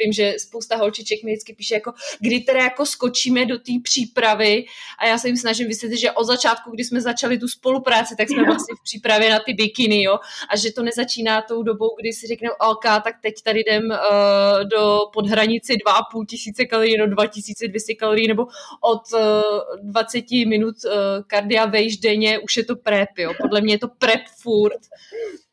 vím, 0.05 0.13
že 0.13 0.35
spousta 0.39 0.77
holčiček 0.77 1.23
mi 1.23 1.33
vždycky 1.33 1.53
píše, 1.53 1.75
jako, 1.75 1.93
kdy 2.21 2.41
teda 2.41 2.63
jako 2.63 2.87
skočíme 2.87 3.47
do 3.47 3.59
té 3.59 3.73
přípravy? 3.83 4.65
A 4.99 5.07
já 5.07 5.19
se 5.19 5.29
jim 5.29 5.37
snažím 5.37 5.69
vysvětlit, 5.69 5.99
že 5.99 6.13
od 6.13 6.25
začátku, 6.25 6.71
kdy 6.71 6.85
jsme 6.85 7.01
začali 7.01 7.39
tu 7.39 7.49
spolupráci, 7.49 8.17
tak 8.17 8.29
jsme 8.29 8.45
vlastně 8.45 8.75
v 8.81 8.83
přípravě 8.83 9.31
na 9.31 9.39
ty 9.39 9.53
bikiny, 9.53 10.03
jo, 10.03 10.19
a 10.49 10.57
že 10.57 10.73
to 10.73 10.83
nezačíná 10.83 11.43
tou 11.43 11.63
dobou, 11.63 11.97
kdy 12.01 12.13
si 12.13 12.27
řekneme, 12.27 12.55
OK, 12.55 12.85
tak 12.85 13.15
teď 13.23 13.35
tady 13.45 13.61
jdem 13.61 13.83
uh, 13.91 14.65
do 14.65 14.99
podhranici 15.13 15.73
2,5 15.73 16.27
tisíce 16.27 16.65
kalorií 16.65 16.99
do 16.99 17.07
2200 17.07 17.95
kalorií, 17.95 18.29
nebo 18.29 18.47
od 18.81 19.03
uh, 19.13 19.21
eh, 19.21 19.83
20 19.83 20.25
minut 20.31 20.75
uh, 20.85 20.93
kardia 21.27 21.67
vejš 21.67 21.97
denně, 21.97 22.39
už 22.39 22.57
je 22.57 22.65
to 22.65 22.77
prep, 22.77 23.09
jo, 23.19 23.33
podle 23.41 23.61
mě 23.61 23.75
je 23.75 23.79
to 23.79 23.89
prep 23.89 24.21
furt. 24.41 24.81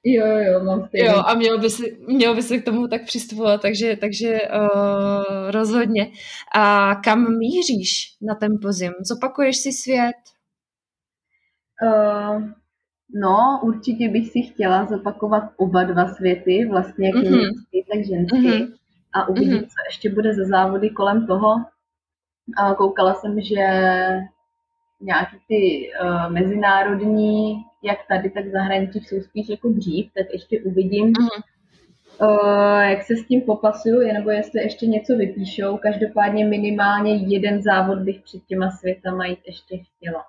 Jo, 0.03 0.25
jo, 0.25 0.63
mám 0.63 0.87
stejný. 0.87 1.07
Jo, 1.07 1.23
a 1.25 1.33
mělo 1.33 1.57
by, 1.57 1.69
se, 1.69 1.83
mělo 2.07 2.35
by 2.35 2.41
se 2.41 2.57
k 2.57 2.65
tomu 2.65 2.87
tak 2.87 3.05
přistupovat, 3.05 3.61
takže, 3.61 3.95
takže 3.95 4.39
uh, 4.41 5.51
rozhodně. 5.51 6.11
A 6.55 6.95
kam 6.95 7.37
míříš 7.37 8.17
na 8.21 8.35
ten 8.35 8.57
pozim? 8.61 8.93
Zopakuješ 9.01 9.57
si 9.57 9.71
svět? 9.71 10.15
Uh, 11.83 12.43
no, 13.21 13.59
určitě 13.63 14.09
bych 14.09 14.31
si 14.31 14.41
chtěla 14.41 14.85
zopakovat 14.85 15.43
oba 15.57 15.83
dva 15.83 16.07
světy, 16.07 16.67
vlastně 16.71 17.07
jak 17.07 17.15
mm-hmm. 17.15 17.47
mužský, 17.47 17.85
tak 17.93 18.05
ženský. 18.05 18.49
Mm-hmm. 18.49 18.73
A 19.13 19.27
uvidím, 19.27 19.57
mm-hmm. 19.57 19.67
co 19.67 19.75
ještě 19.89 20.09
bude 20.09 20.33
za 20.35 20.45
závody 20.45 20.89
kolem 20.89 21.27
toho. 21.27 21.55
A 22.57 22.73
koukala 22.75 23.13
jsem, 23.13 23.41
že 23.41 23.65
nějaký 25.01 25.37
ty 25.47 25.91
uh, 26.01 26.31
mezinárodní 26.31 27.65
jak 27.83 27.97
tady, 28.07 28.29
tak 28.29 28.45
v 28.45 28.51
zahraničí 28.51 28.99
jsou 28.99 29.21
spíš 29.21 29.49
jako 29.49 29.69
dřív, 29.69 30.11
tak 30.13 30.25
ještě 30.33 30.61
uvidím, 30.61 31.13
uh-huh. 31.13 31.43
uh, 32.21 32.81
jak 32.81 33.03
se 33.03 33.15
s 33.15 33.27
tím 33.27 33.41
popasuju, 33.41 34.13
nebo 34.13 34.29
jestli 34.29 34.61
ještě 34.61 34.87
něco 34.87 35.15
vypíšou. 35.15 35.77
Každopádně 35.77 36.45
minimálně 36.45 37.15
jeden 37.15 37.61
závod 37.61 37.99
bych 37.99 38.21
před 38.21 38.41
těma 38.47 38.71
světama 38.71 39.25
jít 39.25 39.39
ještě 39.45 39.77
chtěla. 39.77 40.25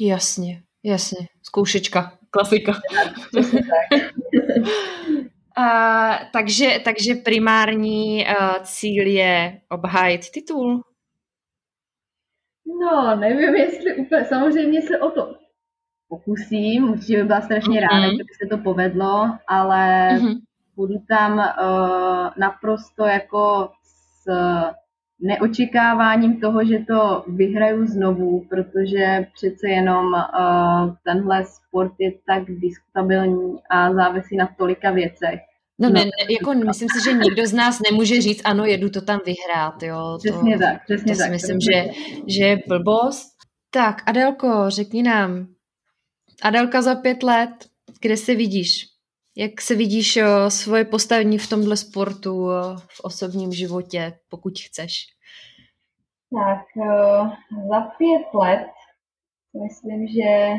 Jasně, 0.00 0.62
jasně. 0.84 1.26
Zkoušečka, 1.42 2.18
klasika. 2.30 2.72
Uh, 5.58 6.14
takže, 6.32 6.80
takže 6.84 7.14
primární 7.14 8.26
uh, 8.26 8.62
cíl 8.62 9.06
je 9.06 9.60
obhájit 9.68 10.30
titul? 10.30 10.82
No, 12.80 13.16
nevím, 13.16 13.54
jestli 13.54 13.94
úplně, 13.94 14.24
samozřejmě 14.24 14.82
se 14.82 14.98
o 14.98 15.10
to 15.10 15.41
pokusím, 16.12 16.90
určitě 16.90 17.16
by 17.16 17.24
byla 17.24 17.40
strašně 17.40 17.80
mm-hmm. 17.80 17.88
ráda, 17.92 18.06
kdyby 18.08 18.32
se 18.42 18.48
to 18.50 18.58
povedlo, 18.58 19.30
ale 19.48 20.08
mm-hmm. 20.12 20.34
budu 20.76 20.94
tam 21.08 21.32
uh, 21.38 22.28
naprosto 22.38 23.06
jako 23.06 23.68
s 23.82 24.30
neočekáváním 25.20 26.40
toho, 26.40 26.64
že 26.64 26.78
to 26.78 27.24
vyhraju 27.26 27.86
znovu, 27.86 28.44
protože 28.50 29.26
přece 29.34 29.68
jenom 29.68 30.06
uh, 30.06 30.94
tenhle 31.04 31.44
sport 31.44 31.92
je 31.98 32.12
tak 32.26 32.42
diskutabilní 32.48 33.56
a 33.70 33.92
závisí 33.92 34.36
na 34.36 34.48
tolika 34.58 34.90
věcech. 34.90 35.40
No, 35.80 35.88
ne, 35.88 36.04
ne, 36.04 36.10
jako 36.30 36.54
myslím 36.54 36.88
si, 36.88 37.04
že 37.04 37.12
nikdo 37.12 37.46
z 37.46 37.52
nás 37.52 37.80
nemůže 37.90 38.20
říct, 38.20 38.42
ano, 38.44 38.64
jedu 38.64 38.90
to 38.90 39.00
tam 39.00 39.20
vyhrát, 39.26 39.82
jo. 39.82 40.18
Přesně 40.18 40.58
to, 40.58 40.64
tak, 40.64 40.84
přesně 40.84 41.12
to 41.12 41.18
tak. 41.18 41.26
Si 41.26 41.32
myslím, 41.32 41.58
že, 41.60 41.90
že 42.26 42.44
je 42.44 42.58
blbost. 42.68 43.32
Tak, 43.74 44.02
Adelko, 44.06 44.64
řekni 44.68 45.02
nám, 45.02 45.46
Adelka 46.42 46.82
za 46.82 46.94
pět 46.94 47.22
let, 47.22 47.50
kde 48.00 48.16
se 48.16 48.34
vidíš? 48.34 48.86
Jak 49.36 49.60
se 49.60 49.74
vidíš 49.74 50.16
o, 50.16 50.50
svoje 50.50 50.84
postavení 50.84 51.38
v 51.38 51.48
tomhle 51.48 51.76
sportu, 51.76 52.46
o, 52.46 52.76
v 52.76 53.00
osobním 53.02 53.52
životě, 53.52 54.12
pokud 54.28 54.52
chceš? 54.58 54.92
Tak, 56.34 56.64
o, 56.76 57.30
za 57.70 57.80
pět 57.80 58.34
let 58.34 58.68
myslím, 59.64 60.06
že 60.06 60.50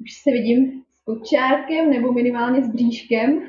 už 0.00 0.12
se 0.22 0.30
vidím 0.30 0.82
s 0.94 1.04
kočárkem 1.04 1.90
nebo 1.90 2.12
minimálně 2.12 2.64
s 2.64 2.68
bříškem. 2.68 3.40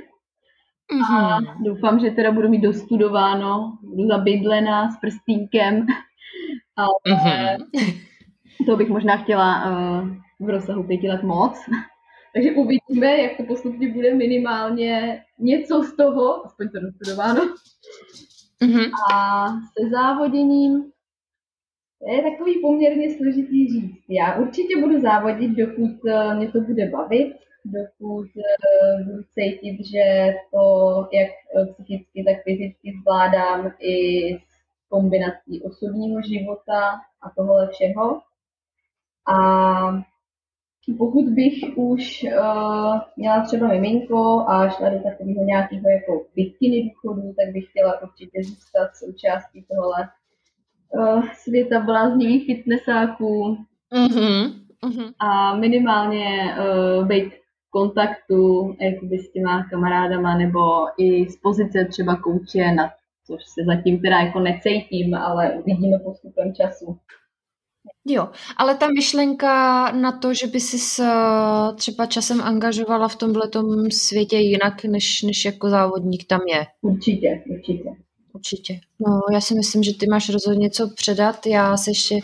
Mm-hmm. 0.93 1.15
A 1.15 1.39
mhm. 1.39 1.63
doufám, 1.63 1.99
že 1.99 2.11
teda 2.11 2.31
budu 2.31 2.49
mít 2.49 2.61
dostudováno, 2.61 3.77
budu 3.81 4.07
zabydlená 4.07 4.91
s 4.91 4.97
prstínkem, 4.97 5.85
ale 6.75 7.17
mm-hmm. 7.17 7.57
to 8.65 8.77
bych 8.77 8.89
možná 8.89 9.17
chtěla 9.17 9.71
uh, 9.71 10.07
v 10.39 10.49
rozsahu 10.49 10.83
pěti 10.83 11.07
let 11.07 11.23
moc. 11.23 11.57
Takže 12.33 12.51
uvidíme, 12.51 13.17
jak 13.17 13.37
to 13.37 13.43
postupně 13.43 13.93
bude 13.93 14.13
minimálně 14.13 15.23
něco 15.39 15.83
z 15.83 15.95
toho, 15.95 16.45
aspoň 16.45 16.69
to 16.69 16.79
dostudováno. 16.79 17.41
Mm-hmm. 18.61 18.89
A 19.13 19.47
se 19.49 19.89
závoděním 19.89 20.91
to 21.99 22.11
je 22.11 22.21
takový 22.31 22.61
poměrně 22.61 23.17
složitý 23.17 23.67
říct. 23.67 24.03
Já 24.09 24.39
určitě 24.39 24.81
budu 24.81 25.01
závodit, 25.01 25.51
dokud 25.51 26.05
eh, 26.07 26.35
mě 26.35 26.51
to 26.51 26.61
bude 26.61 26.89
bavit, 26.89 27.33
dokud 27.65 28.27
uh, 28.35 29.05
budu 29.05 29.23
cítit, 29.23 29.85
že 29.85 30.33
to 30.51 31.07
jak 31.13 31.29
eh, 31.29 31.65
psychicky, 31.65 32.23
tak 32.23 32.43
fyzicky 32.43 32.93
zvládám 33.01 33.71
i 33.79 34.35
s 34.35 34.89
kombinací 34.89 35.61
osobního 35.63 36.21
života 36.21 36.99
a 37.21 37.29
tohle 37.35 37.69
všeho. 37.71 38.21
A 39.27 39.37
pokud 40.93 41.25
bych 41.29 41.63
už 41.75 42.23
uh, 42.23 42.99
měla 43.17 43.45
třeba 43.45 43.67
miminko 43.67 44.45
a 44.47 44.69
šla 44.69 44.89
do 44.89 44.99
takového 44.99 45.43
nějakého 45.43 45.89
jako 45.89 46.25
bikiny 46.35 46.83
důchodu, 46.83 47.21
tak 47.21 47.53
bych 47.53 47.65
chtěla 47.69 48.01
určitě 48.01 48.43
zůstat 48.43 48.89
součástí 48.95 49.65
tohle 49.69 50.09
uh, 50.89 51.25
světa 51.33 51.79
bláznivých 51.79 52.45
fitnessáků 52.45 53.57
mm-hmm. 53.93 54.53
Mm-hmm. 54.85 55.13
a 55.19 55.55
minimálně 55.55 56.55
uh, 56.59 57.07
být 57.07 57.33
kontaktu 57.69 58.75
jakoby 58.81 59.19
s 59.19 59.31
těma 59.31 59.63
kamarádama 59.69 60.37
nebo 60.37 60.59
i 60.97 61.29
z 61.29 61.37
pozice 61.37 61.85
třeba 61.85 62.15
kouče, 62.15 62.71
na 62.71 62.89
což 63.27 63.41
se 63.43 63.65
zatím 63.65 63.99
teda 64.01 64.19
jako 64.19 64.39
necítím, 64.39 65.15
ale 65.15 65.51
uvidíme 65.53 65.99
postupem 65.99 66.53
času. 66.53 66.97
Jo, 68.09 68.29
ale 68.57 68.75
ta 68.75 68.87
myšlenka 68.87 69.91
na 69.91 70.11
to, 70.11 70.33
že 70.33 70.47
by 70.47 70.59
si 70.59 71.03
třeba 71.75 72.05
časem 72.05 72.41
angažovala 72.41 73.07
v 73.07 73.15
tomhle 73.15 73.49
světě 73.91 74.37
jinak, 74.37 74.83
než, 74.83 75.21
než 75.21 75.45
jako 75.45 75.69
závodník 75.69 76.27
tam 76.27 76.39
je. 76.53 76.65
Určitě, 76.81 77.43
určitě. 77.49 77.89
Určitě. 78.33 78.79
No, 79.07 79.19
já 79.33 79.41
si 79.41 79.55
myslím, 79.55 79.83
že 79.83 79.97
ty 79.97 80.05
máš 80.11 80.29
rozhodně 80.29 80.63
něco 80.63 80.89
předat. 80.95 81.45
Já 81.45 81.77
se 81.77 81.91
ještě 81.91 82.15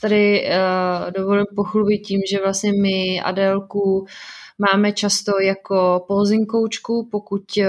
tady 0.00 0.48
uh, 0.48 1.10
dovolím 1.12 1.46
pochlubit 1.56 2.02
tím, 2.02 2.20
že 2.30 2.38
vlastně 2.42 2.72
my 2.82 3.20
Adelku 3.20 4.06
máme 4.58 4.92
často 4.92 5.40
jako 5.40 6.04
posing 6.08 6.50
koučku, 6.50 7.08
pokud 7.10 7.42
uh, 7.58 7.66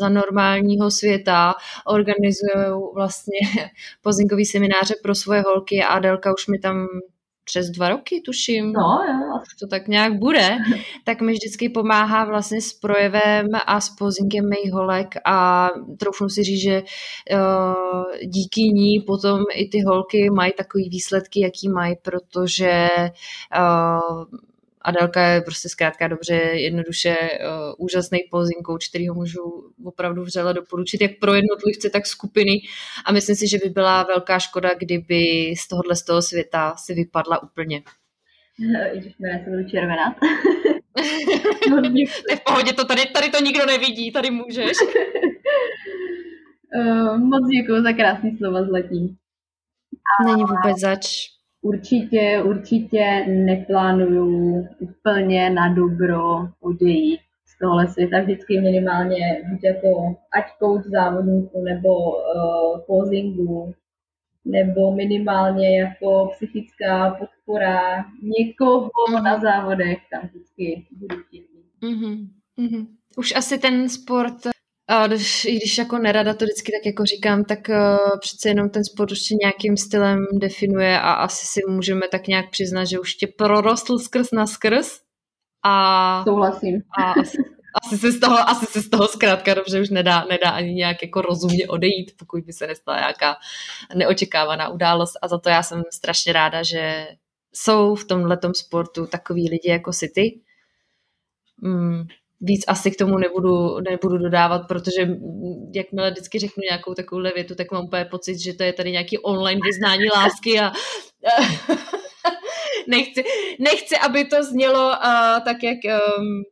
za 0.00 0.08
normálního 0.08 0.90
světa 0.90 1.54
organizují 1.86 2.90
vlastně 2.94 3.38
posingový 4.02 4.44
semináře 4.44 4.94
pro 5.02 5.14
svoje 5.14 5.40
holky 5.40 5.82
a 5.82 5.86
Adelka 5.86 6.34
už 6.34 6.46
mi 6.46 6.58
tam 6.58 6.86
přes 7.44 7.70
dva 7.70 7.88
roky, 7.88 8.22
tuším, 8.24 8.72
no, 8.72 8.80
jo. 9.08 9.40
to 9.60 9.66
tak 9.66 9.88
nějak 9.88 10.18
bude, 10.18 10.58
tak 11.04 11.20
mi 11.20 11.32
vždycky 11.32 11.68
pomáhá 11.68 12.24
vlastně 12.24 12.60
s 12.60 12.72
projevem 12.72 13.46
a 13.66 13.80
s 13.80 13.90
pozinkem 13.90 14.48
mých 14.48 14.72
holek 14.72 15.08
a 15.26 15.68
troufnu 15.98 16.28
si 16.28 16.42
říct, 16.42 16.62
že 16.62 16.82
uh, 16.82 18.04
díky 18.26 18.60
ní 18.60 19.00
potom 19.00 19.40
i 19.54 19.68
ty 19.68 19.78
holky 19.86 20.30
mají 20.30 20.52
takový 20.52 20.88
výsledky, 20.88 21.40
jaký 21.40 21.68
mají, 21.68 21.96
protože 22.02 22.88
uh, 23.58 24.24
Adelka 24.82 25.22
je 25.26 25.40
prostě 25.40 25.68
zkrátka 25.68 26.08
dobře, 26.08 26.34
jednoduše 26.34 27.16
uh, 27.16 27.84
úžasný 27.84 28.18
posing 28.30 28.66
coach, 28.66 28.88
který 28.88 29.08
ho 29.08 29.14
můžu 29.14 29.72
opravdu 29.84 30.22
vřele 30.22 30.54
doporučit, 30.54 31.00
jak 31.00 31.10
pro 31.20 31.34
jednotlivce, 31.34 31.90
tak 31.90 32.06
skupiny. 32.06 32.52
A 33.04 33.12
myslím 33.12 33.36
si, 33.36 33.48
že 33.48 33.58
by 33.64 33.68
byla 33.70 34.02
velká 34.02 34.38
škoda, 34.38 34.70
kdyby 34.78 35.54
z 35.58 35.68
tohohle 35.68 35.96
z 35.96 36.04
toho 36.04 36.22
světa 36.22 36.74
si 36.76 36.94
vypadla 36.94 37.42
úplně. 37.42 37.82
Ježiš, 38.94 39.14
se 39.44 39.50
budu 39.50 39.68
červenat. 39.68 40.16
je 42.30 42.36
v 42.36 42.44
pohodě, 42.44 42.72
to 42.72 42.84
tady, 42.84 43.02
tady 43.06 43.30
to 43.30 43.44
nikdo 43.44 43.66
nevidí, 43.66 44.12
tady 44.12 44.30
můžeš. 44.30 44.76
uh, 46.74 47.18
moc 47.30 47.48
děkuji 47.48 47.82
za 47.82 47.92
krásný 47.92 48.36
slova 48.36 48.64
zletí. 48.64 49.16
Není 50.24 50.42
vůbec 50.44 50.80
zač. 50.80 51.39
Určitě, 51.62 52.42
určitě 52.44 53.26
neplánuju 53.28 54.68
úplně 54.78 55.50
na 55.50 55.74
dobro 55.74 56.48
odejít 56.60 57.20
z 57.46 57.58
tohle 57.58 57.88
světa. 57.88 58.20
Vždycky 58.20 58.60
minimálně 58.60 59.42
buď 59.50 59.64
jako 59.64 60.16
ať 60.32 60.44
coach 60.58 60.86
závodníků 60.86 61.64
nebo 61.64 61.88
uh, 62.10 62.80
posingu, 62.86 63.74
nebo 64.44 64.94
minimálně 64.94 65.80
jako 65.80 66.30
psychická 66.32 67.10
podpora 67.10 68.04
někoho 68.22 68.90
na 69.24 69.40
závodech, 69.40 69.98
tam 70.10 70.28
vždycky 70.28 70.86
budu 70.90 71.16
mm-hmm. 71.82 72.28
Mm-hmm. 72.58 72.86
Už 73.16 73.34
asi 73.36 73.58
ten 73.58 73.88
sport 73.88 74.36
a 74.90 75.06
když, 75.06 75.44
i 75.44 75.56
když 75.56 75.78
jako 75.78 75.98
nerada 75.98 76.34
to 76.34 76.44
vždycky 76.44 76.72
tak 76.72 76.86
jako 76.86 77.04
říkám, 77.04 77.44
tak 77.44 77.58
uh, 77.68 78.18
přece 78.20 78.48
jenom 78.48 78.70
ten 78.70 78.84
sport 78.84 79.12
už 79.12 79.20
tě 79.20 79.34
nějakým 79.34 79.76
stylem 79.76 80.26
definuje 80.32 81.00
a 81.00 81.12
asi 81.12 81.46
si 81.46 81.60
můžeme 81.68 82.08
tak 82.08 82.26
nějak 82.26 82.50
přiznat, 82.50 82.84
že 82.84 82.98
už 82.98 83.14
tě 83.14 83.26
prorostl 83.26 83.98
skrz 83.98 84.30
na 84.32 84.46
skrz. 84.46 85.00
A, 85.64 86.24
Souhlasím. 86.24 86.82
A 86.98 87.12
asi, 87.12 87.38
asi, 87.84 87.98
se 87.98 88.12
z 88.12 88.20
toho, 88.20 88.48
asi 88.48 88.66
se 88.66 88.80
z 88.80 88.90
toho 88.90 89.08
zkrátka 89.08 89.54
dobře 89.54 89.80
už 89.80 89.90
nedá, 89.90 90.24
nedá 90.30 90.50
ani 90.50 90.74
nějak 90.74 91.02
jako 91.02 91.22
rozumně 91.22 91.68
odejít, 91.68 92.14
pokud 92.18 92.44
by 92.44 92.52
se 92.52 92.66
nestala 92.66 92.98
nějaká 92.98 93.36
neočekávaná 93.94 94.68
událost 94.68 95.18
a 95.22 95.28
za 95.28 95.38
to 95.38 95.48
já 95.48 95.62
jsem 95.62 95.82
strašně 95.90 96.32
ráda, 96.32 96.62
že 96.62 97.08
jsou 97.52 97.94
v 97.94 98.04
tomhle 98.04 98.38
sportu 98.56 99.06
takový 99.06 99.50
lidi 99.50 99.70
jako 99.70 99.92
si 99.92 100.08
ty. 100.08 100.40
Víc 102.40 102.64
asi 102.68 102.90
k 102.90 102.96
tomu 102.96 103.18
nebudu, 103.18 103.80
nebudu 103.80 104.18
dodávat, 104.18 104.62
protože 104.68 105.08
jakmile 105.74 106.10
vždycky 106.10 106.38
řeknu 106.38 106.60
nějakou 106.70 106.94
takovou 106.94 107.22
větu, 107.34 107.54
tak 107.54 107.72
mám 107.72 107.84
úplně 107.84 108.04
pocit, 108.04 108.38
že 108.38 108.54
to 108.54 108.62
je 108.62 108.72
tady 108.72 108.90
nějaký 108.90 109.18
online 109.18 109.60
vyznání 109.64 110.04
lásky 110.14 110.60
a 110.60 110.72
nechci, 112.88 113.24
nechci, 113.58 113.96
aby 113.96 114.24
to 114.24 114.44
znělo 114.44 114.88
uh, 114.88 115.44
tak, 115.44 115.62
jak 115.62 115.78
um, 115.84 116.42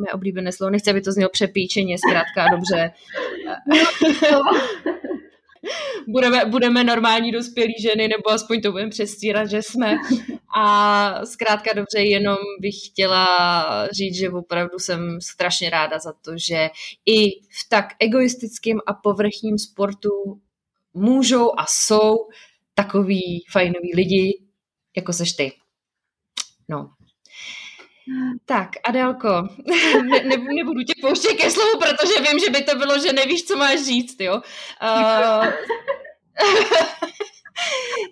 mé 0.00 0.12
oblíbené 0.12 0.52
slovo, 0.52 0.70
nechci, 0.70 0.90
aby 0.90 1.00
to 1.00 1.12
znělo 1.12 1.30
přepíčeně, 1.30 1.96
zkrátka 1.98 2.56
dobře. 2.56 2.90
budeme, 6.08 6.44
budeme 6.44 6.84
normální 6.84 7.32
dospělí 7.32 7.74
ženy, 7.80 8.08
nebo 8.08 8.30
aspoň 8.30 8.60
to 8.60 8.72
budeme 8.72 8.90
přestírat, 8.90 9.50
že 9.50 9.62
jsme. 9.62 9.96
A 10.56 11.26
zkrátka 11.26 11.70
dobře, 11.72 11.98
jenom 12.00 12.36
bych 12.60 12.74
chtěla 12.86 13.88
říct, 13.92 14.14
že 14.14 14.30
opravdu 14.30 14.78
jsem 14.78 15.20
strašně 15.20 15.70
ráda 15.70 15.98
za 15.98 16.12
to, 16.12 16.32
že 16.36 16.70
i 17.06 17.30
v 17.30 17.68
tak 17.68 17.86
egoistickém 18.00 18.78
a 18.86 18.94
povrchním 18.94 19.58
sportu 19.58 20.40
můžou 20.94 21.50
a 21.58 21.64
jsou 21.68 22.16
takový 22.74 23.44
fajnoví 23.50 23.94
lidi, 23.94 24.42
jako 24.96 25.12
seš 25.12 25.32
ty. 25.32 25.52
No, 26.68 26.90
tak, 28.46 28.70
Adelko, 28.88 29.28
ne, 29.66 30.02
ne, 30.22 30.36
nebudu 30.54 30.82
tě 30.82 30.92
pouštět 31.00 31.34
ke 31.34 31.50
slovu, 31.50 31.78
protože 31.78 32.30
vím, 32.30 32.38
že 32.38 32.50
by 32.50 32.62
to 32.62 32.78
bylo, 32.78 32.98
že 32.98 33.12
nevíš, 33.12 33.44
co 33.44 33.56
máš 33.56 33.82
říct, 33.84 34.20
jo. 34.20 34.34
Uh, 34.82 35.46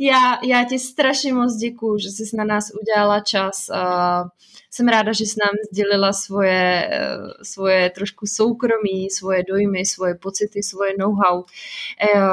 já, 0.00 0.38
já 0.44 0.64
ti 0.64 0.78
strašně 0.78 1.34
moc 1.34 1.56
děkuju, 1.56 1.98
že 1.98 2.08
jsi 2.08 2.36
na 2.36 2.44
nás 2.44 2.72
udělala 2.82 3.20
čas. 3.20 3.68
Uh, 3.70 4.28
jsem 4.70 4.88
ráda, 4.88 5.12
že 5.12 5.24
jsi 5.24 5.36
nám 5.44 5.54
sdělila 5.72 6.12
svoje, 6.12 6.90
uh, 6.92 7.30
svoje 7.42 7.90
trošku 7.90 8.26
soukromí, 8.26 9.10
svoje 9.10 9.44
dojmy, 9.48 9.86
svoje 9.86 10.14
pocity, 10.14 10.62
svoje 10.62 10.92
know-how. 10.98 11.44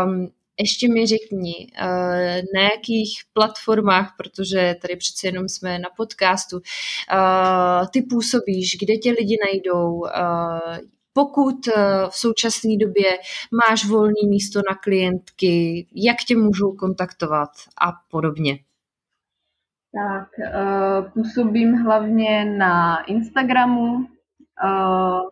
Um, 0.06 0.32
ještě 0.60 0.94
mi 0.94 1.06
řekni, 1.06 1.68
eh, 1.76 2.42
na 2.56 2.62
jakých 2.62 3.22
platformách, 3.34 4.14
protože 4.18 4.76
tady 4.82 4.96
přece 4.96 5.28
jenom 5.28 5.50
jsme 5.50 5.80
na 5.80 5.90
podcastu, 5.98 6.60
eh, 6.60 7.88
ty 7.94 8.02
působíš, 8.02 8.78
kde 8.82 8.98
tě 8.98 9.12
lidi 9.12 9.38
najdou, 9.46 10.06
eh, 10.06 10.80
pokud 11.14 11.68
v 12.10 12.16
současné 12.16 12.78
době 12.78 13.18
máš 13.68 13.86
volné 13.86 14.28
místo 14.30 14.62
na 14.70 14.76
klientky, 14.76 15.88
jak 15.96 16.18
tě 16.28 16.38
můžou 16.38 16.72
kontaktovat 16.72 17.50
a 17.82 17.92
podobně. 18.12 18.60
Tak, 19.94 20.28
působím 21.14 21.74
hlavně 21.74 22.46
na 22.46 23.04
Instagramu. 23.04 24.08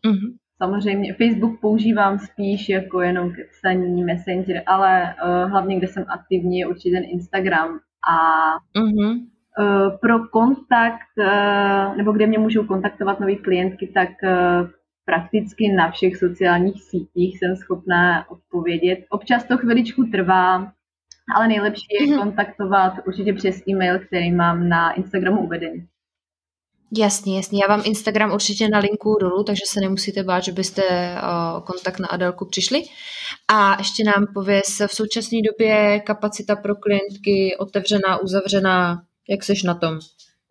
Uh-huh. 0.05 0.37
Samozřejmě 0.63 1.13
Facebook 1.13 1.59
používám 1.61 2.19
spíš 2.19 2.69
jako 2.69 3.01
jenom 3.01 3.33
ke 3.33 3.43
psaní, 3.43 4.03
messenger, 4.03 4.63
ale 4.65 5.15
uh, 5.23 5.51
hlavně, 5.51 5.77
kde 5.77 5.87
jsem 5.87 6.05
aktivní, 6.07 6.59
je 6.59 6.67
určitě 6.67 6.91
ten 6.91 7.03
Instagram. 7.03 7.79
A 8.09 8.17
uh-huh. 8.79 9.11
uh, 9.11 9.97
pro 10.01 10.19
kontakt, 10.27 11.13
uh, 11.17 11.97
nebo 11.97 12.11
kde 12.11 12.27
mě 12.27 12.39
můžou 12.39 12.63
kontaktovat 12.65 13.19
nové 13.19 13.35
klientky, 13.35 13.87
tak 13.87 14.09
uh, 14.23 14.69
prakticky 15.05 15.71
na 15.71 15.91
všech 15.91 16.17
sociálních 16.17 16.83
sítích 16.83 17.39
jsem 17.39 17.55
schopná 17.55 18.31
odpovědět. 18.31 18.99
Občas 19.09 19.43
to 19.43 19.57
chviličku 19.57 20.03
trvá, 20.03 20.71
ale 21.35 21.47
nejlepší 21.47 21.87
je 21.99 22.07
mm-hmm. 22.07 22.19
kontaktovat 22.19 22.93
určitě 23.07 23.33
přes 23.33 23.67
e-mail, 23.67 23.99
který 23.99 24.31
mám 24.31 24.69
na 24.69 24.91
Instagramu 24.91 25.41
uvedený. 25.41 25.87
Jasně, 26.91 27.35
jasně. 27.35 27.61
Já 27.61 27.67
vám 27.67 27.81
Instagram 27.85 28.31
určitě 28.33 28.69
na 28.69 28.79
linku 28.79 29.17
dolů, 29.21 29.43
takže 29.43 29.61
se 29.65 29.81
nemusíte 29.81 30.23
bát, 30.23 30.43
že 30.43 30.51
byste 30.51 30.81
uh, 30.81 31.63
kontakt 31.63 31.99
na 31.99 32.07
Adelku 32.07 32.45
přišli. 32.45 32.83
A 33.47 33.75
ještě 33.77 34.03
nám 34.03 34.27
pověs, 34.33 34.81
v 34.87 34.95
současné 34.95 35.37
době 35.41 35.99
kapacita 35.99 36.55
pro 36.55 36.75
klientky 36.75 37.55
otevřená, 37.59 38.17
uzavřená, 38.23 39.01
jak 39.29 39.43
seš 39.43 39.63
na 39.63 39.73
tom? 39.73 39.99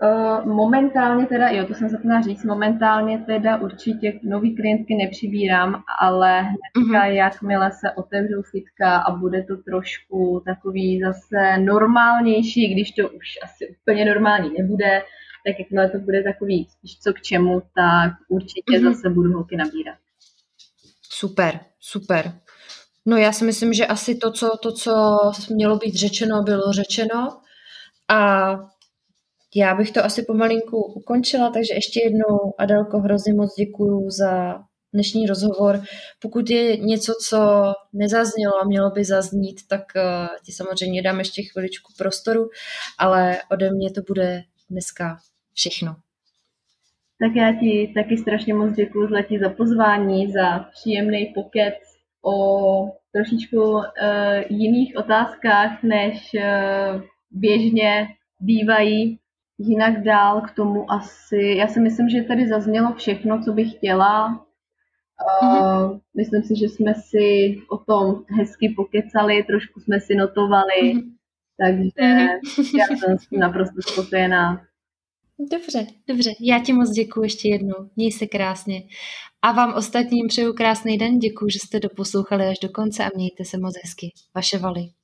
Uh, 0.03 0.47
momentálně 0.47 1.27
teda, 1.27 1.49
jo, 1.49 1.65
to 1.67 1.75
jsem 1.75 1.89
zapomněla 1.89 2.21
říct, 2.21 2.45
momentálně 2.45 3.19
teda 3.19 3.57
určitě 3.57 4.21
nový 4.23 4.57
klientky 4.57 4.95
nepřibírám, 4.95 5.83
ale 6.01 6.43
hnedka, 6.43 7.07
uh-huh. 7.07 7.13
jakmile 7.13 7.71
se 7.73 7.91
otevřou 7.97 8.43
fitka 8.51 8.97
a 8.97 9.17
bude 9.17 9.43
to 9.43 9.57
trošku 9.57 10.43
takový 10.47 11.01
zase 11.01 11.59
normálnější, 11.59 12.75
když 12.75 12.93
to 12.93 13.09
už 13.09 13.27
asi 13.45 13.77
úplně 13.83 14.05
normální 14.05 14.51
nebude, 14.59 15.03
tak 15.47 15.59
jakmile 15.59 15.91
to 15.91 15.99
bude 15.99 16.23
takový 16.23 16.69
spíš 16.71 16.99
co 16.99 17.13
k 17.13 17.23
čemu, 17.23 17.61
tak 17.61 18.13
určitě 18.29 18.79
uh-huh. 18.79 18.95
zase 18.95 19.11
budu 19.11 19.33
holky 19.33 19.57
nabírat. 19.57 19.99
Super, 21.11 21.61
super. 21.81 22.41
No 23.07 23.17
já 23.17 23.33
si 23.33 23.45
myslím, 23.45 23.73
že 23.73 23.87
asi 23.87 24.15
to, 24.15 24.33
co, 24.33 24.51
to, 24.63 24.73
co 24.73 25.33
mělo 25.51 25.77
být 25.77 25.95
řečeno, 25.95 26.43
bylo 26.43 26.73
řečeno. 26.73 27.41
A 28.09 28.51
já 29.55 29.75
bych 29.75 29.91
to 29.91 30.05
asi 30.05 30.23
pomalinku 30.23 30.83
ukončila, 30.83 31.51
takže 31.51 31.75
ještě 31.75 32.01
jednou, 32.05 32.55
Adelko, 32.59 32.99
hrozně 32.99 33.35
moc 33.35 33.55
děkuju 33.55 34.11
za 34.11 34.59
dnešní 34.93 35.27
rozhovor. 35.27 35.83
Pokud 36.23 36.51
je 36.51 36.77
něco, 36.77 37.13
co 37.29 37.73
nezaznělo 37.93 38.61
a 38.61 38.65
mělo 38.65 38.91
by 38.91 39.05
zaznít, 39.05 39.61
tak 39.69 39.83
uh, 39.97 40.29
ti 40.45 40.53
samozřejmě 40.53 41.03
dám 41.03 41.19
ještě 41.19 41.43
chviličku 41.43 41.93
prostoru, 41.99 42.49
ale 42.99 43.39
ode 43.51 43.71
mě 43.71 43.91
to 43.91 44.01
bude 44.09 44.43
dneska 44.71 45.19
všechno. 45.57 45.97
Tak 47.21 47.37
já 47.37 47.53
ti 47.53 47.93
taky 47.95 48.17
strašně 48.17 48.55
moc 48.55 48.73
děkuji 48.73 49.09
za, 49.09 49.49
za 49.49 49.55
pozvání, 49.55 50.33
za 50.33 50.59
příjemný 50.59 51.33
pokec 51.35 51.75
o 52.27 52.37
trošičku 53.13 53.63
uh, 53.73 53.83
jiných 54.49 54.97
otázkách, 54.97 55.83
než 55.83 56.31
uh, 56.35 57.03
běžně 57.31 58.09
bývají. 58.41 59.19
Jinak 59.59 60.03
dál 60.03 60.41
k 60.41 60.51
tomu 60.51 60.93
asi, 60.93 61.55
já 61.57 61.67
si 61.67 61.81
myslím, 61.81 62.09
že 62.09 62.23
tady 62.23 62.49
zaznělo 62.49 62.95
všechno, 62.95 63.43
co 63.43 63.53
bych 63.53 63.73
chtěla. 63.73 64.27
Uh, 65.43 65.49
mm-hmm. 65.49 66.01
Myslím 66.17 66.43
si, 66.43 66.57
že 66.57 66.69
jsme 66.69 66.95
si 66.95 67.57
o 67.71 67.79
tom 67.79 68.25
hezky 68.39 68.75
pokecali, 68.77 69.43
trošku 69.43 69.81
jsme 69.81 70.01
si 70.01 70.15
notovali, 70.15 70.83
mm-hmm. 70.83 71.03
takže 71.61 71.91
mm-hmm. 72.01 72.79
já 72.79 72.97
jsem 72.97 73.19
s 73.19 73.29
tím 73.29 73.41
naprosto 73.41 73.83
spokojená. 73.83 74.66
Dobře, 75.39 75.87
dobře. 76.09 76.31
Já 76.41 76.59
ti 76.59 76.73
moc 76.73 76.91
děkuji 76.91 77.23
ještě 77.23 77.49
jednou. 77.49 77.91
Měj 77.97 78.13
se 78.13 78.27
krásně. 78.27 78.83
A 79.43 79.53
vám 79.53 79.75
ostatním 79.75 80.29
přeju 80.29 80.53
krásný 80.53 80.99
den. 80.99 81.19
Děkuji, 81.19 81.51
že 81.51 81.59
jste 81.59 81.81
doposlouchali 81.81 82.47
až 82.47 82.59
do 82.59 82.69
konce 82.69 83.05
a 83.05 83.11
mějte 83.15 83.45
se 83.45 83.59
moc 83.59 83.75
hezky. 83.85 84.13
Vaše 84.35 84.59
Vali. 84.59 84.96